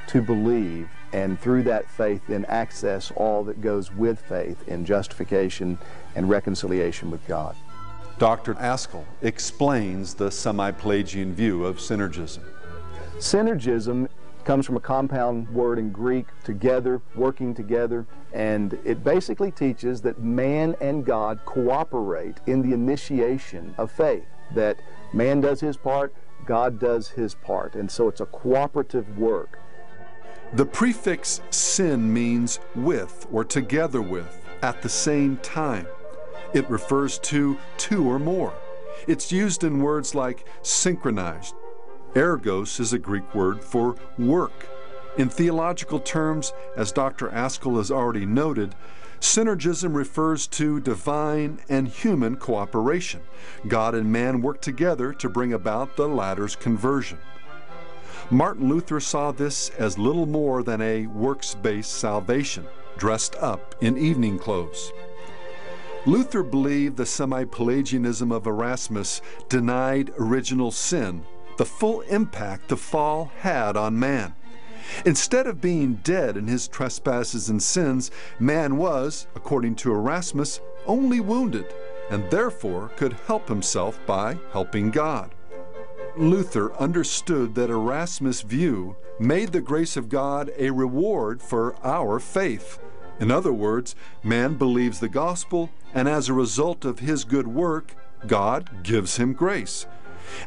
to 0.08 0.20
believe 0.20 0.88
and 1.12 1.38
through 1.38 1.62
that 1.62 1.88
faith 1.88 2.20
then 2.26 2.44
access 2.46 3.12
all 3.12 3.44
that 3.44 3.60
goes 3.60 3.92
with 3.92 4.18
faith 4.18 4.66
in 4.66 4.84
justification 4.84 5.78
and 6.16 6.28
reconciliation 6.28 7.12
with 7.12 7.24
God. 7.28 7.54
Dr. 8.18 8.56
Askell 8.58 9.06
explains 9.22 10.14
the 10.14 10.32
semi-Pelagian 10.32 11.32
view 11.32 11.64
of 11.64 11.76
synergism. 11.76 12.42
Synergism 13.18 14.08
comes 14.42 14.66
from 14.66 14.76
a 14.76 14.80
compound 14.80 15.48
word 15.50 15.78
in 15.78 15.92
Greek, 15.92 16.26
together, 16.42 17.02
working 17.14 17.54
together, 17.54 18.04
and 18.32 18.76
it 18.84 19.04
basically 19.04 19.52
teaches 19.52 20.00
that 20.00 20.20
man 20.20 20.74
and 20.80 21.04
God 21.06 21.38
cooperate 21.44 22.38
in 22.46 22.62
the 22.62 22.74
initiation 22.74 23.76
of 23.78 23.92
faith, 23.92 24.26
that 24.56 24.76
man 25.14 25.40
does 25.40 25.60
his 25.60 25.76
part, 25.76 26.14
God 26.44 26.78
does 26.78 27.08
his 27.08 27.34
part, 27.34 27.74
and 27.74 27.90
so 27.90 28.08
it's 28.08 28.20
a 28.20 28.26
cooperative 28.26 29.18
work. 29.18 29.58
The 30.52 30.66
prefix 30.66 31.40
syn 31.50 32.12
means 32.12 32.60
with 32.74 33.26
or 33.32 33.44
together 33.44 34.02
with, 34.02 34.40
at 34.62 34.82
the 34.82 34.88
same 34.88 35.36
time. 35.38 35.86
It 36.52 36.68
refers 36.70 37.18
to 37.20 37.58
two 37.76 38.08
or 38.08 38.18
more. 38.18 38.54
It's 39.08 39.32
used 39.32 39.64
in 39.64 39.80
words 39.80 40.14
like 40.14 40.46
synchronized. 40.62 41.54
Ergos 42.14 42.78
is 42.78 42.92
a 42.92 42.98
Greek 42.98 43.34
word 43.34 43.62
for 43.62 43.96
work. 44.18 44.68
In 45.18 45.28
theological 45.28 45.98
terms, 46.00 46.52
as 46.76 46.92
Dr. 46.92 47.30
Askell 47.30 47.76
has 47.76 47.90
already 47.90 48.26
noted, 48.26 48.74
synergism 49.24 49.94
refers 49.94 50.46
to 50.46 50.80
divine 50.80 51.58
and 51.70 51.88
human 51.88 52.36
cooperation. 52.36 53.22
God 53.66 53.94
and 53.94 54.12
man 54.12 54.42
work 54.42 54.60
together 54.60 55.14
to 55.14 55.30
bring 55.30 55.54
about 55.54 55.96
the 55.96 56.06
latter's 56.06 56.54
conversion. 56.54 57.18
Martin 58.30 58.68
Luther 58.68 59.00
saw 59.00 59.32
this 59.32 59.70
as 59.70 59.98
little 59.98 60.26
more 60.26 60.62
than 60.62 60.82
a 60.82 61.06
works 61.06 61.54
based 61.54 61.92
salvation, 61.94 62.66
dressed 62.98 63.34
up 63.36 63.74
in 63.80 63.96
evening 63.96 64.38
clothes. 64.38 64.92
Luther 66.04 66.42
believed 66.42 66.98
the 66.98 67.06
semi 67.06 67.44
Pelagianism 67.44 68.30
of 68.30 68.46
Erasmus 68.46 69.22
denied 69.48 70.12
original 70.18 70.70
sin, 70.70 71.24
the 71.56 71.64
full 71.64 72.02
impact 72.02 72.68
the 72.68 72.76
fall 72.76 73.32
had 73.38 73.74
on 73.74 73.98
man. 73.98 74.34
Instead 75.04 75.46
of 75.46 75.60
being 75.60 75.94
dead 76.02 76.36
in 76.36 76.46
his 76.46 76.68
trespasses 76.68 77.48
and 77.48 77.62
sins, 77.62 78.10
man 78.38 78.76
was, 78.76 79.26
according 79.34 79.74
to 79.74 79.92
Erasmus, 79.92 80.60
only 80.86 81.20
wounded, 81.20 81.66
and 82.10 82.30
therefore 82.30 82.90
could 82.96 83.14
help 83.26 83.48
himself 83.48 83.98
by 84.06 84.38
helping 84.52 84.90
God. 84.90 85.34
Luther 86.16 86.72
understood 86.74 87.54
that 87.54 87.70
Erasmus' 87.70 88.42
view 88.42 88.96
made 89.18 89.52
the 89.52 89.60
grace 89.60 89.96
of 89.96 90.08
God 90.08 90.52
a 90.56 90.70
reward 90.70 91.42
for 91.42 91.74
our 91.84 92.20
faith. 92.20 92.78
In 93.20 93.30
other 93.30 93.52
words, 93.52 93.94
man 94.22 94.54
believes 94.54 95.00
the 95.00 95.08
gospel, 95.08 95.70
and 95.92 96.08
as 96.08 96.28
a 96.28 96.34
result 96.34 96.84
of 96.84 96.98
his 96.98 97.24
good 97.24 97.46
work, 97.46 97.94
God 98.26 98.82
gives 98.82 99.16
him 99.16 99.32
grace. 99.32 99.86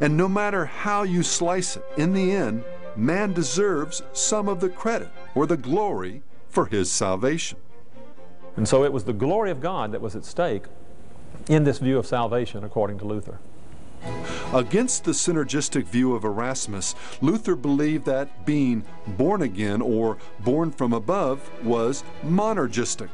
And 0.02 0.18
no 0.18 0.28
matter 0.28 0.66
how 0.66 1.04
you 1.04 1.24
slice 1.24 1.78
it, 1.78 1.86
in 1.98 2.14
the 2.14 2.32
end, 2.32 2.64
man 2.98 3.34
deserves 3.34 4.02
some 4.14 4.48
of 4.48 4.60
the 4.60 4.70
credit 4.70 5.10
or 5.36 5.46
the 5.46 5.58
glory 5.58 6.24
for 6.50 6.66
his 6.66 6.92
salvation. 6.92 7.60
And 8.56 8.68
so 8.68 8.84
it 8.84 8.92
was 8.92 9.04
the 9.04 9.14
glory 9.14 9.52
of 9.52 9.62
God 9.62 9.92
that 9.92 10.02
was 10.02 10.16
at 10.16 10.26
stake 10.26 10.64
in 11.48 11.64
this 11.64 11.78
view 11.78 11.98
of 11.98 12.08
salvation, 12.08 12.64
according 12.64 12.98
to 13.00 13.06
Luther. 13.06 13.40
Against 14.54 15.04
the 15.04 15.12
synergistic 15.12 15.86
view 15.86 16.16
of 16.16 16.24
Erasmus, 16.24 16.96
Luther 17.22 17.56
believed 17.56 18.06
that 18.06 18.46
being 18.46 18.84
born 19.06 19.42
again 19.42 19.82
or 19.82 20.18
born 20.40 20.72
from 20.72 20.94
above 20.94 21.50
was 21.64 22.04
monergistic. 22.24 23.10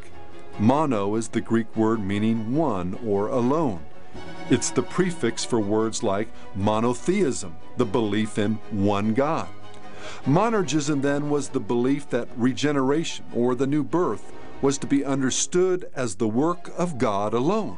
Mono 0.60 1.16
is 1.16 1.30
the 1.30 1.42
Greek 1.42 1.76
word 1.76 2.00
meaning 2.00 2.56
one 2.56 3.00
or 3.06 3.28
alone. 3.28 3.84
It's 4.50 4.70
the 4.70 4.84
prefix 4.84 5.44
for 5.44 5.60
words 5.60 6.04
like 6.04 6.28
monotheism, 6.54 7.56
the 7.78 7.86
belief 7.86 8.38
in 8.38 8.56
one 8.70 9.14
God. 9.14 9.48
Monergism 10.26 11.02
then 11.02 11.30
was 11.30 11.50
the 11.50 11.60
belief 11.60 12.10
that 12.10 12.28
regeneration 12.36 13.26
or 13.34 13.56
the 13.56 13.68
new 13.68 13.84
birth 13.84 14.32
was 14.62 14.78
to 14.78 14.88
be 14.88 15.04
understood 15.04 15.90
as 15.96 16.16
the 16.16 16.28
work 16.28 16.72
of 16.78 16.98
God 16.98 17.34
alone 17.34 17.78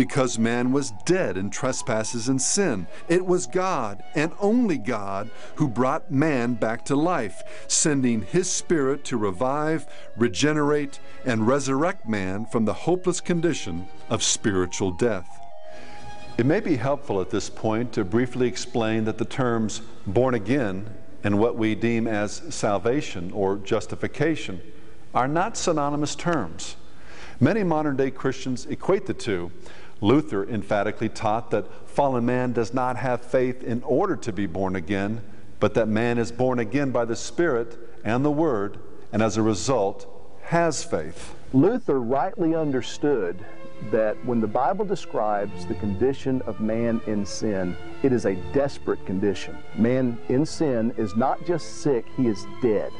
because 0.00 0.38
man 0.38 0.72
was 0.72 0.92
dead 1.04 1.36
in 1.36 1.50
trespasses 1.50 2.26
and 2.26 2.40
sin. 2.40 2.86
It 3.08 3.26
was 3.26 3.46
God, 3.46 4.02
and 4.14 4.32
only 4.40 4.78
God, 4.78 5.30
who 5.56 5.68
brought 5.68 6.10
man 6.10 6.54
back 6.54 6.86
to 6.86 6.96
life, 6.96 7.42
sending 7.68 8.22
his 8.22 8.50
Spirit 8.50 9.04
to 9.04 9.18
revive, 9.18 9.86
regenerate, 10.16 11.00
and 11.26 11.46
resurrect 11.46 12.08
man 12.08 12.46
from 12.46 12.64
the 12.64 12.72
hopeless 12.72 13.20
condition 13.20 13.88
of 14.08 14.22
spiritual 14.22 14.90
death. 14.92 15.28
It 16.38 16.46
may 16.46 16.60
be 16.60 16.76
helpful 16.76 17.20
at 17.20 17.28
this 17.28 17.50
point 17.50 17.92
to 17.92 18.02
briefly 18.02 18.48
explain 18.48 19.04
that 19.04 19.18
the 19.18 19.26
terms 19.26 19.82
born 20.06 20.32
again 20.32 20.88
and 21.22 21.38
what 21.38 21.56
we 21.56 21.74
deem 21.74 22.06
as 22.06 22.42
salvation 22.50 23.30
or 23.32 23.56
justification 23.56 24.60
are 25.14 25.28
not 25.28 25.56
synonymous 25.56 26.14
terms. 26.14 26.76
Many 27.40 27.62
modern 27.62 27.96
day 27.96 28.10
Christians 28.10 28.66
equate 28.66 29.06
the 29.06 29.14
two. 29.14 29.50
Luther 30.00 30.48
emphatically 30.48 31.08
taught 31.08 31.50
that 31.50 31.88
fallen 31.88 32.24
man 32.24 32.52
does 32.52 32.72
not 32.72 32.96
have 32.96 33.22
faith 33.22 33.62
in 33.62 33.82
order 33.82 34.16
to 34.16 34.32
be 34.32 34.46
born 34.46 34.76
again, 34.76 35.22
but 35.58 35.74
that 35.74 35.88
man 35.88 36.18
is 36.18 36.32
born 36.32 36.58
again 36.58 36.90
by 36.90 37.04
the 37.04 37.16
Spirit 37.16 37.78
and 38.04 38.24
the 38.24 38.30
Word, 38.30 38.78
and 39.12 39.22
as 39.22 39.36
a 39.36 39.42
result, 39.42 40.06
has 40.44 40.84
faith. 40.84 41.34
Luther 41.52 42.00
rightly 42.00 42.54
understood 42.54 43.44
that 43.90 44.22
when 44.24 44.40
the 44.40 44.46
Bible 44.46 44.84
describes 44.84 45.66
the 45.66 45.74
condition 45.74 46.42
of 46.42 46.60
man 46.60 47.00
in 47.06 47.24
sin, 47.24 47.76
it 48.02 48.12
is 48.12 48.26
a 48.26 48.34
desperate 48.52 49.04
condition. 49.06 49.56
Man 49.76 50.18
in 50.28 50.46
sin 50.46 50.94
is 50.96 51.16
not 51.16 51.44
just 51.46 51.82
sick, 51.82 52.06
he 52.16 52.28
is 52.28 52.46
dead. 52.62 52.92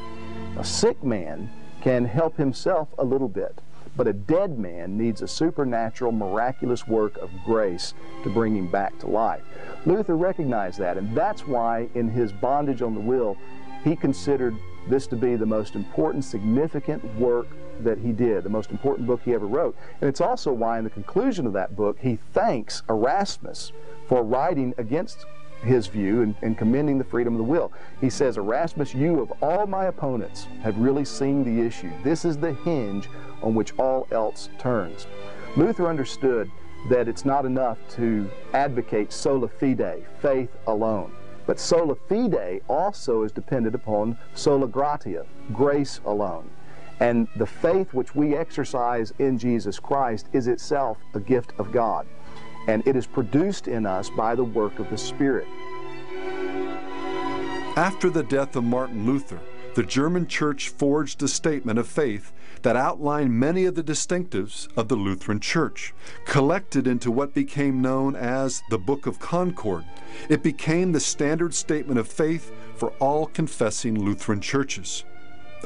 A 0.57 0.63
sick 0.63 1.03
man 1.03 1.49
can 1.81 2.05
help 2.05 2.37
himself 2.37 2.89
a 2.97 3.03
little 3.03 3.29
bit, 3.29 3.59
but 3.95 4.07
a 4.07 4.13
dead 4.13 4.57
man 4.59 4.97
needs 4.97 5.21
a 5.21 5.27
supernatural, 5.27 6.11
miraculous 6.11 6.87
work 6.87 7.17
of 7.17 7.29
grace 7.45 7.93
to 8.23 8.29
bring 8.29 8.55
him 8.55 8.69
back 8.69 8.97
to 8.99 9.07
life. 9.07 9.43
Luther 9.85 10.15
recognized 10.15 10.79
that, 10.79 10.97
and 10.97 11.15
that's 11.15 11.47
why 11.47 11.89
in 11.95 12.09
his 12.09 12.31
Bondage 12.31 12.81
on 12.81 12.93
the 12.93 12.99
Will, 12.99 13.37
he 13.83 13.95
considered 13.95 14.55
this 14.87 15.07
to 15.07 15.15
be 15.15 15.35
the 15.35 15.45
most 15.45 15.75
important, 15.75 16.23
significant 16.23 17.03
work 17.15 17.47
that 17.83 17.97
he 17.97 18.11
did, 18.11 18.43
the 18.43 18.49
most 18.49 18.71
important 18.71 19.07
book 19.07 19.21
he 19.23 19.33
ever 19.33 19.47
wrote. 19.47 19.75
And 19.99 20.07
it's 20.07 20.21
also 20.21 20.51
why, 20.51 20.77
in 20.77 20.83
the 20.83 20.89
conclusion 20.89 21.45
of 21.45 21.53
that 21.53 21.75
book, 21.75 21.97
he 21.99 22.17
thanks 22.33 22.83
Erasmus 22.89 23.71
for 24.07 24.23
writing 24.23 24.73
against 24.77 25.25
his 25.63 25.87
view 25.87 26.21
and, 26.21 26.35
and, 26.41 26.57
commending 26.57 26.97
the 26.97 27.03
freedom 27.03 27.35
of 27.35 27.37
the 27.37 27.43
will. 27.43 27.71
He 27.99 28.09
says, 28.09 28.37
Erasmus, 28.37 28.93
you 28.95 29.21
of 29.21 29.31
all 29.43 29.67
my 29.67 29.85
opponents 29.85 30.47
have 30.63 30.77
really 30.77 31.05
seen 31.05 31.43
the 31.43 31.65
issue. 31.65 31.91
This 32.03 32.25
is 32.25 32.37
the 32.37 32.53
hinge 32.53 33.07
on 33.43 33.53
which 33.53 33.77
all 33.77 34.07
else 34.11 34.49
turns. 34.57 35.07
Luther 35.55 35.87
understood 35.87 36.49
that 36.89 37.07
it's 37.07 37.25
not 37.25 37.45
enough 37.45 37.77
to 37.91 38.29
advocate 38.53 39.13
sola 39.13 39.47
fide, 39.47 40.03
faith 40.19 40.49
alone. 40.67 41.11
But 41.45 41.59
sola 41.59 41.95
fide 41.95 42.61
also 42.67 43.23
is 43.23 43.31
dependent 43.31 43.75
upon 43.75 44.17
sola 44.33 44.67
gratia, 44.67 45.25
grace 45.53 45.99
alone. 46.05 46.49
And 47.01 47.27
the 47.35 47.47
faith 47.47 47.95
which 47.95 48.13
we 48.13 48.35
exercise 48.35 49.11
in 49.17 49.37
Jesus 49.37 49.79
Christ 49.79 50.27
is 50.33 50.47
itself 50.47 50.99
a 51.15 51.19
gift 51.19 51.51
of 51.57 51.71
God. 51.71 52.05
And 52.67 52.85
it 52.87 52.95
is 52.95 53.07
produced 53.07 53.67
in 53.67 53.87
us 53.87 54.11
by 54.11 54.35
the 54.35 54.43
work 54.43 54.77
of 54.77 54.87
the 54.91 54.97
Spirit. 54.97 55.47
After 57.75 58.11
the 58.11 58.23
death 58.23 58.55
of 58.55 58.63
Martin 58.63 59.07
Luther, 59.07 59.39
the 59.73 59.83
German 59.83 60.27
church 60.27 60.69
forged 60.69 61.23
a 61.23 61.27
statement 61.27 61.79
of 61.79 61.87
faith 61.87 62.33
that 62.61 62.75
outlined 62.75 63.33
many 63.33 63.65
of 63.65 63.73
the 63.73 63.83
distinctives 63.83 64.67
of 64.77 64.87
the 64.87 64.95
Lutheran 64.95 65.39
Church. 65.39 65.95
Collected 66.25 66.85
into 66.85 67.09
what 67.09 67.33
became 67.33 67.81
known 67.81 68.15
as 68.15 68.61
the 68.69 68.77
Book 68.77 69.07
of 69.07 69.17
Concord, 69.19 69.85
it 70.29 70.43
became 70.43 70.91
the 70.91 70.99
standard 70.99 71.55
statement 71.55 71.99
of 71.99 72.07
faith 72.07 72.51
for 72.75 72.89
all 72.99 73.25
confessing 73.25 73.97
Lutheran 73.97 74.41
churches. 74.41 75.03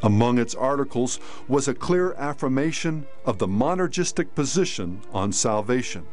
Among 0.04 0.38
its 0.38 0.54
articles 0.54 1.20
was 1.48 1.68
a 1.68 1.74
clear 1.74 2.14
affirmation 2.14 3.08
of 3.26 3.38
the 3.38 3.48
monergistic 3.48 4.36
position 4.36 5.02
on 5.14 5.32
salvation. 5.32 6.06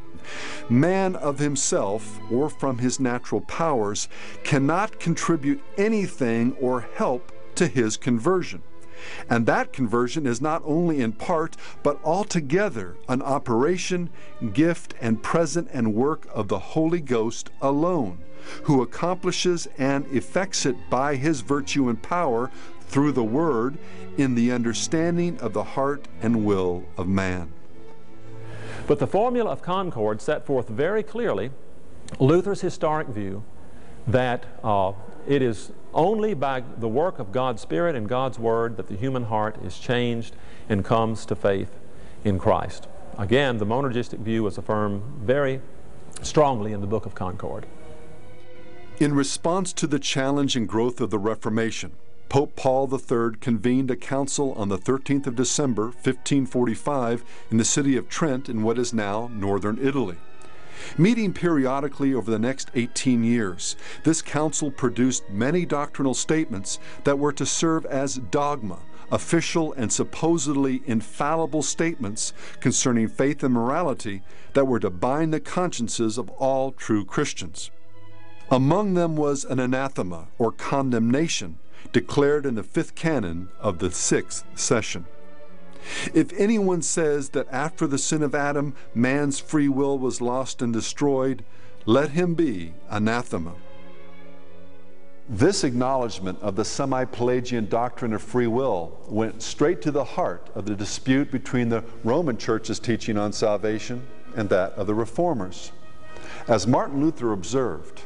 Man 0.69 1.17
of 1.17 1.39
himself 1.39 2.21
or 2.31 2.49
from 2.49 2.79
his 2.79 3.01
natural 3.01 3.41
powers 3.41 4.09
cannot 4.45 5.01
contribute 5.01 5.63
anything 5.77 6.57
or 6.61 6.83
help 6.95 7.33
to 7.57 7.67
his 7.67 7.97
conversion. 7.97 8.63
And 9.29 9.47
that 9.47 9.73
conversion 9.73 10.27
is 10.27 10.41
not 10.41 10.63
only 10.65 11.01
in 11.01 11.13
part, 11.13 11.57
but 11.83 11.99
altogether 12.05 12.97
an 13.09 13.21
operation, 13.21 14.11
gift, 14.53 14.95
and 15.01 15.23
present 15.23 15.69
and 15.73 15.95
work 15.95 16.27
of 16.33 16.47
the 16.47 16.59
Holy 16.59 17.01
Ghost 17.01 17.51
alone, 17.61 18.19
who 18.65 18.81
accomplishes 18.81 19.67
and 19.77 20.07
effects 20.07 20.67
it 20.67 20.77
by 20.89 21.17
his 21.17 21.41
virtue 21.41 21.89
and 21.89 22.01
power 22.01 22.51
through 22.93 23.13
the 23.13 23.25
Word 23.25 23.79
in 24.17 24.35
the 24.35 24.53
understanding 24.53 25.39
of 25.41 25.55
the 25.55 25.65
heart 25.65 26.07
and 26.21 26.45
will 26.45 26.85
of 26.97 27.09
man. 27.09 27.53
But 28.87 28.99
the 28.99 29.07
formula 29.07 29.51
of 29.51 29.63
Concord 29.63 30.21
set 30.21 30.45
forth 30.45 30.69
very 30.69 31.03
clearly 31.03 31.51
Luther's 32.21 32.61
historic 32.61 33.09
view 33.09 33.43
that 34.07 34.45
uh, 34.63 34.93
it 35.27 35.41
is 35.41 35.73
only 35.95 36.35
by 36.35 36.63
the 36.79 36.89
work 36.89 37.19
of 37.19 37.33
God's 37.33 37.63
Spirit 37.63 37.95
and 37.95 38.09
God's 38.09 38.39
Word 38.39 38.77
that 38.77 38.89
the 38.89 38.97
human 38.97 39.25
heart 39.25 39.57
is 39.65 39.79
changed 39.79 40.35
and 40.69 40.85
comes 40.85 41.25
to 41.27 41.35
faith 41.35 41.79
in 42.25 42.39
Christ. 42.39 42.89
Again, 43.19 43.59
the 43.59 43.67
monergistic 43.67 44.19
view 44.19 44.43
was 44.43 44.59
affirmed 44.59 45.03
very 45.21 45.61
strongly 46.23 46.73
in 46.73 46.81
the 46.81 46.87
Book 46.87 47.07
of 47.07 47.15
Concord. 47.15 47.67
In 48.99 49.15
response 49.15 49.73
to 49.75 49.87
the 49.87 49.99
challenge 49.99 50.57
and 50.57 50.69
growth 50.69 51.01
of 51.01 51.11
the 51.11 51.19
Reformation, 51.19 51.93
Pope 52.33 52.57
Paul 52.57 52.89
III 52.91 53.37
convened 53.43 53.91
a 53.91 53.95
council 53.95 54.55
on 54.55 54.71
the 54.71 54.79
13th 54.79 55.27
of 55.27 55.37
December, 55.37 55.89
1545, 55.89 57.23
in 57.51 57.59
the 57.59 57.63
city 57.63 57.95
of 57.95 58.09
Trent 58.09 58.49
in 58.49 58.63
what 58.63 58.79
is 58.79 58.95
now 58.95 59.31
northern 59.35 59.79
Italy. 59.79 60.17
Meeting 60.97 61.35
periodically 61.35 62.15
over 62.15 62.31
the 62.31 62.39
next 62.39 62.71
18 62.75 63.23
years, 63.23 63.77
this 64.05 64.23
council 64.23 64.71
produced 64.71 65.29
many 65.29 65.67
doctrinal 65.67 66.15
statements 66.15 66.79
that 67.05 67.19
were 67.19 67.35
to 67.35 67.45
serve 67.45 67.85
as 67.85 68.15
dogma, 68.15 68.79
official 69.11 69.75
and 69.75 69.93
supposedly 69.93 70.81
infallible 70.87 71.63
statements 71.63 72.33
concerning 72.61 73.09
faith 73.09 73.45
and 73.45 73.53
morality 73.53 74.23
that 74.55 74.67
were 74.67 74.81
to 74.81 74.89
bind 74.89 75.35
the 75.35 75.41
consciences 75.41 76.17
of 76.17 76.31
all 76.31 76.73
true 76.73 77.05
Christians. 77.05 77.71
Among 78.51 78.95
them 78.95 79.17
was 79.17 79.45
an 79.45 79.61
anathema, 79.61 80.29
or 80.39 80.51
condemnation, 80.51 81.59
declared 81.91 82.47
in 82.47 82.55
the 82.55 82.63
fifth 82.63 82.95
canon 82.95 83.49
of 83.61 83.79
the 83.79 83.91
sixth 83.91 84.45
session. 84.55 85.07
If 86.15 86.33
anyone 86.39 86.83
says 86.83 87.31
that 87.31 87.49
after 87.51 87.87
the 87.87 87.99
sin 87.99 88.23
of 88.23 88.35
Adam, 88.35 88.75
man's 88.95 89.41
free 89.41 89.69
will 89.69 89.99
was 89.99 90.21
lost 90.21 90.63
and 90.63 90.73
destroyed, 90.73 91.45
let 91.87 92.11
him 92.11 92.35
be 92.35 92.75
anathema. 92.89 93.55
This 95.29 95.65
acknowledgement 95.65 96.41
of 96.41 96.57
the 96.57 96.65
semi 96.65 97.05
Pelagian 97.05 97.69
doctrine 97.69 98.13
of 98.13 98.23
free 98.23 98.47
will 98.47 98.99
went 99.09 99.43
straight 99.43 99.81
to 99.83 99.91
the 99.91 100.05
heart 100.05 100.51
of 100.55 100.67
the 100.67 100.75
dispute 100.75 101.31
between 101.31 101.69
the 101.69 101.85
Roman 102.05 102.37
Church's 102.37 102.79
teaching 102.79 103.17
on 103.17 103.33
salvation 103.33 104.07
and 104.37 104.49
that 104.49 104.73
of 104.73 104.87
the 104.87 104.95
Reformers. 104.95 105.73
As 106.49 106.67
Martin 106.67 107.01
Luther 107.01 107.33
observed, 107.33 108.03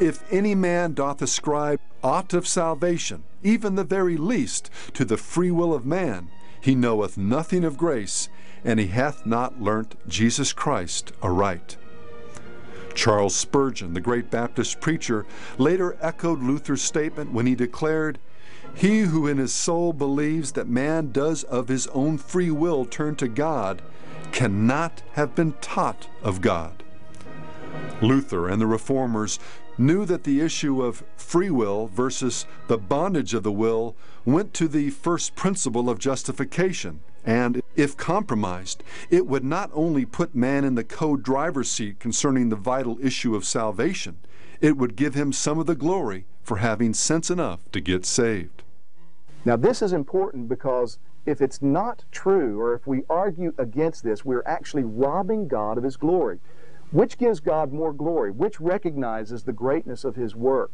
if 0.00 0.24
any 0.32 0.54
man 0.54 0.94
doth 0.94 1.22
ascribe 1.22 1.80
aught 2.02 2.32
of 2.32 2.46
salvation, 2.46 3.22
even 3.42 3.74
the 3.74 3.84
very 3.84 4.16
least, 4.16 4.70
to 4.94 5.04
the 5.04 5.16
free 5.16 5.50
will 5.50 5.74
of 5.74 5.86
man, 5.86 6.28
he 6.60 6.74
knoweth 6.74 7.18
nothing 7.18 7.64
of 7.64 7.76
grace, 7.76 8.28
and 8.64 8.78
he 8.78 8.86
hath 8.86 9.26
not 9.26 9.60
learnt 9.60 9.96
Jesus 10.08 10.52
Christ 10.52 11.12
aright. 11.22 11.76
Charles 12.94 13.34
Spurgeon, 13.34 13.94
the 13.94 14.00
great 14.00 14.30
Baptist 14.30 14.80
preacher, 14.80 15.26
later 15.58 15.96
echoed 16.00 16.42
Luther's 16.42 16.82
statement 16.82 17.32
when 17.32 17.46
he 17.46 17.54
declared, 17.54 18.18
He 18.74 19.00
who 19.00 19.26
in 19.26 19.38
his 19.38 19.52
soul 19.52 19.92
believes 19.92 20.52
that 20.52 20.68
man 20.68 21.10
does 21.10 21.42
of 21.44 21.68
his 21.68 21.86
own 21.88 22.18
free 22.18 22.50
will 22.50 22.84
turn 22.84 23.16
to 23.16 23.28
God 23.28 23.82
cannot 24.30 25.02
have 25.12 25.34
been 25.34 25.52
taught 25.60 26.08
of 26.22 26.40
God. 26.40 26.82
Luther 28.00 28.48
and 28.48 28.60
the 28.60 28.66
Reformers 28.66 29.38
knew 29.78 30.04
that 30.06 30.24
the 30.24 30.40
issue 30.40 30.82
of 30.82 31.04
free 31.16 31.50
will 31.50 31.86
versus 31.88 32.46
the 32.68 32.78
bondage 32.78 33.34
of 33.34 33.42
the 33.42 33.52
will 33.52 33.96
went 34.24 34.54
to 34.54 34.68
the 34.68 34.90
first 34.90 35.34
principle 35.34 35.88
of 35.88 35.98
justification. 35.98 37.00
And 37.24 37.62
if 37.76 37.96
compromised, 37.96 38.82
it 39.10 39.26
would 39.26 39.44
not 39.44 39.70
only 39.72 40.04
put 40.04 40.34
man 40.34 40.64
in 40.64 40.74
the 40.74 40.84
co 40.84 41.16
driver's 41.16 41.70
seat 41.70 42.00
concerning 42.00 42.48
the 42.48 42.56
vital 42.56 42.98
issue 43.00 43.34
of 43.34 43.44
salvation, 43.44 44.18
it 44.60 44.76
would 44.76 44.96
give 44.96 45.14
him 45.14 45.32
some 45.32 45.58
of 45.58 45.66
the 45.66 45.74
glory 45.74 46.26
for 46.42 46.58
having 46.58 46.94
sense 46.94 47.30
enough 47.30 47.60
to 47.72 47.80
get 47.80 48.04
saved. 48.04 48.62
Now, 49.44 49.56
this 49.56 49.82
is 49.82 49.92
important 49.92 50.48
because 50.48 50.98
if 51.26 51.40
it's 51.40 51.62
not 51.62 52.04
true, 52.10 52.60
or 52.60 52.74
if 52.74 52.86
we 52.86 53.02
argue 53.08 53.54
against 53.58 54.02
this, 54.02 54.24
we're 54.24 54.42
actually 54.46 54.84
robbing 54.84 55.48
God 55.48 55.78
of 55.78 55.84
His 55.84 55.96
glory. 55.96 56.38
Which 56.92 57.18
gives 57.18 57.40
God 57.40 57.72
more 57.72 57.92
glory? 57.92 58.30
Which 58.30 58.60
recognizes 58.60 59.42
the 59.42 59.52
greatness 59.52 60.04
of 60.04 60.14
His 60.14 60.36
work? 60.36 60.70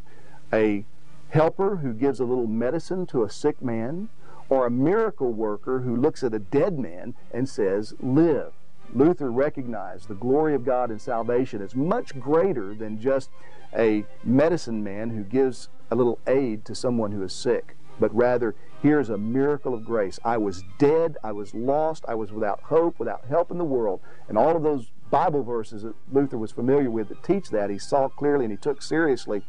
A 0.52 0.84
helper 1.30 1.76
who 1.76 1.92
gives 1.92 2.18
a 2.20 2.24
little 2.24 2.48
medicine 2.48 3.06
to 3.06 3.22
a 3.22 3.30
sick 3.30 3.62
man, 3.62 4.08
or 4.48 4.66
a 4.66 4.70
miracle 4.70 5.32
worker 5.32 5.80
who 5.80 5.94
looks 5.94 6.24
at 6.24 6.34
a 6.34 6.38
dead 6.38 6.78
man 6.78 7.14
and 7.32 7.48
says, 7.48 7.94
Live. 8.00 8.52
Luther 8.94 9.30
recognized 9.30 10.08
the 10.08 10.14
glory 10.14 10.54
of 10.54 10.64
God 10.64 10.90
in 10.90 10.98
salvation 10.98 11.60
is 11.60 11.76
much 11.76 12.18
greater 12.18 12.74
than 12.74 13.00
just 13.00 13.30
a 13.76 14.04
medicine 14.24 14.82
man 14.82 15.10
who 15.10 15.22
gives 15.22 15.68
a 15.90 15.94
little 15.94 16.18
aid 16.26 16.64
to 16.64 16.74
someone 16.74 17.12
who 17.12 17.22
is 17.22 17.32
sick, 17.32 17.76
but 18.00 18.14
rather 18.14 18.54
here's 18.82 19.10
a 19.10 19.18
miracle 19.18 19.74
of 19.74 19.84
grace. 19.84 20.18
I 20.24 20.38
was 20.38 20.64
dead, 20.78 21.18
I 21.22 21.32
was 21.32 21.54
lost, 21.54 22.04
I 22.08 22.14
was 22.14 22.32
without 22.32 22.60
hope, 22.62 22.98
without 22.98 23.26
help 23.28 23.50
in 23.50 23.58
the 23.58 23.64
world. 23.64 24.00
And 24.28 24.38
all 24.38 24.56
of 24.56 24.62
those 24.62 24.90
Bible 25.10 25.42
verses 25.42 25.82
that 25.82 25.94
Luther 26.12 26.38
was 26.38 26.52
familiar 26.52 26.90
with 26.90 27.08
that 27.08 27.22
teach 27.22 27.50
that, 27.50 27.70
he 27.70 27.78
saw 27.78 28.08
clearly 28.08 28.44
and 28.44 28.52
he 28.52 28.56
took 28.56 28.82
seriously. 28.82 29.42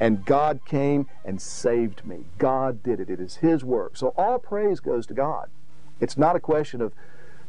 And 0.00 0.24
God 0.24 0.60
came 0.64 1.06
and 1.24 1.40
saved 1.40 2.04
me. 2.04 2.24
God 2.38 2.82
did 2.82 2.98
it. 2.98 3.08
It 3.08 3.20
is 3.20 3.36
His 3.36 3.62
work. 3.62 3.96
So 3.96 4.08
all 4.16 4.38
praise 4.38 4.80
goes 4.80 5.06
to 5.06 5.14
God. 5.14 5.48
It's 6.00 6.18
not 6.18 6.34
a 6.34 6.40
question 6.40 6.80
of 6.80 6.92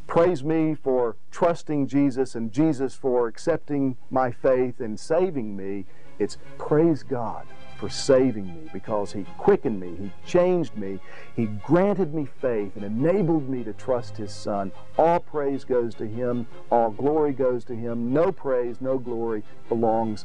praise 0.06 0.44
me 0.44 0.76
for 0.76 1.16
trusting 1.32 1.88
Jesus 1.88 2.36
and 2.36 2.52
Jesus 2.52 2.94
for 2.94 3.28
accepting 3.28 3.98
my 4.12 4.30
faith 4.30 4.80
and 4.80 5.00
saving 5.00 5.58
me. 5.58 5.86
It's 6.20 6.38
praise 6.60 7.02
God 7.02 7.48
for 7.84 7.90
saving 7.90 8.48
me 8.48 8.70
because 8.72 9.12
He 9.12 9.26
quickened 9.38 9.78
me, 9.78 9.94
He 9.98 10.10
changed 10.26 10.78
me, 10.78 11.02
He 11.36 11.48
granted 11.48 12.14
me 12.14 12.26
faith 12.40 12.78
and 12.78 12.86
enabled 12.86 13.50
me 13.50 13.62
to 13.66 13.74
trust 13.74 14.16
His 14.16 14.34
Son. 14.34 14.72
All 14.98 15.20
praise 15.20 15.66
goes 15.66 15.94
to 15.96 16.08
Him, 16.08 16.48
all 16.72 16.92
glory 16.92 17.34
goes 17.34 17.66
to 17.66 17.76
Him. 17.76 18.14
No 18.14 18.32
praise, 18.32 18.80
no 18.80 18.98
glory 18.98 19.44
belongs 19.68 20.24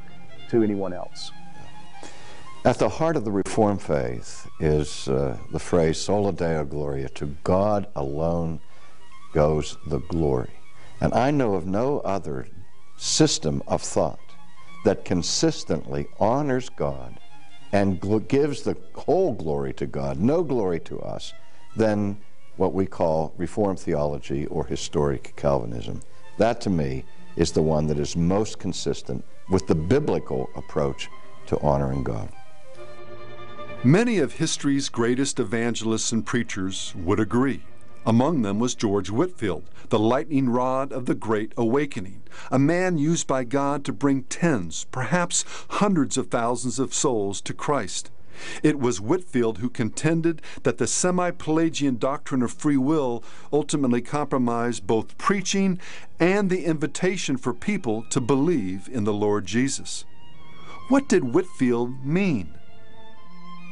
to 0.51 0.63
anyone 0.63 0.93
else. 0.93 1.33
At 2.65 2.79
the 2.79 2.89
heart 2.89 3.17
of 3.17 3.25
the 3.25 3.33
Reformed 3.33 3.83
faith 3.83 4.49
is 4.61 5.09
uh, 5.09 5.37
the 5.51 5.59
phrase 5.59 5.99
sola 5.99 6.33
deo 6.33 6.65
gloria, 6.65 7.09
to 7.09 7.27
God 7.43 7.89
alone 7.97 8.61
goes 9.35 9.79
the 9.85 9.99
glory. 9.99 10.53
And 11.01 11.13
I 11.13 11.33
know 11.33 11.55
of 11.55 11.67
no 11.67 11.99
other 12.01 12.47
system 12.97 13.65
of 13.67 13.83
thought 13.83 14.21
that 14.85 15.05
consistently 15.05 16.07
honors 16.21 16.69
God 16.69 17.18
and 17.73 18.01
gives 18.29 18.63
the 18.63 18.77
whole 18.95 19.33
glory 19.33 19.73
to 19.75 19.87
God, 19.87 20.19
no 20.19 20.43
glory 20.43 20.81
to 20.81 21.01
us, 21.01 21.33
than 21.77 22.19
what 22.57 22.75
we 22.75 22.87
call 22.87 23.33
Reformed 23.37 23.79
theology 23.79 24.47
or 24.47 24.65
historic 24.65 25.35
Calvinism. 25.37 26.01
That 26.39 26.61
to 26.63 26.71
me 26.71 27.05
is 27.37 27.53
the 27.53 27.63
one 27.63 27.87
that 27.87 27.99
is 27.99 28.17
most 28.17 28.59
consistent 28.59 29.25
with 29.51 29.67
the 29.67 29.75
biblical 29.75 30.51
approach 30.57 31.09
to 31.47 31.61
honoring 31.61 32.03
God. 32.03 32.29
Many 33.85 34.19
of 34.19 34.35
history's 34.35 34.89
greatest 34.89 35.39
evangelists 35.39 36.11
and 36.11 36.27
preachers 36.27 36.95
would 36.97 37.21
agree. 37.21 37.63
Among 38.09 38.41
them 38.41 38.59
was 38.59 38.75
George 38.75 39.11
Whitefield, 39.11 39.65
the 39.91 39.99
lightning 39.99 40.49
rod 40.49 40.93
of 40.93 41.05
the 41.05 41.15
Great 41.15 41.53
Awakening, 41.59 42.23
a 42.51 42.59
man 42.59 42.97
used 42.97 43.27
by 43.27 43.45
God 43.45 43.85
to 43.85 43.93
bring 43.93 44.23
tens, 44.23 44.87
perhaps 44.91 45.45
hundreds 45.73 46.17
of 46.17 46.29
thousands 46.29 46.79
of 46.79 46.95
souls 46.95 47.43
to 47.43 47.53
Christ. 47.53 48.11
It 48.63 48.79
was 48.79 48.99
Whitefield 48.99 49.59
who 49.59 49.69
contended 49.69 50.41
that 50.63 50.79
the 50.79 50.87
semi 50.87 51.33
Pelagian 51.33 51.99
doctrine 51.99 52.41
of 52.41 52.51
free 52.51 52.79
will 52.79 53.23
ultimately 53.53 54.01
compromised 54.01 54.87
both 54.87 55.19
preaching 55.19 55.79
and 56.19 56.49
the 56.49 56.65
invitation 56.65 57.37
for 57.37 57.53
people 57.53 58.07
to 58.09 58.23
believe 58.23 58.89
in 58.91 59.05
the 59.05 59.13
Lord 59.13 59.45
Jesus. 59.45 60.07
What 60.89 61.11
did 61.11 61.35
Whitefield 61.35 62.07
mean? 62.07 62.55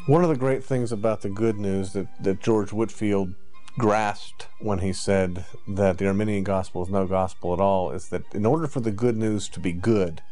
One 0.05 0.23
of 0.23 0.29
the 0.29 0.37
great 0.37 0.63
things 0.63 0.93
about 0.93 1.23
the 1.23 1.31
good 1.31 1.57
news 1.57 1.95
that, 1.95 2.09
that 2.23 2.43
George 2.43 2.71
Whitefield 2.71 3.35
grasped 3.79 4.49
when 4.59 4.79
he 4.79 4.93
said 4.93 5.45
that 5.69 5.99
the 5.99 6.07
Arminian 6.07 6.45
gospel 6.45 6.83
is 6.83 6.89
no 6.89 7.07
gospel 7.07 7.53
at 7.53 7.61
all 7.61 7.91
is 7.91 8.09
that 8.09 8.23
in 8.35 8.47
order 8.47 8.67
for 8.67 8.81
the 8.81 8.91
good 8.91 9.17
news 9.17 9.49
to 9.49 9.61
be 9.61 9.73
good, 9.73 10.23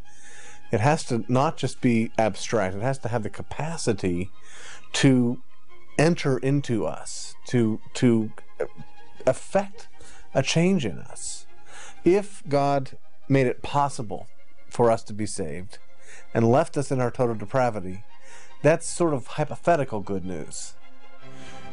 it 0.72 0.80
has 0.80 1.04
to 1.04 1.24
not 1.28 1.56
just 1.56 1.80
be 1.80 2.10
abstract, 2.18 2.74
it 2.74 2.82
has 2.82 2.98
to 2.98 3.08
have 3.08 3.22
the 3.22 3.30
capacity 3.30 4.30
to 4.92 5.42
enter 5.98 6.38
into 6.38 6.86
us, 6.86 7.34
to, 7.46 7.80
to 7.94 8.32
affect 9.26 9.88
a 10.34 10.42
change 10.42 10.84
in 10.84 10.98
us. 10.98 11.46
If 12.04 12.42
God 12.48 12.96
made 13.28 13.46
it 13.46 13.62
possible 13.62 14.26
for 14.68 14.90
us 14.90 15.02
to 15.04 15.12
be 15.12 15.26
saved 15.26 15.78
and 16.32 16.50
left 16.50 16.76
us 16.76 16.90
in 16.90 17.00
our 17.00 17.10
total 17.10 17.34
depravity, 17.34 18.02
that's 18.62 18.86
sort 18.86 19.14
of 19.14 19.26
hypothetical 19.26 20.00
good 20.00 20.24
news. 20.24 20.74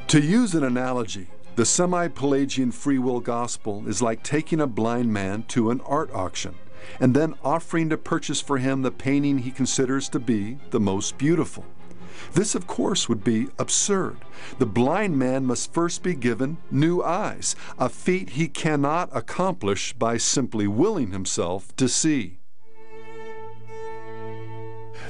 To 0.09 0.19
use 0.19 0.53
an 0.53 0.63
analogy, 0.63 1.27
the 1.61 1.65
semi 1.65 2.07
Pelagian 2.07 2.71
free 2.71 2.97
will 2.97 3.19
gospel 3.19 3.87
is 3.87 4.01
like 4.01 4.23
taking 4.23 4.59
a 4.59 4.65
blind 4.65 5.13
man 5.13 5.43
to 5.43 5.69
an 5.69 5.79
art 5.81 6.09
auction 6.11 6.55
and 6.99 7.15
then 7.15 7.35
offering 7.43 7.87
to 7.87 7.97
purchase 7.99 8.41
for 8.41 8.57
him 8.57 8.81
the 8.81 8.89
painting 8.89 9.37
he 9.37 9.51
considers 9.51 10.09
to 10.09 10.19
be 10.19 10.57
the 10.71 10.79
most 10.79 11.19
beautiful. 11.19 11.63
This, 12.33 12.55
of 12.55 12.65
course, 12.65 13.07
would 13.07 13.23
be 13.23 13.49
absurd. 13.59 14.17
The 14.57 14.65
blind 14.65 15.19
man 15.19 15.45
must 15.45 15.71
first 15.71 16.01
be 16.01 16.15
given 16.15 16.57
new 16.71 17.03
eyes, 17.03 17.55
a 17.77 17.89
feat 17.89 18.31
he 18.31 18.47
cannot 18.47 19.15
accomplish 19.15 19.93
by 19.93 20.17
simply 20.17 20.65
willing 20.65 21.11
himself 21.11 21.75
to 21.75 21.87
see. 21.87 22.39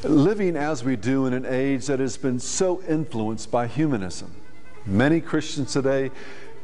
Living 0.04 0.58
as 0.58 0.84
we 0.84 0.98
do 0.98 1.26
in 1.28 1.32
an 1.34 1.46
age 1.46 1.86
that 1.86 2.02
has 2.02 2.18
been 2.18 2.40
so 2.40 2.82
influenced 2.90 3.50
by 3.50 3.68
humanism, 3.68 4.36
many 4.86 5.22
Christians 5.22 5.74
today 5.74 6.12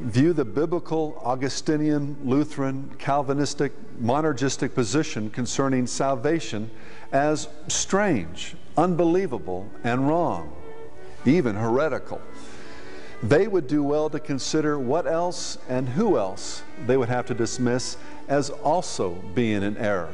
view 0.00 0.32
the 0.32 0.44
biblical, 0.44 1.20
Augustinian, 1.24 2.16
Lutheran, 2.24 2.94
Calvinistic, 2.98 3.72
monergistic 4.00 4.74
position 4.74 5.30
concerning 5.30 5.86
salvation 5.86 6.70
as 7.12 7.48
strange, 7.66 8.54
unbelievable, 8.76 9.68
and 9.82 10.06
wrong, 10.06 10.54
even 11.24 11.56
heretical. 11.56 12.20
They 13.22 13.48
would 13.48 13.66
do 13.66 13.82
well 13.82 14.08
to 14.10 14.20
consider 14.20 14.78
what 14.78 15.06
else 15.06 15.58
and 15.68 15.88
who 15.88 16.16
else 16.16 16.62
they 16.86 16.96
would 16.96 17.08
have 17.08 17.26
to 17.26 17.34
dismiss 17.34 17.96
as 18.28 18.50
also 18.50 19.14
being 19.34 19.64
in 19.64 19.76
error. 19.76 20.12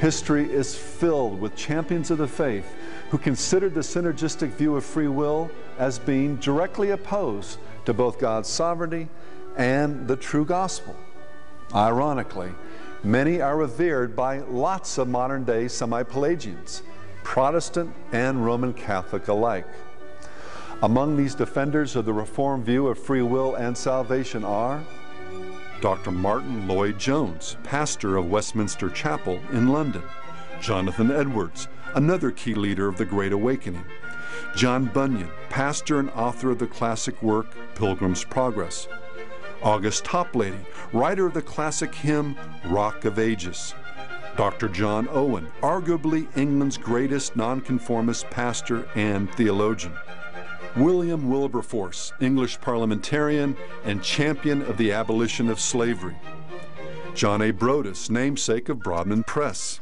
History 0.00 0.52
is 0.52 0.74
filled 0.74 1.40
with 1.40 1.54
champions 1.54 2.10
of 2.10 2.18
the 2.18 2.26
faith 2.26 2.74
who 3.10 3.18
considered 3.18 3.74
the 3.74 3.80
synergistic 3.80 4.48
view 4.50 4.74
of 4.74 4.84
free 4.84 5.06
will 5.06 5.48
as 5.78 5.98
being 5.98 6.36
directly 6.36 6.90
opposed 6.90 7.58
to 7.84 7.92
both 7.92 8.18
God's 8.18 8.48
sovereignty 8.48 9.08
and 9.56 10.06
the 10.06 10.16
true 10.16 10.44
gospel. 10.44 10.96
Ironically, 11.74 12.52
many 13.02 13.40
are 13.40 13.56
revered 13.56 14.14
by 14.14 14.38
lots 14.40 14.98
of 14.98 15.08
modern 15.08 15.44
day 15.44 15.68
semi 15.68 16.02
Pelagians, 16.02 16.82
Protestant 17.22 17.94
and 18.12 18.44
Roman 18.44 18.72
Catholic 18.72 19.28
alike. 19.28 19.66
Among 20.82 21.16
these 21.16 21.34
defenders 21.34 21.94
of 21.94 22.04
the 22.04 22.12
Reformed 22.12 22.66
view 22.66 22.88
of 22.88 22.98
free 22.98 23.22
will 23.22 23.54
and 23.54 23.76
salvation 23.76 24.44
are 24.44 24.82
Dr. 25.80 26.10
Martyn 26.10 26.68
Lloyd-Jones, 26.68 27.56
pastor 27.64 28.16
of 28.16 28.30
Westminster 28.30 28.88
Chapel 28.88 29.40
in 29.52 29.68
London, 29.68 30.02
Jonathan 30.60 31.10
Edwards, 31.10 31.68
another 31.94 32.30
key 32.30 32.54
leader 32.54 32.86
of 32.86 32.98
the 32.98 33.04
Great 33.04 33.32
Awakening, 33.32 33.84
John 34.54 34.86
Bunyan, 34.86 35.30
pastor 35.52 35.98
and 35.98 36.08
author 36.12 36.50
of 36.50 36.58
the 36.58 36.66
classic 36.66 37.22
work 37.22 37.54
Pilgrim's 37.74 38.24
Progress, 38.24 38.88
August 39.62 40.02
Toplady, 40.02 40.64
writer 40.94 41.26
of 41.26 41.34
the 41.34 41.42
classic 41.42 41.94
hymn 41.94 42.34
Rock 42.64 43.04
of 43.04 43.18
Ages, 43.18 43.74
Dr. 44.34 44.66
John 44.68 45.06
Owen, 45.10 45.46
arguably 45.60 46.26
England's 46.38 46.78
greatest 46.78 47.36
nonconformist 47.36 48.30
pastor 48.30 48.88
and 48.94 49.30
theologian. 49.34 49.92
William 50.74 51.28
Wilberforce, 51.28 52.14
English 52.18 52.58
parliamentarian 52.62 53.54
and 53.84 54.02
champion 54.02 54.62
of 54.62 54.78
the 54.78 54.92
abolition 54.92 55.50
of 55.50 55.60
slavery. 55.60 56.16
John 57.14 57.42
A. 57.42 57.50
Broadus, 57.50 58.08
namesake 58.08 58.70
of 58.70 58.78
Broadman 58.78 59.22
Press. 59.24 59.80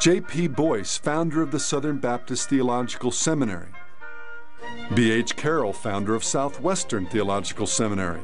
J.P. 0.00 0.48
Boyce, 0.48 0.98
founder 0.98 1.40
of 1.40 1.52
the 1.52 1.60
Southern 1.60 1.98
Baptist 1.98 2.48
Theological 2.48 3.12
Seminary. 3.12 3.68
B.H. 4.94 5.36
Carroll, 5.36 5.72
founder 5.72 6.14
of 6.14 6.22
Southwestern 6.22 7.06
Theological 7.06 7.66
Seminary. 7.66 8.20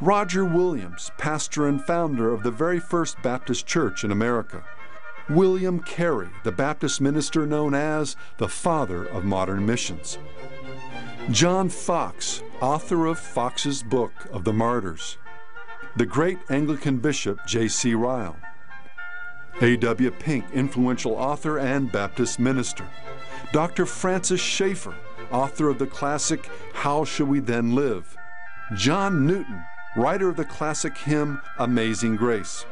Roger 0.00 0.44
Williams, 0.44 1.10
pastor 1.18 1.66
and 1.66 1.82
founder 1.82 2.32
of 2.32 2.42
the 2.42 2.50
very 2.50 2.78
first 2.78 3.20
Baptist 3.22 3.66
church 3.66 4.04
in 4.04 4.10
America. 4.10 4.64
William 5.28 5.80
Carey, 5.80 6.28
the 6.44 6.52
Baptist 6.52 7.00
minister 7.00 7.46
known 7.46 7.74
as 7.74 8.14
the 8.38 8.48
father 8.48 9.04
of 9.04 9.24
modern 9.24 9.66
missions. 9.66 10.18
John 11.30 11.68
Foxe, 11.68 12.42
author 12.60 13.06
of 13.06 13.18
Foxe's 13.18 13.82
Book 13.82 14.12
of 14.30 14.44
the 14.44 14.52
Martyrs. 14.52 15.18
The 15.96 16.06
great 16.06 16.38
Anglican 16.48 16.98
bishop 16.98 17.40
J.C. 17.46 17.94
Ryle. 17.94 18.36
A.W. 19.60 20.10
Pink, 20.12 20.44
influential 20.52 21.12
author 21.12 21.58
and 21.58 21.90
Baptist 21.90 22.38
minister. 22.38 22.86
Dr. 23.52 23.86
Francis 23.86 24.40
Schaeffer, 24.40 24.94
author 25.30 25.68
of 25.68 25.78
the 25.78 25.86
classic 25.86 26.48
How 26.72 27.04
Shall 27.04 27.26
We 27.26 27.40
Then 27.40 27.74
Live? 27.74 28.16
John 28.76 29.26
Newton, 29.26 29.62
writer 29.96 30.28
of 30.28 30.36
the 30.36 30.44
classic 30.44 30.96
hymn 30.98 31.40
Amazing 31.58 32.16
Grace. 32.16 32.64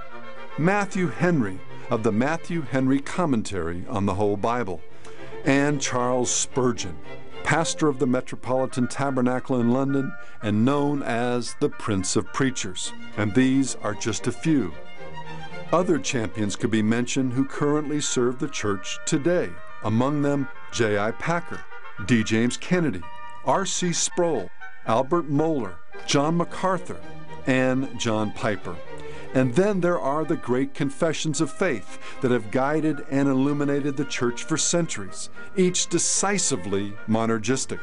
Matthew 0.59 1.09
Henry 1.09 1.61
of 1.91 2.03
the 2.03 2.13
Matthew 2.13 2.63
Henry 2.63 3.01
Commentary 3.01 3.85
on 3.89 4.07
the 4.07 4.15
Whole 4.15 4.37
Bible, 4.37 4.81
and 5.45 5.81
Charles 5.81 6.31
Spurgeon, 6.31 6.97
pastor 7.43 7.89
of 7.89 7.99
the 7.99 8.07
Metropolitan 8.07 8.89
Tabernacle 8.89 9.61
in 9.61 9.73
London 9.73 10.13
and 10.43 10.65
known 10.65 11.03
as 11.03 11.55
the 11.61 11.69
Prince 11.69 12.17
of 12.17 12.33
Preachers. 12.33 12.93
And 13.17 13.35
these 13.35 13.75
are 13.77 13.95
just 13.95 14.27
a 14.27 14.33
few. 14.33 14.73
Other 15.73 15.99
champions 15.99 16.57
could 16.57 16.71
be 16.71 16.83
mentioned 16.83 17.33
who 17.33 17.45
currently 17.45 18.01
serve 18.01 18.39
the 18.39 18.49
church 18.49 18.99
today, 19.07 19.51
among 19.83 20.23
them 20.23 20.49
J.I. 20.73 21.11
Packer, 21.13 21.61
D. 22.07 22.25
James 22.25 22.57
Kennedy, 22.57 23.03
R.C. 23.45 23.93
Sproul, 23.93 24.51
Albert 24.87 25.31
Mohler, 25.31 25.75
John 26.07 26.37
MacArthur, 26.37 27.01
and 27.47 27.99
John 27.99 28.33
Piper. 28.33 28.77
And 29.33 29.55
then 29.55 29.81
there 29.81 29.99
are 29.99 30.25
the 30.25 30.37
great 30.37 30.75
confessions 30.75 31.41
of 31.41 31.51
faith 31.51 31.99
that 32.21 32.31
have 32.31 32.51
guided 32.51 33.05
and 33.11 33.29
illuminated 33.29 33.97
the 33.97 34.05
church 34.05 34.45
for 34.45 34.57
centuries, 34.57 35.29
each 35.57 35.89
decisively 35.89 36.93
monergistic. 37.09 37.81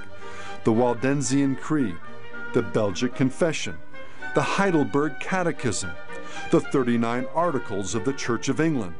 The 0.63 0.71
Waldensian 0.71 1.59
Creed, 1.59 1.97
the 2.53 2.61
Belgic 2.61 3.15
Confession, 3.15 3.77
the 4.35 4.41
Heidelberg 4.41 5.19
Catechism, 5.19 5.91
the 6.51 6.61
39 6.61 7.27
Articles 7.33 7.95
of 7.95 8.05
the 8.05 8.13
Church 8.13 8.47
of 8.47 8.61
England, 8.61 8.95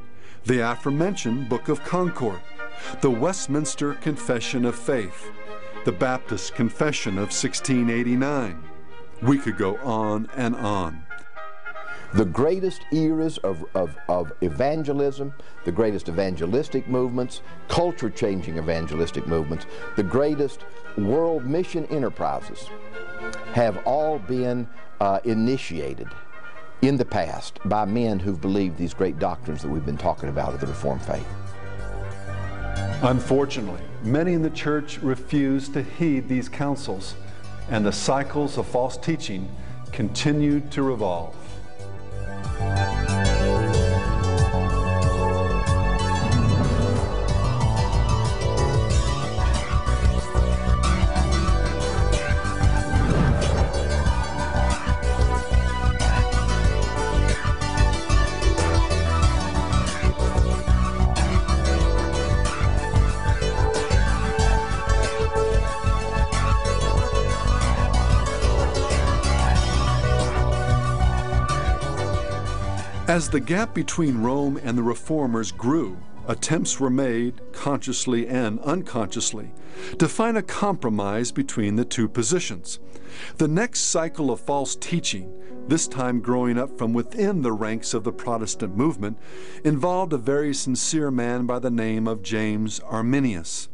the 0.45 0.59
aforementioned 0.59 1.47
Book 1.47 1.69
of 1.69 1.83
Concord, 1.83 2.41
the 3.01 3.11
Westminster 3.11 3.93
Confession 3.95 4.65
of 4.65 4.75
Faith, 4.75 5.31
the 5.85 5.91
Baptist 5.91 6.55
Confession 6.55 7.13
of 7.13 7.31
1689. 7.31 8.63
We 9.21 9.37
could 9.37 9.57
go 9.57 9.77
on 9.77 10.29
and 10.35 10.55
on. 10.55 11.03
The 12.13 12.25
greatest 12.25 12.81
eras 12.91 13.37
of, 13.37 13.63
of, 13.73 13.95
of 14.09 14.33
evangelism, 14.41 15.33
the 15.63 15.71
greatest 15.71 16.09
evangelistic 16.09 16.87
movements, 16.87 17.41
culture 17.69 18.09
changing 18.09 18.57
evangelistic 18.57 19.25
movements, 19.27 19.65
the 19.95 20.03
greatest 20.03 20.65
world 20.97 21.45
mission 21.45 21.85
enterprises 21.85 22.69
have 23.53 23.77
all 23.85 24.19
been 24.19 24.67
uh, 24.99 25.19
initiated 25.23 26.09
in 26.81 26.97
the 26.97 27.05
past 27.05 27.59
by 27.65 27.85
men 27.85 28.19
who've 28.19 28.41
believed 28.41 28.77
these 28.77 28.93
great 28.93 29.17
doctrines 29.19 29.61
that 29.61 29.69
we've 29.69 29.85
been 29.85 29.97
talking 29.97 30.29
about 30.29 30.53
of 30.53 30.59
the 30.59 30.67
Reformed 30.67 31.03
faith. 31.03 31.27
Unfortunately, 33.03 33.81
many 34.03 34.33
in 34.33 34.43
the 34.43 34.49
church 34.51 34.99
refuse 34.99 35.69
to 35.69 35.81
heed 35.81 36.29
these 36.29 36.47
counsels, 36.47 37.15
and 37.69 37.83
the 37.83 37.91
cycles 37.91 38.59
of 38.59 38.67
false 38.67 38.95
teaching 38.95 39.49
continue 39.91 40.59
to 40.69 40.83
revolve. 40.83 41.35
As 73.11 73.27
the 73.27 73.41
gap 73.41 73.73
between 73.73 74.23
Rome 74.23 74.57
and 74.63 74.77
the 74.77 74.83
Reformers 74.83 75.51
grew, 75.51 75.97
attempts 76.29 76.79
were 76.79 76.89
made, 76.89 77.41
consciously 77.51 78.25
and 78.25 78.57
unconsciously, 78.61 79.51
to 79.99 80.07
find 80.07 80.37
a 80.37 80.41
compromise 80.41 81.29
between 81.29 81.75
the 81.75 81.83
two 81.83 82.07
positions. 82.07 82.79
The 83.35 83.49
next 83.49 83.81
cycle 83.81 84.31
of 84.31 84.39
false 84.39 84.77
teaching, 84.77 85.40
this 85.67 85.87
time 85.87 86.19
growing 86.19 86.57
up 86.57 86.77
from 86.77 86.93
within 86.93 87.41
the 87.41 87.51
ranks 87.51 87.93
of 87.93 88.03
the 88.03 88.11
Protestant 88.11 88.75
movement, 88.75 89.17
involved 89.63 90.13
a 90.13 90.17
very 90.17 90.53
sincere 90.53 91.11
man 91.11 91.45
by 91.45 91.59
the 91.59 91.71
name 91.71 92.07
of 92.07 92.23
James 92.23 92.79
Arminius. 92.81 93.69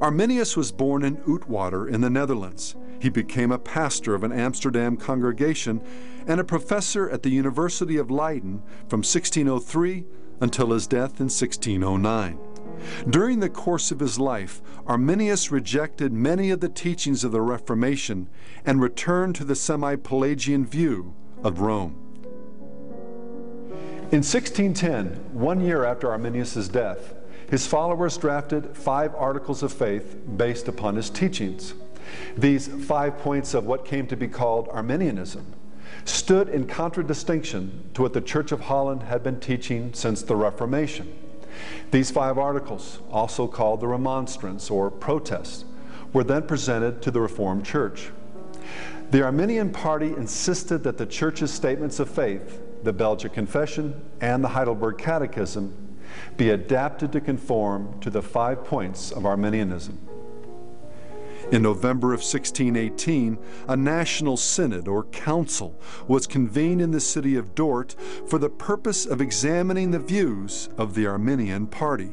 Arminius 0.00 0.56
was 0.56 0.72
born 0.72 1.04
in 1.04 1.18
Oudewater 1.28 1.86
in 1.86 2.00
the 2.00 2.10
Netherlands. 2.10 2.76
He 3.00 3.08
became 3.08 3.52
a 3.52 3.58
pastor 3.58 4.14
of 4.14 4.24
an 4.24 4.32
Amsterdam 4.32 4.96
congregation 4.96 5.82
and 6.26 6.40
a 6.40 6.44
professor 6.44 7.08
at 7.10 7.22
the 7.22 7.30
University 7.30 7.96
of 7.96 8.10
Leiden 8.10 8.62
from 8.88 9.00
1603 9.00 10.06
until 10.40 10.70
his 10.70 10.86
death 10.86 11.20
in 11.20 11.26
1609. 11.26 12.38
During 13.08 13.40
the 13.40 13.48
course 13.48 13.90
of 13.90 14.00
his 14.00 14.18
life, 14.18 14.60
Arminius 14.86 15.50
rejected 15.50 16.12
many 16.12 16.50
of 16.50 16.60
the 16.60 16.68
teachings 16.68 17.24
of 17.24 17.32
the 17.32 17.40
Reformation 17.40 18.28
and 18.64 18.80
returned 18.80 19.36
to 19.36 19.44
the 19.44 19.54
semi 19.54 19.96
Pelagian 19.96 20.66
view 20.66 21.14
of 21.44 21.60
Rome. 21.60 21.94
In 24.10 24.22
1610, 24.22 25.32
one 25.32 25.60
year 25.60 25.84
after 25.84 26.10
Arminius' 26.10 26.68
death, 26.68 27.14
his 27.50 27.66
followers 27.66 28.16
drafted 28.16 28.76
five 28.76 29.14
articles 29.14 29.62
of 29.62 29.72
faith 29.72 30.16
based 30.36 30.66
upon 30.66 30.96
his 30.96 31.10
teachings. 31.10 31.74
These 32.36 32.68
five 32.68 33.18
points 33.18 33.54
of 33.54 33.66
what 33.66 33.84
came 33.84 34.06
to 34.08 34.16
be 34.16 34.28
called 34.28 34.68
Arminianism 34.68 35.44
stood 36.04 36.48
in 36.48 36.66
contradistinction 36.66 37.90
to 37.94 38.02
what 38.02 38.12
the 38.12 38.20
Church 38.20 38.52
of 38.52 38.62
Holland 38.62 39.04
had 39.04 39.22
been 39.22 39.40
teaching 39.40 39.92
since 39.94 40.22
the 40.22 40.36
Reformation. 40.36 41.12
These 41.90 42.10
five 42.10 42.38
articles, 42.38 42.98
also 43.10 43.46
called 43.46 43.80
the 43.80 43.86
Remonstrance 43.86 44.70
or 44.70 44.90
Protest, 44.90 45.64
were 46.12 46.24
then 46.24 46.42
presented 46.42 47.02
to 47.02 47.10
the 47.10 47.20
Reformed 47.20 47.64
Church. 47.64 48.10
The 49.14 49.22
Arminian 49.22 49.70
party 49.70 50.08
insisted 50.08 50.82
that 50.82 50.98
the 50.98 51.06
Church's 51.06 51.52
statements 51.52 52.00
of 52.00 52.10
faith, 52.10 52.60
the 52.82 52.92
Belgic 52.92 53.32
Confession 53.32 54.02
and 54.20 54.42
the 54.42 54.48
Heidelberg 54.48 54.98
Catechism, 54.98 55.72
be 56.36 56.50
adapted 56.50 57.12
to 57.12 57.20
conform 57.20 58.00
to 58.00 58.10
the 58.10 58.22
five 58.22 58.64
points 58.64 59.12
of 59.12 59.24
Arminianism. 59.24 60.00
In 61.52 61.62
November 61.62 62.08
of 62.08 62.22
1618, 62.22 63.38
a 63.68 63.76
national 63.76 64.36
synod 64.36 64.88
or 64.88 65.04
council 65.04 65.80
was 66.08 66.26
convened 66.26 66.82
in 66.82 66.90
the 66.90 66.98
city 66.98 67.36
of 67.36 67.54
Dort 67.54 67.94
for 68.26 68.40
the 68.40 68.50
purpose 68.50 69.06
of 69.06 69.20
examining 69.20 69.92
the 69.92 70.00
views 70.00 70.70
of 70.76 70.96
the 70.96 71.06
Arminian 71.06 71.68
party. 71.68 72.10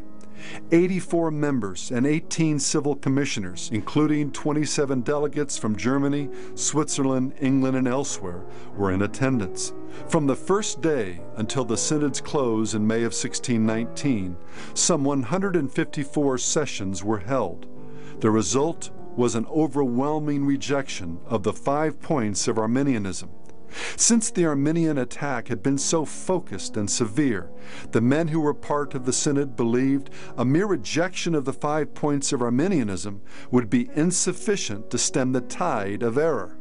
84 0.71 1.31
members 1.31 1.91
and 1.91 2.05
18 2.05 2.59
civil 2.59 2.95
commissioners, 2.95 3.69
including 3.71 4.31
27 4.31 5.01
delegates 5.01 5.57
from 5.57 5.75
Germany, 5.75 6.29
Switzerland, 6.55 7.33
England, 7.39 7.77
and 7.77 7.87
elsewhere, 7.87 8.43
were 8.75 8.91
in 8.91 9.01
attendance. 9.01 9.73
From 10.07 10.27
the 10.27 10.35
first 10.35 10.81
day 10.81 11.21
until 11.35 11.65
the 11.65 11.77
synod's 11.77 12.21
close 12.21 12.73
in 12.73 12.85
May 12.87 13.03
of 13.03 13.13
1619, 13.13 14.37
some 14.73 15.03
154 15.03 16.37
sessions 16.37 17.03
were 17.03 17.19
held. 17.19 17.67
The 18.19 18.31
result 18.31 18.89
was 19.15 19.35
an 19.35 19.45
overwhelming 19.47 20.45
rejection 20.45 21.19
of 21.25 21.43
the 21.43 21.53
five 21.53 22.01
points 22.01 22.47
of 22.47 22.57
Arminianism. 22.57 23.29
Since 23.95 24.31
the 24.31 24.45
Arminian 24.45 24.97
attack 24.97 25.47
had 25.47 25.63
been 25.63 25.77
so 25.77 26.05
focused 26.05 26.77
and 26.77 26.89
severe, 26.89 27.49
the 27.91 28.01
men 28.01 28.29
who 28.29 28.39
were 28.39 28.53
part 28.53 28.95
of 28.95 29.05
the 29.05 29.13
Synod 29.13 29.55
believed 29.55 30.09
a 30.37 30.45
mere 30.45 30.65
rejection 30.65 31.35
of 31.35 31.45
the 31.45 31.53
five 31.53 31.93
points 31.93 32.33
of 32.33 32.41
Arminianism 32.41 33.21
would 33.51 33.69
be 33.69 33.89
insufficient 33.95 34.89
to 34.89 34.97
stem 34.97 35.31
the 35.31 35.41
tide 35.41 36.03
of 36.03 36.17
error. 36.17 36.57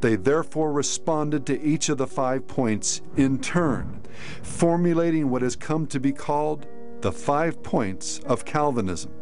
They 0.00 0.16
therefore 0.16 0.72
responded 0.72 1.46
to 1.46 1.60
each 1.62 1.88
of 1.88 1.98
the 1.98 2.06
five 2.06 2.46
points 2.46 3.00
in 3.16 3.38
turn, 3.38 4.02
formulating 4.42 5.30
what 5.30 5.42
has 5.42 5.56
come 5.56 5.86
to 5.88 6.00
be 6.00 6.12
called 6.12 6.66
the 7.00 7.12
five 7.12 7.62
points 7.62 8.18
of 8.20 8.44
Calvinism. 8.44 9.12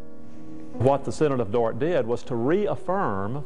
What 0.73 1.05
the 1.05 1.11
Synod 1.11 1.39
of 1.39 1.51
Dort 1.51 1.79
did 1.79 2.05
was 2.05 2.23
to 2.23 2.35
reaffirm 2.35 3.45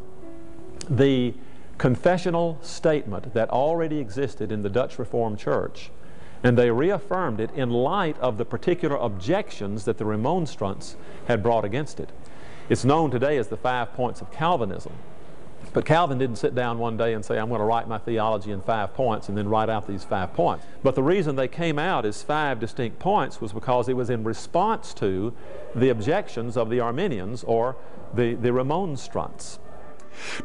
the 0.90 1.34
confessional 1.80 2.60
statement 2.62 3.34
that 3.34 3.50
already 3.50 4.00
existed 4.00 4.52
in 4.52 4.62
the 4.62 4.70
Dutch 4.70 5.00
Reformed 5.00 5.40
Church, 5.40 5.90
and 6.44 6.58
they 6.58 6.70
reaffirmed 6.70 7.40
it 7.40 7.52
in 7.56 7.70
light 7.70 8.20
of 8.20 8.38
the 8.38 8.46
particular 8.46 8.98
objections 8.98 9.86
that 9.86 9.98
the 9.98 10.06
remonstrants 10.06 10.98
had 11.28 11.42
brought 11.42 11.66
against 11.66 12.00
it. 12.00 12.10
It's 12.68 12.86
known 12.86 13.10
today 13.10 13.38
as 13.38 13.48
the 13.48 13.58
five 13.58 13.94
points 13.94 14.22
of 14.22 14.32
Calvinism. 14.32 14.92
But 15.72 15.86
Calvin 15.86 16.18
didn't 16.18 16.38
sit 16.38 16.54
down 16.54 16.80
one 16.80 16.98
day 16.98 17.14
and 17.14 17.24
say, 17.24 17.38
I'm 17.38 17.48
going 17.48 17.60
to 17.60 17.66
write 17.66 17.88
my 17.88 17.98
theology 17.98 18.52
in 18.52 18.62
five 18.62 18.94
points 18.94 19.30
and 19.30 19.38
then 19.38 19.48
write 19.48 19.70
out 19.70 19.88
these 19.88 20.04
five 20.04 20.34
points. 20.34 20.66
But 20.84 20.96
the 20.96 21.04
reason 21.04 21.36
they 21.36 21.48
came 21.48 21.80
out 21.80 22.06
as 22.06 22.24
five 22.24 22.60
distinct 22.60 23.00
points 23.00 23.40
was 23.40 23.54
because 23.54 23.88
it 23.88 23.96
was 23.96 24.10
in 24.10 24.24
response 24.24 24.94
to 24.96 25.34
the 25.76 25.90
objections 25.90 26.58
of 26.58 26.70
the 26.70 26.80
Arminians 26.80 27.44
or 27.44 27.76
the, 28.14 28.34
the 28.34 28.52
remonstrants. 28.52 29.60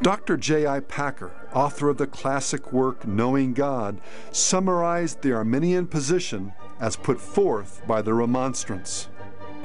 Dr. 0.03 0.37
J.I. 0.37 0.81
Packer, 0.81 1.33
author 1.53 1.89
of 1.89 1.99
the 1.99 2.07
classic 2.07 2.73
work 2.73 3.07
Knowing 3.07 3.55
God, 3.55 4.01
summarized 4.33 5.23
the 5.23 5.33
Arminian 5.33 5.87
position 5.87 6.53
as 6.81 6.97
put 6.97 7.21
forth 7.21 7.83
by 7.87 8.03
the 8.03 8.15
Remonstrants. 8.15 9.09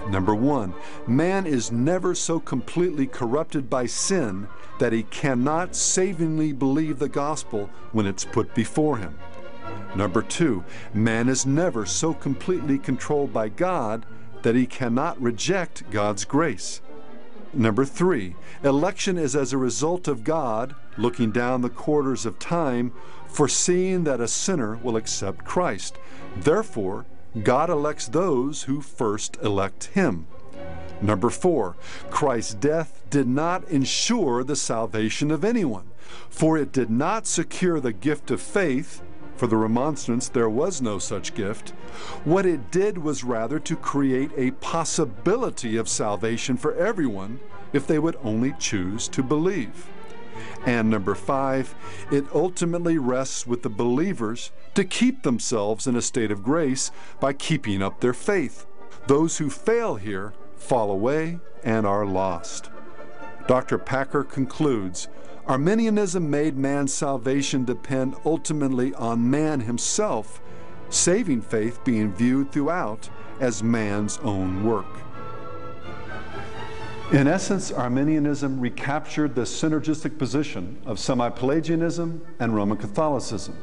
Number 0.08 0.34
one, 0.34 0.74
man 1.06 1.46
is 1.46 1.72
never 1.72 2.16
so 2.16 2.40
completely 2.40 3.06
corrupted 3.06 3.70
by 3.70 3.86
sin 3.86 4.48
that 4.80 4.94
he 4.94 5.04
cannot 5.04 5.76
savingly 5.76 6.54
believe 6.54 7.00
the 7.00 7.10
gospel 7.10 7.70
when 7.92 8.06
it's 8.06 8.26
put 8.26 8.56
before 8.56 8.98
him. 8.98 9.16
Number 9.96 10.22
two, 10.22 10.64
man 10.94 11.30
is 11.30 11.46
never 11.46 11.86
so 11.86 12.14
completely 12.14 12.78
controlled 12.78 13.34
by 13.34 13.50
God 13.50 14.06
that 14.42 14.56
he 14.56 14.66
cannot 14.66 15.22
reject 15.22 15.90
God's 15.92 16.26
grace. 16.26 16.82
Number 17.54 17.84
three, 17.84 18.36
election 18.64 19.18
is 19.18 19.36
as 19.36 19.52
a 19.52 19.58
result 19.58 20.08
of 20.08 20.24
God 20.24 20.76
looking 20.98 21.32
down 21.32 21.62
the 21.62 21.70
quarters 21.70 22.26
of 22.26 22.38
time, 22.38 22.94
foreseeing 23.28 24.04
that 24.04 24.22
a 24.22 24.28
sinner 24.28 24.78
will 24.78 24.96
accept 24.96 25.46
Christ. 25.46 25.98
Therefore, 26.36 27.06
God 27.44 27.70
elects 27.70 28.08
those 28.08 28.64
who 28.64 28.82
first 28.82 29.38
elect 29.42 29.86
him. 29.86 30.28
Number 31.02 31.30
four, 31.30 31.76
Christ's 32.10 32.54
death 32.54 33.04
did 33.10 33.28
not 33.28 33.68
ensure 33.70 34.44
the 34.44 34.56
salvation 34.56 35.32
of 35.32 35.44
anyone, 35.44 35.90
for 36.30 36.58
it 36.58 36.72
did 36.72 36.90
not 36.90 37.26
secure 37.26 37.80
the 37.80 37.94
gift 37.94 38.30
of 38.30 38.42
faith. 38.42 39.02
For 39.40 39.48
the 39.48 39.56
remonstrance, 39.56 40.28
there 40.28 40.50
was 40.50 40.82
no 40.82 41.00
such 41.00 41.34
gift. 41.34 41.70
What 42.26 42.46
it 42.46 42.72
did 42.72 42.98
was 42.98 43.24
rather 43.24 43.58
to 43.58 43.76
create 43.78 44.32
a 44.36 44.52
possibility 44.52 45.78
of 45.78 45.88
salvation 45.88 46.58
for 46.58 46.76
everyone 46.76 47.40
if 47.72 47.88
they 47.88 48.00
would 48.00 48.18
only 48.22 48.54
choose 48.60 49.08
to 49.08 49.24
believe. 49.24 49.88
And 50.66 50.90
number 50.90 51.16
five, 51.16 51.74
it 52.12 52.26
ultimately 52.36 52.98
rests 52.98 53.48
with 53.48 53.64
the 53.64 53.70
believers 53.70 54.52
to 54.74 54.84
keep 54.84 55.24
themselves 55.24 55.88
in 55.88 55.96
a 55.96 56.02
state 56.02 56.32
of 56.32 56.44
grace 56.44 56.92
by 57.22 57.32
keeping 57.32 57.82
up 57.82 58.02
their 58.02 58.14
faith. 58.14 58.66
Those 59.08 59.38
who 59.38 59.50
fail 59.50 59.96
here 59.96 60.34
fall 60.58 60.92
away 60.92 61.40
and 61.64 61.88
are 61.88 62.06
lost. 62.06 62.70
Dr. 63.48 63.78
Packer 63.78 64.26
concludes 64.26 65.08
Arminianism 65.50 66.30
made 66.30 66.56
man's 66.56 66.94
salvation 66.94 67.66
depend 67.66 68.16
ultimately 68.24 68.94
on 68.94 69.32
man 69.32 69.62
himself, 69.62 70.40
saving 70.92 71.42
faith 71.42 71.84
being 71.84 72.14
viewed 72.14 72.52
throughout 72.52 73.10
as 73.40 73.64
man's 73.64 74.20
own 74.20 74.64
work. 74.64 74.86
In 77.12 77.28
essence, 77.28 77.72
Arminianism 77.72 78.60
recaptured 78.60 79.34
the 79.34 79.42
synergistic 79.42 80.20
position 80.20 80.80
of 80.86 81.00
semi 81.00 81.30
Pelagianism 81.32 82.22
and 82.40 82.54
Roman 82.54 82.78
Catholicism, 82.78 83.58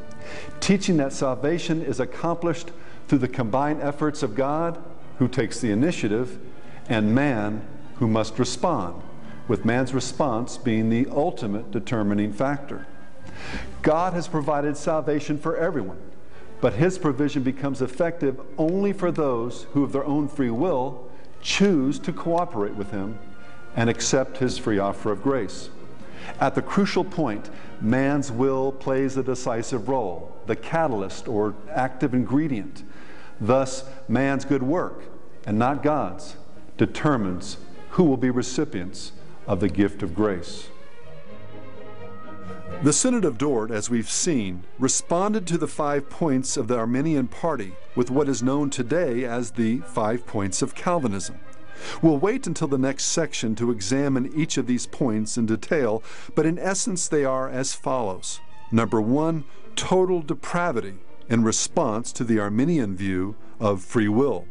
teaching 0.59 0.97
that 0.97 1.13
salvation 1.13 1.83
is 1.83 2.01
accomplished 2.01 2.73
through 3.07 3.19
the 3.19 3.29
combined 3.29 3.81
efforts 3.81 4.25
of 4.25 4.35
God, 4.35 4.83
who 5.21 5.29
takes 5.29 5.61
the 5.61 5.71
initiative, 5.71 6.41
and 6.89 7.15
man, 7.15 7.65
who 7.95 8.09
must 8.09 8.41
respond, 8.41 9.01
with 9.49 9.65
man's 9.65 9.95
response 9.95 10.57
being 10.59 10.89
the 10.89 11.07
ultimate 11.11 11.71
determining 11.71 12.33
factor. 12.33 12.87
God 13.83 14.13
has 14.13 14.29
provided 14.29 14.77
salvation 14.77 15.39
for 15.39 15.57
everyone, 15.57 16.01
but 16.61 16.75
his 16.75 16.99
provision 16.99 17.43
becomes 17.43 17.83
effective 17.83 18.41
only 18.59 18.93
for 18.93 19.13
those 19.13 19.65
who, 19.73 19.85
of 19.85 19.93
their 19.93 20.05
own 20.05 20.29
free 20.29 20.51
will, 20.51 21.09
choose 21.41 21.99
to 22.01 22.13
cooperate 22.13 22.75
with 22.75 22.91
him 22.91 23.19
and 23.77 23.89
accept 23.89 24.39
his 24.39 24.59
free 24.59 24.79
offer 24.79 25.13
of 25.13 25.23
grace. 25.23 25.69
At 26.41 26.55
the 26.55 26.63
crucial 26.63 27.05
point, 27.05 27.51
man's 27.81 28.33
will 28.33 28.73
plays 28.73 29.17
a 29.17 29.23
decisive 29.23 29.89
role, 29.89 30.35
the 30.47 30.57
catalyst 30.57 31.29
or 31.29 31.55
active 31.71 32.15
ingredient. 32.15 32.83
Thus, 33.41 33.85
man's 34.09 34.45
good 34.45 34.63
work, 34.63 35.05
and 35.47 35.59
not 35.59 35.83
God's, 35.83 36.37
determines 36.79 37.59
who 37.91 38.05
will 38.05 38.17
be 38.17 38.31
recipients 38.31 39.13
of 39.47 39.61
the 39.61 39.69
gift 39.69 40.03
of 40.03 40.15
grace. 40.15 40.69
The 42.83 42.93
Synod 42.93 43.25
of 43.25 43.39
Dort, 43.39 43.71
as 43.71 43.89
we've 43.89 44.11
seen, 44.11 44.65
responded 44.79 45.47
to 45.47 45.59
the 45.59 45.67
five 45.67 46.11
points 46.11 46.57
of 46.57 46.69
the 46.69 46.77
Arminian 46.77 47.27
party 47.27 47.75
with 47.95 48.11
what 48.11 48.29
is 48.29 48.43
known 48.43 48.71
today 48.71 49.25
as 49.25 49.53
the 49.53 49.79
five 49.79 50.27
points 50.27 50.61
of 50.61 50.75
Calvinism. 50.75 51.41
We'll 52.03 52.19
wait 52.19 52.47
until 52.47 52.69
the 52.69 52.79
next 52.79 53.05
section 53.05 53.55
to 53.57 53.71
examine 53.71 54.33
each 54.37 54.59
of 54.59 54.67
these 54.67 54.87
points 54.87 55.39
in 55.39 55.47
detail, 55.47 56.03
but 56.35 56.47
in 56.47 56.59
essence 56.59 57.09
they 57.09 57.25
are 57.25 57.49
as 57.49 57.75
follows. 57.75 58.41
Number 58.71 59.01
one, 59.01 59.45
total 59.75 60.21
depravity 60.21 60.99
in 61.29 61.45
response 61.45 62.13
to 62.13 62.25
the 62.25 62.39
Arminian 62.39 62.95
view 62.97 63.37
of 63.59 63.83
free 63.83 64.09
will. 64.09 64.47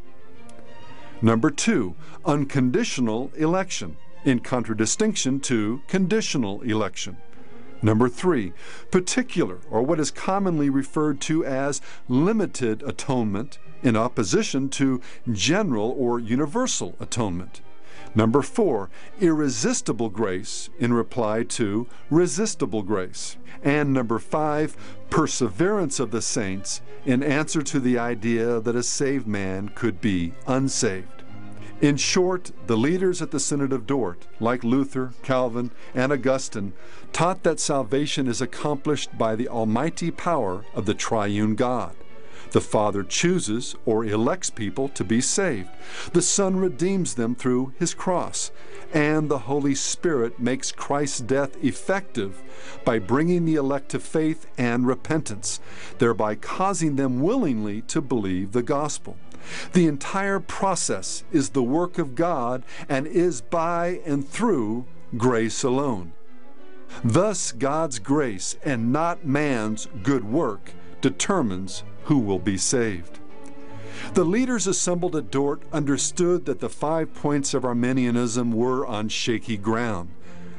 Number 1.22 1.50
two, 1.50 1.94
unconditional 2.24 3.30
election 3.36 3.96
in 4.26 4.40
contradistinction 4.40 5.40
to 5.40 5.80
conditional 5.86 6.60
election. 6.62 7.16
Number 7.80 8.08
three, 8.08 8.52
particular, 8.90 9.58
or 9.70 9.82
what 9.82 10.00
is 10.00 10.10
commonly 10.10 10.68
referred 10.68 11.20
to 11.22 11.44
as 11.44 11.80
limited 12.08 12.82
atonement 12.82 13.58
in 13.82 13.96
opposition 13.96 14.68
to 14.70 15.00
general 15.30 15.94
or 15.96 16.18
universal 16.18 16.96
atonement. 16.98 17.60
Number 18.14 18.40
four, 18.40 18.88
irresistible 19.20 20.08
grace 20.08 20.70
in 20.78 20.94
reply 20.94 21.42
to 21.44 21.86
resistible 22.10 22.82
grace. 22.82 23.36
And 23.62 23.92
number 23.92 24.18
five, 24.18 24.74
perseverance 25.10 26.00
of 26.00 26.10
the 26.10 26.22
saints 26.22 26.80
in 27.04 27.22
answer 27.22 27.62
to 27.62 27.78
the 27.78 27.98
idea 27.98 28.58
that 28.60 28.74
a 28.74 28.82
saved 28.82 29.26
man 29.26 29.68
could 29.68 30.00
be 30.00 30.32
unsaved. 30.46 31.15
In 31.82 31.98
short, 31.98 32.52
the 32.66 32.76
leaders 32.76 33.20
at 33.20 33.32
the 33.32 33.38
Synod 33.38 33.70
of 33.70 33.86
Dort, 33.86 34.26
like 34.40 34.64
Luther, 34.64 35.12
Calvin, 35.22 35.70
and 35.94 36.10
Augustine, 36.10 36.72
taught 37.12 37.42
that 37.42 37.60
salvation 37.60 38.26
is 38.28 38.40
accomplished 38.40 39.18
by 39.18 39.36
the 39.36 39.48
almighty 39.48 40.10
power 40.10 40.64
of 40.74 40.86
the 40.86 40.94
triune 40.94 41.54
God. 41.54 41.94
The 42.52 42.62
Father 42.62 43.02
chooses 43.02 43.74
or 43.84 44.06
elects 44.06 44.48
people 44.48 44.88
to 44.90 45.04
be 45.04 45.20
saved. 45.20 45.68
The 46.14 46.22
Son 46.22 46.56
redeems 46.56 47.14
them 47.14 47.34
through 47.34 47.74
his 47.78 47.92
cross. 47.92 48.50
And 48.94 49.28
the 49.28 49.40
Holy 49.40 49.74
Spirit 49.74 50.40
makes 50.40 50.72
Christ's 50.72 51.20
death 51.20 51.62
effective 51.62 52.42
by 52.86 53.00
bringing 53.00 53.44
the 53.44 53.56
elect 53.56 53.90
to 53.90 53.98
faith 53.98 54.46
and 54.56 54.86
repentance, 54.86 55.60
thereby 55.98 56.36
causing 56.36 56.96
them 56.96 57.20
willingly 57.20 57.82
to 57.82 58.00
believe 58.00 58.52
the 58.52 58.62
gospel. 58.62 59.18
The 59.72 59.86
entire 59.86 60.40
process 60.40 61.24
is 61.32 61.50
the 61.50 61.62
work 61.62 61.98
of 61.98 62.14
God 62.14 62.64
and 62.88 63.06
is 63.06 63.40
by 63.40 64.00
and 64.04 64.26
through 64.26 64.86
grace 65.16 65.62
alone. 65.62 66.12
Thus, 67.04 67.52
God's 67.52 67.98
grace 67.98 68.56
and 68.64 68.92
not 68.92 69.24
man's 69.24 69.88
good 70.02 70.24
work 70.24 70.72
determines 71.00 71.82
who 72.04 72.18
will 72.18 72.38
be 72.38 72.56
saved. 72.56 73.18
The 74.14 74.24
leaders 74.24 74.66
assembled 74.66 75.16
at 75.16 75.30
Dort 75.30 75.62
understood 75.72 76.44
that 76.46 76.60
the 76.60 76.68
five 76.68 77.14
points 77.14 77.54
of 77.54 77.64
Arminianism 77.64 78.52
were 78.52 78.86
on 78.86 79.08
shaky 79.08 79.56
ground, 79.56 80.10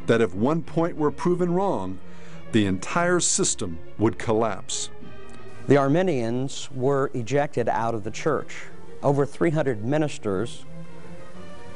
that 0.06 0.22
if 0.22 0.34
one 0.34 0.64
point 0.64 0.98
were 0.98 1.12
proven 1.12 1.54
wrong, 1.54 2.00
the 2.52 2.66
entire 2.66 3.20
system 3.20 3.80
would 3.98 4.18
collapse. 4.18 4.90
The 5.68 5.78
Arminians 5.78 6.70
were 6.72 7.12
ejected 7.14 7.68
out 7.68 7.94
of 7.94 8.04
the 8.04 8.12
church. 8.12 8.56
Over 9.04 9.26
300 9.26 9.86
ministers 9.86 10.66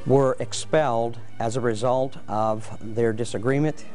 were 0.07 0.35
expelled 0.39 1.19
as 1.39 1.55
a 1.55 1.61
result 1.61 2.17
of 2.27 2.77
their 2.81 3.13
disagreement 3.13 3.85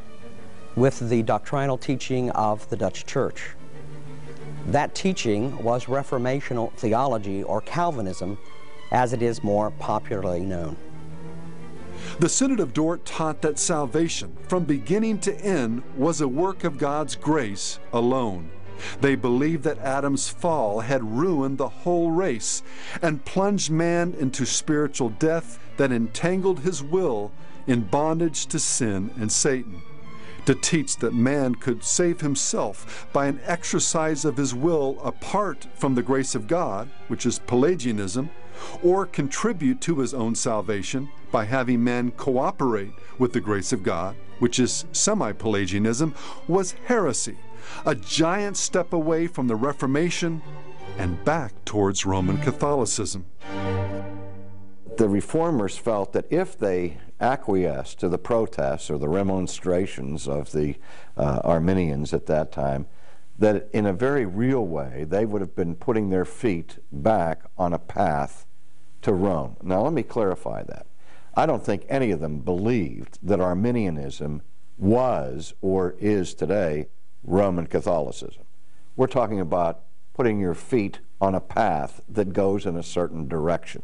with 0.77 1.09
the 1.09 1.23
doctrinal 1.23 1.77
teaching 1.77 2.31
of 2.31 2.69
the 2.71 2.77
Dutch 2.77 3.05
Church. 3.07 3.51
That 4.67 4.95
teaching 4.95 5.63
was 5.63 5.87
Reformational 5.87 6.73
theology 6.75 7.43
or 7.43 7.61
Calvinism 7.61 8.39
as 8.93 9.13
it 9.13 9.23
is 9.23 9.43
more 9.43 9.71
popularly 9.73 10.41
known. 10.41 10.77
The 12.21 12.29
Synod 12.29 12.61
of 12.61 12.73
Dort 12.73 13.05
taught 13.05 13.43
that 13.43 13.59
salvation, 13.59 14.37
from 14.49 14.65
beginning 14.65 15.19
to 15.21 15.35
end, 15.41 15.83
was 15.97 16.21
a 16.21 16.29
work 16.29 16.63
of 16.63 16.79
God's 16.79 17.17
grace 17.17 17.81
alone. 17.93 18.51
They 19.01 19.15
believed 19.15 19.65
that 19.65 19.79
Adam's 19.79 20.29
fall 20.29 20.81
had 20.81 21.19
ruined 21.19 21.59
the 21.59 21.69
whole 21.69 22.11
race 22.11 22.63
and 23.03 23.25
plunged 23.25 23.71
man 23.71 24.15
into 24.19 24.45
spiritual 24.45 25.11
death 25.11 25.59
that 25.77 25.93
entangled 25.93 26.61
his 26.61 26.83
will 26.83 27.33
in 27.67 27.83
bondage 27.83 28.47
to 28.47 28.59
sin 28.59 29.11
and 29.19 29.31
Satan 29.31 29.83
to 30.47 30.55
teach 30.55 30.97
that 30.99 31.13
man 31.13 31.57
could 31.57 31.85
save 31.85 32.21
himself 32.21 33.07
by 33.13 33.27
an 33.27 33.41
exercise 33.45 34.25
of 34.25 34.37
his 34.37 34.55
will 34.55 34.99
apart 35.03 35.67
from 35.75 35.95
the 35.95 36.03
grace 36.03 36.35
of 36.35 36.47
God, 36.47 36.89
which 37.09 37.27
is 37.27 37.41
Pelagianism, 37.41 38.31
or 38.83 39.05
contribute 39.05 39.81
to 39.83 39.99
his 39.99 40.15
own 40.15 40.35
salvation 40.35 41.11
by 41.31 41.45
having 41.45 41.83
man 41.83 42.13
cooperate 42.13 42.93
with 43.19 43.33
the 43.33 43.41
grace 43.41 43.73
of 43.73 43.83
God, 43.83 44.17
which 44.39 44.59
is 44.59 44.87
semi 44.93 45.33
Pelagianism, 45.33 46.15
was 46.47 46.77
heresy, 46.87 47.37
a 47.85 47.95
giant 47.95 48.57
step 48.57 48.93
away 48.93 49.27
from 49.27 49.49
the 49.49 49.57
Reformation 49.57 50.43
and 50.99 51.23
back 51.25 51.53
towards 51.65 52.07
Roman 52.07 52.39
Catholicism. 52.39 53.27
The 54.97 55.09
reformers 55.09 55.77
felt 55.77 56.13
that 56.15 56.27
if 56.31 56.59
they 56.59 56.99
acquiesced 57.21 58.01
to 58.01 58.09
the 58.09 58.19
protests 58.19 58.91
or 58.91 58.99
the 58.99 59.09
remonstrations 59.09 60.27
of 60.27 60.53
the 60.53 60.77
uh, 61.17 61.41
Arminians 61.45 62.15
at 62.15 62.27
that 62.27 62.51
time, 62.51 62.87
that 63.39 63.69
in 63.73 63.85
a 63.85 63.93
very 63.93 64.25
real 64.25 64.67
way 64.67 65.05
they 65.05 65.27
would 65.27 65.43
have 65.43 65.55
been 65.55 65.75
putting 65.75 66.09
their 66.09 66.25
feet 66.25 66.79
back 66.91 67.43
on 67.59 67.73
a 67.73 67.79
path 67.79 68.47
to 69.03 69.13
Rome. 69.13 69.57
Now, 69.63 69.83
let 69.83 69.93
me 69.93 70.03
clarify 70.03 70.63
that. 70.65 70.87
I 71.35 71.45
don't 71.45 71.65
think 71.65 71.85
any 71.89 72.11
of 72.11 72.21
them 72.21 72.39
believed 72.39 73.19
that 73.23 73.41
Arminianism 73.41 74.41
was 74.79 75.53
or 75.61 75.95
is 75.99 76.33
today 76.35 76.87
Roman 77.27 77.67
Catholicism. 77.67 78.45
We're 78.97 79.09
talking 79.09 79.41
about 79.41 79.83
putting 80.15 80.41
your 80.41 80.55
feet 80.55 81.01
on 81.21 81.35
a 81.35 81.41
path 81.41 82.01
that 82.09 82.33
goes 82.33 82.65
in 82.65 82.77
a 82.77 82.83
certain 82.83 83.29
direction. 83.29 83.83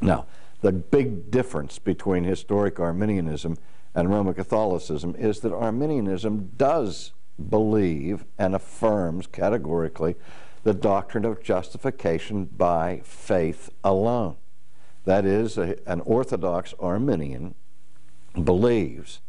Now, 0.00 0.26
the 0.60 0.72
big 0.72 1.30
difference 1.30 1.78
between 1.78 2.24
historic 2.24 2.78
Arminianism 2.78 3.56
and 3.94 4.10
Roman 4.10 4.34
Catholicism 4.34 5.14
is 5.16 5.40
that 5.40 5.52
Arminianism 5.52 6.50
does 6.56 7.12
believe 7.48 8.24
and 8.38 8.54
affirms 8.54 9.26
categorically 9.26 10.16
the 10.64 10.74
doctrine 10.74 11.24
of 11.24 11.42
justification 11.42 12.44
by 12.44 13.00
faith 13.04 13.70
alone. 13.84 14.36
That 15.04 15.24
is, 15.24 15.56
a, 15.56 15.76
an 15.88 16.00
Orthodox 16.00 16.74
Arminian 16.80 17.54
believes 18.44 19.20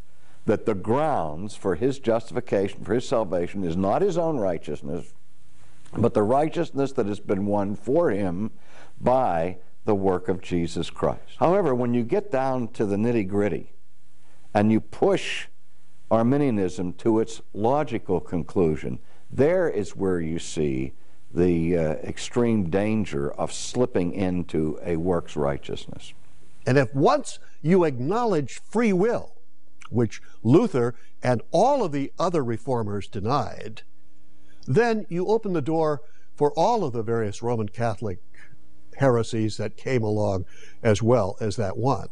that 0.46 0.66
the 0.66 0.76
grounds 0.76 1.56
for 1.56 1.76
his 1.76 2.00
justification, 2.00 2.84
for 2.84 2.94
his 2.94 3.08
salvation, 3.08 3.64
is 3.64 3.76
not 3.76 4.02
his 4.02 4.18
own 4.18 4.38
righteousness, 4.38 5.14
but 5.98 6.14
the 6.14 6.24
righteousness 6.24 6.92
that 6.94 7.06
has 7.06 7.20
been 7.20 7.46
won 7.46 7.76
for 7.76 8.10
him 8.10 8.52
by 9.00 9.58
the 9.86 9.96
work 9.96 10.28
of 10.28 10.42
Jesus 10.42 10.90
Christ. 10.90 11.38
However, 11.38 11.74
when 11.74 11.94
you 11.94 12.04
get 12.04 12.32
down 12.32 12.68
to 12.70 12.86
the 12.86 12.96
nitty 12.96 13.28
gritty 13.28 13.74
and 14.54 14.72
you 14.72 14.80
push 14.80 15.48
Arminianism 16.12 16.94
to 16.94 17.20
its 17.20 17.42
logical 17.54 18.20
conclusion, 18.20 19.00
there 19.32 19.70
is 19.70 19.96
where 19.96 20.20
you 20.20 20.40
see 20.40 20.94
the 21.32 21.78
uh, 21.78 21.82
extreme 22.04 22.70
danger 22.70 23.32
of 23.32 23.54
slipping 23.54 24.14
into 24.14 24.80
a 24.84 24.96
works 24.96 25.36
righteousness. 25.36 26.14
And 26.66 26.78
if 26.78 26.94
once 26.94 27.40
you 27.62 27.84
acknowledge 27.84 28.60
free 28.60 28.94
will, 28.94 29.36
which 29.90 30.22
Luther 30.44 30.96
and 31.22 31.42
all 31.52 31.84
of 31.84 31.92
the 31.92 32.12
other 32.18 32.44
reformers 32.44 33.08
denied, 33.08 33.82
then 34.68 35.06
you 35.10 35.28
open 35.28 35.54
the 35.54 35.62
door 35.62 36.02
for 36.36 36.52
all 36.54 36.84
of 36.84 36.94
the 36.94 37.04
various 37.04 37.42
Roman 37.42 37.68
Catholic 37.68 38.20
heresies 38.98 39.58
that 39.58 39.78
came 39.78 40.04
along 40.04 40.46
as 40.84 41.02
well 41.02 41.36
as 41.42 41.56
that 41.56 41.78
one. 41.78 42.10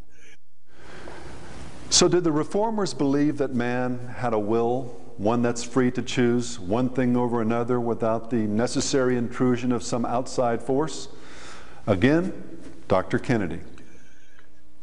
So, 1.89 2.07
did 2.07 2.25
the 2.25 2.31
reformers 2.33 2.93
believe 2.93 3.37
that 3.37 3.53
man 3.53 4.13
had 4.17 4.33
a 4.33 4.39
will, 4.39 4.99
one 5.15 5.41
that's 5.41 5.63
free 5.63 5.89
to 5.91 6.01
choose 6.01 6.59
one 6.59 6.89
thing 6.89 7.15
over 7.15 7.41
another 7.41 7.79
without 7.79 8.29
the 8.29 8.35
necessary 8.35 9.17
intrusion 9.17 9.71
of 9.71 9.83
some 9.83 10.05
outside 10.05 10.61
force? 10.61 11.07
Again, 11.85 12.33
Dr. 12.89 13.19
Kennedy. 13.19 13.61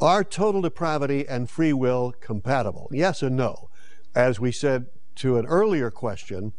Are 0.04 0.22
total 0.22 0.60
depravity 0.60 1.26
and 1.26 1.48
free 1.48 1.72
will 1.72 2.12
compatible? 2.20 2.90
Yes 2.92 3.22
and 3.22 3.38
no. 3.38 3.70
As 4.14 4.38
we 4.38 4.52
said 4.52 4.88
to 5.14 5.38
an 5.38 5.46
earlier 5.46 5.90
question, 5.90 6.52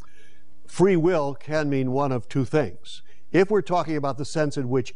free 0.65 0.95
will 0.95 1.35
can 1.35 1.69
mean 1.69 1.91
one 1.91 2.11
of 2.11 2.27
two 2.27 2.43
things. 2.43 3.03
If 3.31 3.51
we're 3.51 3.61
talking 3.61 3.97
about 3.97 4.17
the 4.17 4.25
sense 4.25 4.57
in 4.57 4.67
which 4.67 4.95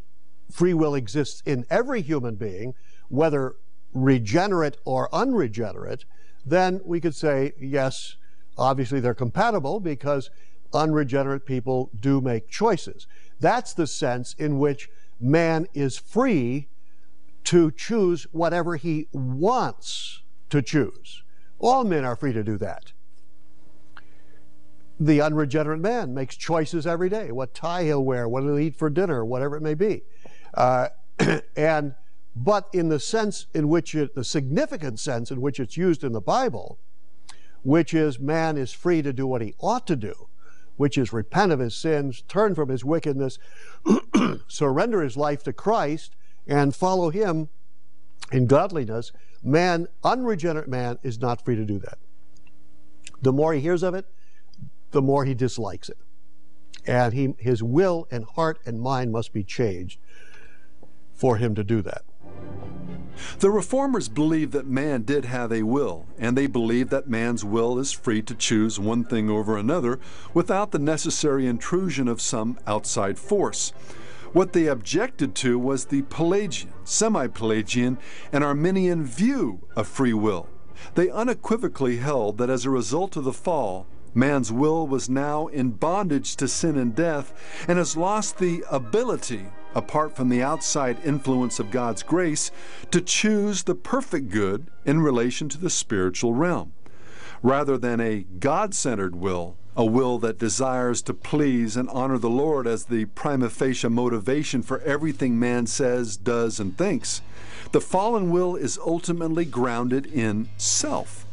free 0.49 0.73
will 0.73 0.95
exists 0.95 1.43
in 1.45 1.63
every 1.69 2.01
human 2.01 2.37
being, 2.37 2.73
whether 3.07 3.57
regenerate 3.93 4.77
or 4.83 5.13
unregenerate, 5.13 6.05
then 6.43 6.81
we 6.83 6.99
could 6.99 7.13
say, 7.13 7.53
yes, 7.61 8.15
obviously 8.57 8.99
they're 8.99 9.13
compatible 9.13 9.79
because 9.79 10.31
unregenerate 10.73 11.45
people 11.45 11.91
do 11.99 12.19
make 12.19 12.49
choices. 12.49 13.05
That's 13.39 13.75
the 13.75 13.85
sense 13.85 14.33
in 14.39 14.57
which 14.57 14.89
man 15.19 15.67
is 15.75 15.99
free 15.99 16.68
to 17.49 17.71
choose 17.71 18.27
whatever 18.31 18.75
he 18.75 19.07
wants 19.11 20.21
to 20.51 20.61
choose. 20.61 21.23
All 21.57 21.83
men 21.83 22.05
are 22.05 22.15
free 22.15 22.31
to 22.31 22.43
do 22.43 22.59
that. 22.59 22.91
The 24.99 25.19
unregenerate 25.21 25.79
man 25.79 26.13
makes 26.13 26.35
choices 26.35 26.85
every 26.85 27.09
day 27.09 27.31
what 27.31 27.55
tie 27.55 27.85
he'll 27.85 28.05
wear, 28.05 28.29
what 28.29 28.43
he'll 28.43 28.59
eat 28.59 28.75
for 28.75 28.91
dinner, 28.91 29.25
whatever 29.25 29.57
it 29.57 29.63
may 29.63 29.73
be. 29.73 30.03
Uh, 30.53 30.89
and 31.55 31.95
but 32.35 32.67
in 32.71 32.89
the 32.89 32.99
sense 32.99 33.47
in 33.55 33.67
which 33.67 33.95
it, 33.95 34.13
the 34.13 34.23
significant 34.23 34.99
sense 34.99 35.31
in 35.31 35.41
which 35.41 35.59
it's 35.59 35.75
used 35.75 36.03
in 36.03 36.11
the 36.11 36.21
Bible, 36.21 36.77
which 37.63 37.95
is 37.95 38.19
man 38.19 38.57
is 38.57 38.73
free 38.73 39.01
to 39.01 39.11
do 39.11 39.25
what 39.25 39.41
he 39.41 39.55
ought 39.59 39.87
to 39.87 39.95
do, 39.95 40.29
which 40.77 40.99
is 40.99 41.11
repent 41.11 41.51
of 41.51 41.57
his 41.57 41.73
sins, 41.73 42.21
turn 42.27 42.53
from 42.53 42.69
his 42.69 42.85
wickedness, 42.85 43.39
surrender 44.47 45.01
his 45.01 45.17
life 45.17 45.41
to 45.41 45.51
Christ, 45.51 46.15
and 46.47 46.75
follow 46.75 47.09
him 47.09 47.49
in 48.31 48.47
godliness, 48.47 49.11
man, 49.43 49.87
unregenerate 50.03 50.67
man, 50.67 50.99
is 51.03 51.19
not 51.19 51.43
free 51.43 51.55
to 51.55 51.65
do 51.65 51.79
that. 51.79 51.97
The 53.21 53.33
more 53.33 53.53
he 53.53 53.61
hears 53.61 53.83
of 53.83 53.93
it, 53.93 54.05
the 54.91 55.01
more 55.01 55.25
he 55.25 55.33
dislikes 55.33 55.89
it. 55.89 55.97
And 56.85 57.13
he, 57.13 57.33
his 57.37 57.61
will 57.61 58.07
and 58.09 58.25
heart 58.25 58.59
and 58.65 58.79
mind 58.79 59.11
must 59.11 59.33
be 59.33 59.43
changed 59.43 59.99
for 61.13 61.37
him 61.37 61.53
to 61.55 61.63
do 61.63 61.81
that. 61.81 62.03
The 63.39 63.51
reformers 63.51 64.07
believed 64.07 64.53
that 64.53 64.65
man 64.65 65.03
did 65.03 65.25
have 65.25 65.51
a 65.51 65.63
will, 65.63 66.05
and 66.17 66.37
they 66.37 66.47
believed 66.47 66.89
that 66.91 67.09
man's 67.09 67.43
will 67.43 67.77
is 67.77 67.91
free 67.91 68.21
to 68.21 68.33
choose 68.33 68.79
one 68.79 69.03
thing 69.03 69.29
over 69.29 69.57
another 69.57 69.99
without 70.33 70.71
the 70.71 70.79
necessary 70.79 71.45
intrusion 71.45 72.07
of 72.07 72.21
some 72.21 72.57
outside 72.65 73.19
force. 73.19 73.73
What 74.31 74.53
they 74.53 74.67
objected 74.67 75.35
to 75.35 75.57
was 75.57 75.85
the 75.85 76.03
Pelagian, 76.03 76.71
semi 76.83 77.27
Pelagian, 77.27 77.97
and 78.31 78.43
Arminian 78.43 79.03
view 79.03 79.61
of 79.75 79.87
free 79.87 80.13
will. 80.13 80.47
They 80.95 81.09
unequivocally 81.09 81.97
held 81.97 82.37
that 82.37 82.49
as 82.49 82.65
a 82.65 82.69
result 82.69 83.17
of 83.17 83.23
the 83.23 83.33
fall, 83.33 83.87
man's 84.13 84.51
will 84.51 84.87
was 84.87 85.09
now 85.09 85.47
in 85.47 85.71
bondage 85.71 86.35
to 86.37 86.47
sin 86.47 86.77
and 86.77 86.95
death 86.95 87.33
and 87.67 87.77
has 87.77 87.97
lost 87.97 88.37
the 88.37 88.63
ability 88.69 89.47
apart 89.75 90.15
from 90.15 90.29
the 90.29 90.41
outside 90.41 90.97
influence 91.05 91.59
of 91.59 91.71
God's 91.71 92.03
grace, 92.03 92.51
to 92.91 93.01
choose 93.01 93.63
the 93.63 93.75
perfect 93.75 94.29
good 94.29 94.67
in 94.85 95.01
relation 95.01 95.49
to 95.49 95.57
the 95.57 95.69
spiritual 95.69 96.33
realm. 96.33 96.73
Rather 97.41 97.77
than 97.77 97.99
a 97.99 98.25
God 98.39 98.73
centered 98.73 99.15
will, 99.15 99.55
a 99.79 99.85
will 99.85 100.19
that 100.19 100.37
desires 100.37 101.01
to 101.01 101.13
please 101.13 101.77
and 101.77 101.87
honor 101.91 102.17
the 102.17 102.29
Lord 102.29 102.67
as 102.67 102.83
the 102.83 103.05
prima 103.05 103.49
facie 103.49 103.87
motivation 103.87 104.61
for 104.61 104.81
everything 104.81 105.39
man 105.39 105.67
says, 105.67 106.17
does, 106.17 106.59
and 106.59 106.77
thinks, 106.77 107.21
the 107.71 107.79
fallen 107.79 108.29
will 108.29 108.57
is 108.57 108.77
ultimately 108.85 109.45
grounded 109.45 110.05
in 110.05 110.49
self. 110.57 111.25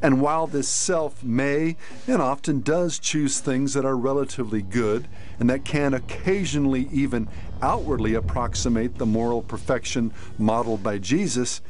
And 0.00 0.22
while 0.22 0.46
this 0.46 0.66
self 0.66 1.22
may 1.22 1.76
and 2.06 2.22
often 2.22 2.62
does 2.62 2.98
choose 2.98 3.38
things 3.38 3.74
that 3.74 3.84
are 3.84 3.98
relatively 3.98 4.62
good 4.62 5.06
and 5.38 5.50
that 5.50 5.66
can 5.66 5.92
occasionally 5.92 6.88
even 6.90 7.28
outwardly 7.60 8.14
approximate 8.14 8.96
the 8.96 9.04
moral 9.04 9.42
perfection 9.42 10.14
modeled 10.38 10.82
by 10.82 10.96
Jesus, 10.96 11.60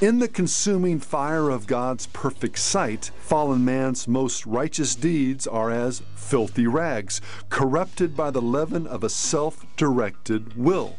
in 0.00 0.18
the 0.18 0.28
consuming 0.28 0.98
fire 0.98 1.50
of 1.50 1.66
God's 1.66 2.06
perfect 2.06 2.58
sight, 2.58 3.10
fallen 3.20 3.64
man's 3.64 4.08
most 4.08 4.46
righteous 4.46 4.94
deeds 4.94 5.46
are 5.46 5.70
as 5.70 6.02
filthy 6.14 6.66
rags, 6.66 7.20
corrupted 7.50 8.16
by 8.16 8.30
the 8.30 8.40
leaven 8.40 8.86
of 8.86 9.04
a 9.04 9.10
self 9.10 9.66
directed 9.76 10.56
will. 10.56 10.96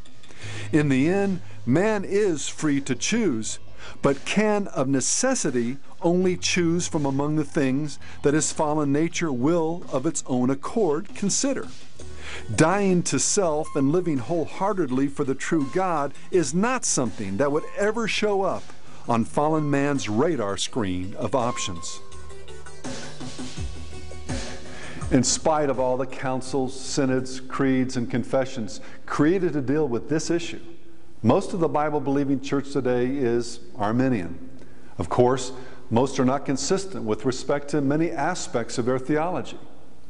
In 0.71 0.89
the 0.89 1.09
end, 1.09 1.41
man 1.65 2.03
is 2.05 2.47
free 2.47 2.79
to 2.81 2.95
choose, 2.95 3.59
but 4.01 4.25
can 4.25 4.67
of 4.67 4.87
necessity 4.87 5.77
only 6.01 6.37
choose 6.37 6.87
from 6.87 7.05
among 7.05 7.35
the 7.35 7.43
things 7.43 7.99
that 8.21 8.33
his 8.33 8.51
fallen 8.51 8.91
nature 8.91 9.31
will 9.31 9.83
of 9.91 10.05
its 10.05 10.23
own 10.27 10.49
accord 10.49 11.15
consider. 11.15 11.67
Dying 12.55 13.03
to 13.03 13.19
self 13.19 13.75
and 13.75 13.91
living 13.91 14.17
wholeheartedly 14.17 15.07
for 15.07 15.23
the 15.23 15.35
true 15.35 15.69
God 15.73 16.13
is 16.31 16.53
not 16.53 16.85
something 16.85 17.37
that 17.37 17.51
would 17.51 17.63
ever 17.77 18.07
show 18.07 18.41
up 18.43 18.63
on 19.07 19.25
fallen 19.25 19.69
man's 19.69 20.07
radar 20.07 20.57
screen 20.57 21.15
of 21.15 21.35
options. 21.35 21.99
In 25.11 25.23
spite 25.23 25.69
of 25.69 25.79
all 25.79 25.97
the 25.97 26.05
councils, 26.05 26.79
synods, 26.79 27.41
creeds, 27.41 27.97
and 27.97 28.09
confessions 28.09 28.79
created 29.05 29.51
to 29.53 29.61
deal 29.61 29.87
with 29.87 30.07
this 30.07 30.29
issue, 30.29 30.61
most 31.21 31.53
of 31.53 31.59
the 31.59 31.67
Bible 31.67 31.99
believing 31.99 32.39
church 32.39 32.71
today 32.71 33.07
is 33.07 33.59
Arminian. 33.77 34.49
Of 34.97 35.09
course, 35.09 35.51
most 35.89 36.17
are 36.19 36.25
not 36.25 36.45
consistent 36.45 37.03
with 37.03 37.25
respect 37.25 37.67
to 37.69 37.81
many 37.81 38.09
aspects 38.09 38.77
of 38.77 38.85
their 38.85 38.97
theology. 38.97 39.57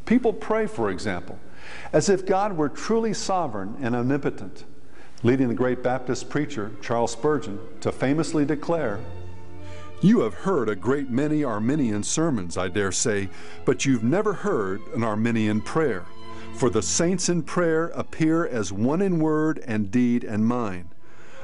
People 0.05 0.33
pray, 0.33 0.67
for 0.67 0.91
example, 0.91 1.39
as 1.93 2.09
if 2.09 2.25
God 2.25 2.57
were 2.57 2.69
truly 2.69 3.13
sovereign 3.13 3.75
and 3.81 3.95
omnipotent, 3.95 4.65
leading 5.23 5.47
the 5.47 5.53
great 5.53 5.83
Baptist 5.83 6.29
preacher 6.29 6.71
Charles 6.81 7.11
Spurgeon 7.11 7.59
to 7.81 7.91
famously 7.91 8.45
declare, 8.45 8.99
You 10.01 10.21
have 10.21 10.33
heard 10.33 10.69
a 10.69 10.75
great 10.75 11.09
many 11.09 11.43
Arminian 11.43 12.03
sermons, 12.03 12.57
I 12.57 12.67
dare 12.67 12.91
say, 12.91 13.29
but 13.65 13.85
you've 13.85 14.03
never 14.03 14.33
heard 14.33 14.81
an 14.95 15.03
Arminian 15.03 15.61
prayer. 15.61 16.05
For 16.53 16.69
the 16.69 16.81
saints 16.81 17.29
in 17.29 17.43
prayer 17.43 17.87
appear 17.87 18.45
as 18.45 18.71
one 18.71 19.01
in 19.01 19.19
word 19.19 19.63
and 19.65 19.89
deed 19.89 20.23
and 20.23 20.45
mind. 20.45 20.89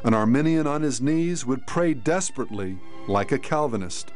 An 0.03 0.13
Arminian 0.13 0.67
on 0.67 0.83
his 0.83 1.01
knees 1.01 1.45
would 1.45 1.65
pray 1.65 1.93
desperately 1.93 2.77
like 3.07 3.31
a 3.31 3.39
Calvinist. 3.39 4.11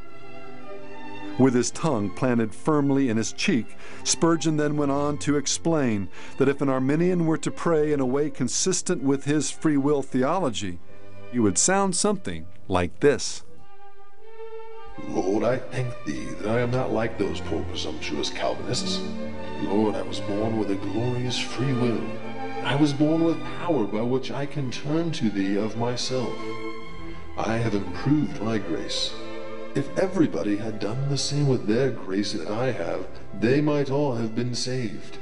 With 1.42 1.56
his 1.56 1.72
tongue 1.72 2.12
planted 2.12 2.54
firmly 2.54 3.10
in 3.10 3.18
his 3.18 3.34
cheek, 3.34 3.76
Spurgeon 4.04 4.58
then 4.58 4.78
went 4.78 4.92
on 4.92 5.18
to 5.26 5.38
explain 5.38 6.08
that 6.38 6.48
if 6.48 6.62
an 6.62 6.70
Arminian 6.70 7.26
were 7.26 7.39
to 7.39 7.50
pray 7.50 7.92
in 7.92 8.00
a 8.00 8.06
way 8.06 8.30
consistent 8.30 9.02
with 9.02 9.26
his 9.26 9.50
free 9.50 9.76
will 9.76 10.04
theology, 10.04 10.78
he 11.32 11.39
would 11.39 11.58
sound 11.58 11.96
something 11.96 12.46
like 12.68 13.00
this. 13.00 13.44
Lord, 15.08 15.44
I 15.44 15.58
thank 15.58 15.92
thee 16.06 16.26
that 16.42 16.48
I 16.48 16.60
am 16.60 16.70
not 16.70 16.94
like 16.94 17.18
those 17.18 17.42
poor 17.42 17.64
presumptuous 17.64 18.30
Calvinists. 18.30 19.02
Lord, 19.64 19.96
I 19.96 20.04
was 20.04 20.20
born 20.20 20.60
with 20.60 20.70
a 20.70 20.76
glorious 20.76 21.39
free 21.39 21.74
will. 21.74 22.04
I 22.64 22.76
was 22.76 22.94
born 22.94 23.24
with 23.24 23.44
power 23.58 23.86
by 23.86 24.04
which 24.04 24.30
I 24.30 24.46
can 24.46 24.70
turn 24.70 25.12
to 25.14 25.32
thee 25.32 25.58
of 25.58 25.76
myself. 25.76 26.38
I 27.36 27.58
have 27.58 27.74
improved 27.74 28.39
my 28.44 28.60
grace. 28.60 29.12
If 29.74 29.98
everybody 29.98 30.58
had 30.58 30.82
done 30.82 31.08
the 31.08 31.18
same 31.18 31.48
with 31.48 31.66
their 31.66 31.92
grace 31.92 32.34
that 32.34 32.50
I 32.50 32.72
have, 32.72 33.06
they 33.40 33.62
might 33.62 33.90
all 33.90 34.16
have 34.16 34.36
been 34.36 34.54
saved. 34.54 35.18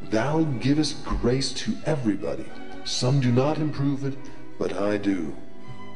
Thou 0.00 0.44
givest 0.44 1.04
grace 1.04 1.52
to 1.52 1.76
everybody. 1.84 2.46
Some 2.84 3.20
do 3.20 3.30
not 3.30 3.58
improve 3.58 4.06
it, 4.06 4.16
but 4.58 4.72
I 4.72 4.96
do. 4.96 5.36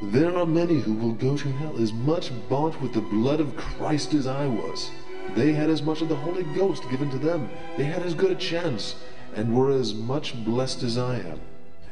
There 0.02 0.36
are 0.36 0.44
many 0.44 0.80
who 0.80 0.92
will 0.92 1.14
go 1.14 1.34
to 1.34 1.48
hell 1.52 1.80
as 1.80 1.94
much 1.94 2.30
bought 2.50 2.78
with 2.82 2.92
the 2.92 3.00
blood 3.00 3.40
of 3.40 3.56
Christ 3.56 4.12
as 4.12 4.26
I 4.26 4.48
was. 4.48 4.90
They 5.34 5.52
had 5.52 5.70
as 5.70 5.82
much 5.82 6.02
of 6.02 6.10
the 6.10 6.16
Holy 6.16 6.42
Ghost 6.54 6.82
given 6.90 7.10
to 7.10 7.18
them. 7.18 7.48
They 7.78 7.84
had 7.84 8.02
as 8.02 8.12
good 8.12 8.32
a 8.32 8.34
chance, 8.34 8.96
and 9.34 9.56
were 9.56 9.70
as 9.70 9.94
much 9.94 10.44
blessed 10.44 10.82
as 10.82 10.98
I 10.98 11.20
am. 11.20 11.40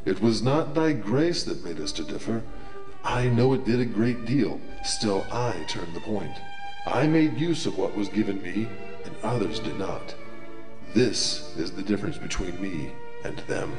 It 0.04 0.20
was 0.20 0.42
not 0.42 0.74
thy 0.74 0.92
grace 0.92 1.42
that 1.44 1.64
made 1.64 1.80
us 1.80 1.92
to 1.92 2.02
differ. 2.02 2.42
I 3.04 3.28
know 3.28 3.52
it 3.52 3.64
did 3.64 3.80
a 3.80 3.84
great 3.84 4.24
deal. 4.24 4.60
Still, 4.84 5.26
I 5.32 5.52
turned 5.68 5.94
the 5.94 6.00
point. 6.00 6.36
I 6.86 7.06
made 7.06 7.38
use 7.38 7.66
of 7.66 7.78
what 7.78 7.96
was 7.96 8.08
given 8.08 8.40
me, 8.42 8.68
and 9.04 9.14
others 9.22 9.60
did 9.60 9.78
not. 9.78 10.14
This 10.94 11.56
is 11.56 11.72
the 11.72 11.82
difference 11.82 12.18
between 12.18 12.60
me 12.60 12.92
and 13.24 13.38
them. 13.48 13.72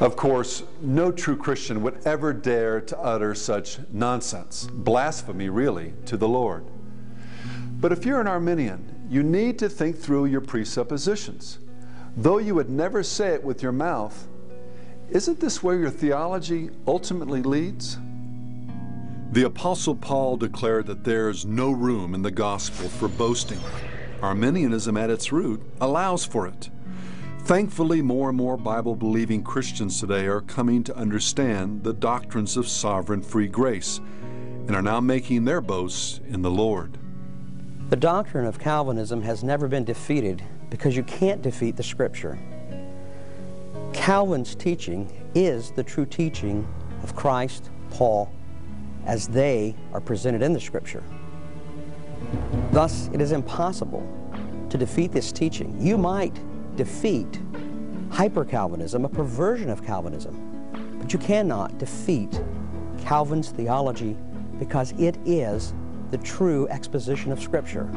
Of 0.00 0.14
course, 0.16 0.62
no 0.82 1.10
true 1.10 1.36
Christian 1.36 1.82
would 1.82 2.06
ever 2.06 2.34
dare 2.34 2.82
to 2.82 2.98
utter 2.98 3.34
such 3.34 3.78
nonsense, 3.92 4.68
blasphemy 4.70 5.48
really, 5.48 5.94
to 6.04 6.18
the 6.18 6.28
Lord. 6.28 6.66
But 7.80 7.92
if 7.92 8.04
you're 8.04 8.20
an 8.20 8.26
Arminian, 8.26 9.06
you 9.08 9.22
need 9.22 9.58
to 9.60 9.68
think 9.68 9.96
through 9.96 10.26
your 10.26 10.42
presuppositions. 10.42 11.58
Though 12.16 12.38
you 12.38 12.54
would 12.54 12.68
never 12.68 13.02
say 13.02 13.28
it 13.34 13.44
with 13.44 13.62
your 13.62 13.72
mouth, 13.72 14.26
isn't 15.10 15.40
this 15.40 15.62
where 15.62 15.76
your 15.78 15.90
theology 15.90 16.70
ultimately 16.86 17.42
leads? 17.42 17.98
The 19.32 19.44
Apostle 19.44 19.96
Paul 19.96 20.36
declared 20.36 20.86
that 20.86 21.04
there's 21.04 21.44
no 21.44 21.70
room 21.70 22.14
in 22.14 22.22
the 22.22 22.30
gospel 22.30 22.88
for 22.88 23.08
boasting. 23.08 23.60
Arminianism 24.22 24.96
at 24.96 25.10
its 25.10 25.32
root 25.32 25.62
allows 25.80 26.24
for 26.24 26.46
it. 26.46 26.70
Thankfully, 27.40 28.02
more 28.02 28.30
and 28.30 28.38
more 28.38 28.56
Bible 28.56 28.96
believing 28.96 29.42
Christians 29.42 30.00
today 30.00 30.26
are 30.26 30.40
coming 30.40 30.82
to 30.84 30.96
understand 30.96 31.84
the 31.84 31.92
doctrines 31.92 32.56
of 32.56 32.66
sovereign 32.66 33.22
free 33.22 33.46
grace 33.46 34.00
and 34.66 34.74
are 34.74 34.82
now 34.82 35.00
making 35.00 35.44
their 35.44 35.60
boasts 35.60 36.20
in 36.28 36.42
the 36.42 36.50
Lord. 36.50 36.98
The 37.90 37.96
doctrine 37.96 38.46
of 38.46 38.58
Calvinism 38.58 39.22
has 39.22 39.44
never 39.44 39.68
been 39.68 39.84
defeated 39.84 40.42
because 40.70 40.96
you 40.96 41.04
can't 41.04 41.42
defeat 41.42 41.76
the 41.76 41.84
Scripture. 41.84 42.36
Calvin's 43.96 44.54
teaching 44.54 45.10
is 45.34 45.72
the 45.72 45.82
true 45.82 46.06
teaching 46.06 46.68
of 47.02 47.16
Christ, 47.16 47.70
Paul, 47.90 48.30
as 49.06 49.26
they 49.26 49.74
are 49.92 50.00
presented 50.00 50.42
in 50.42 50.52
the 50.52 50.60
Scripture. 50.60 51.02
Thus, 52.70 53.10
it 53.12 53.20
is 53.20 53.32
impossible 53.32 54.06
to 54.68 54.78
defeat 54.78 55.12
this 55.12 55.32
teaching. 55.32 55.76
You 55.80 55.98
might 55.98 56.38
defeat 56.76 57.40
hyper-Calvinism, 58.10 59.04
a 59.04 59.08
perversion 59.08 59.70
of 59.70 59.84
Calvinism, 59.84 60.98
but 61.00 61.12
you 61.12 61.18
cannot 61.18 61.78
defeat 61.78 62.40
Calvin's 63.00 63.50
theology 63.50 64.16
because 64.58 64.92
it 65.00 65.16
is 65.24 65.74
the 66.10 66.18
true 66.18 66.68
exposition 66.68 67.32
of 67.32 67.40
Scripture. 67.40 67.88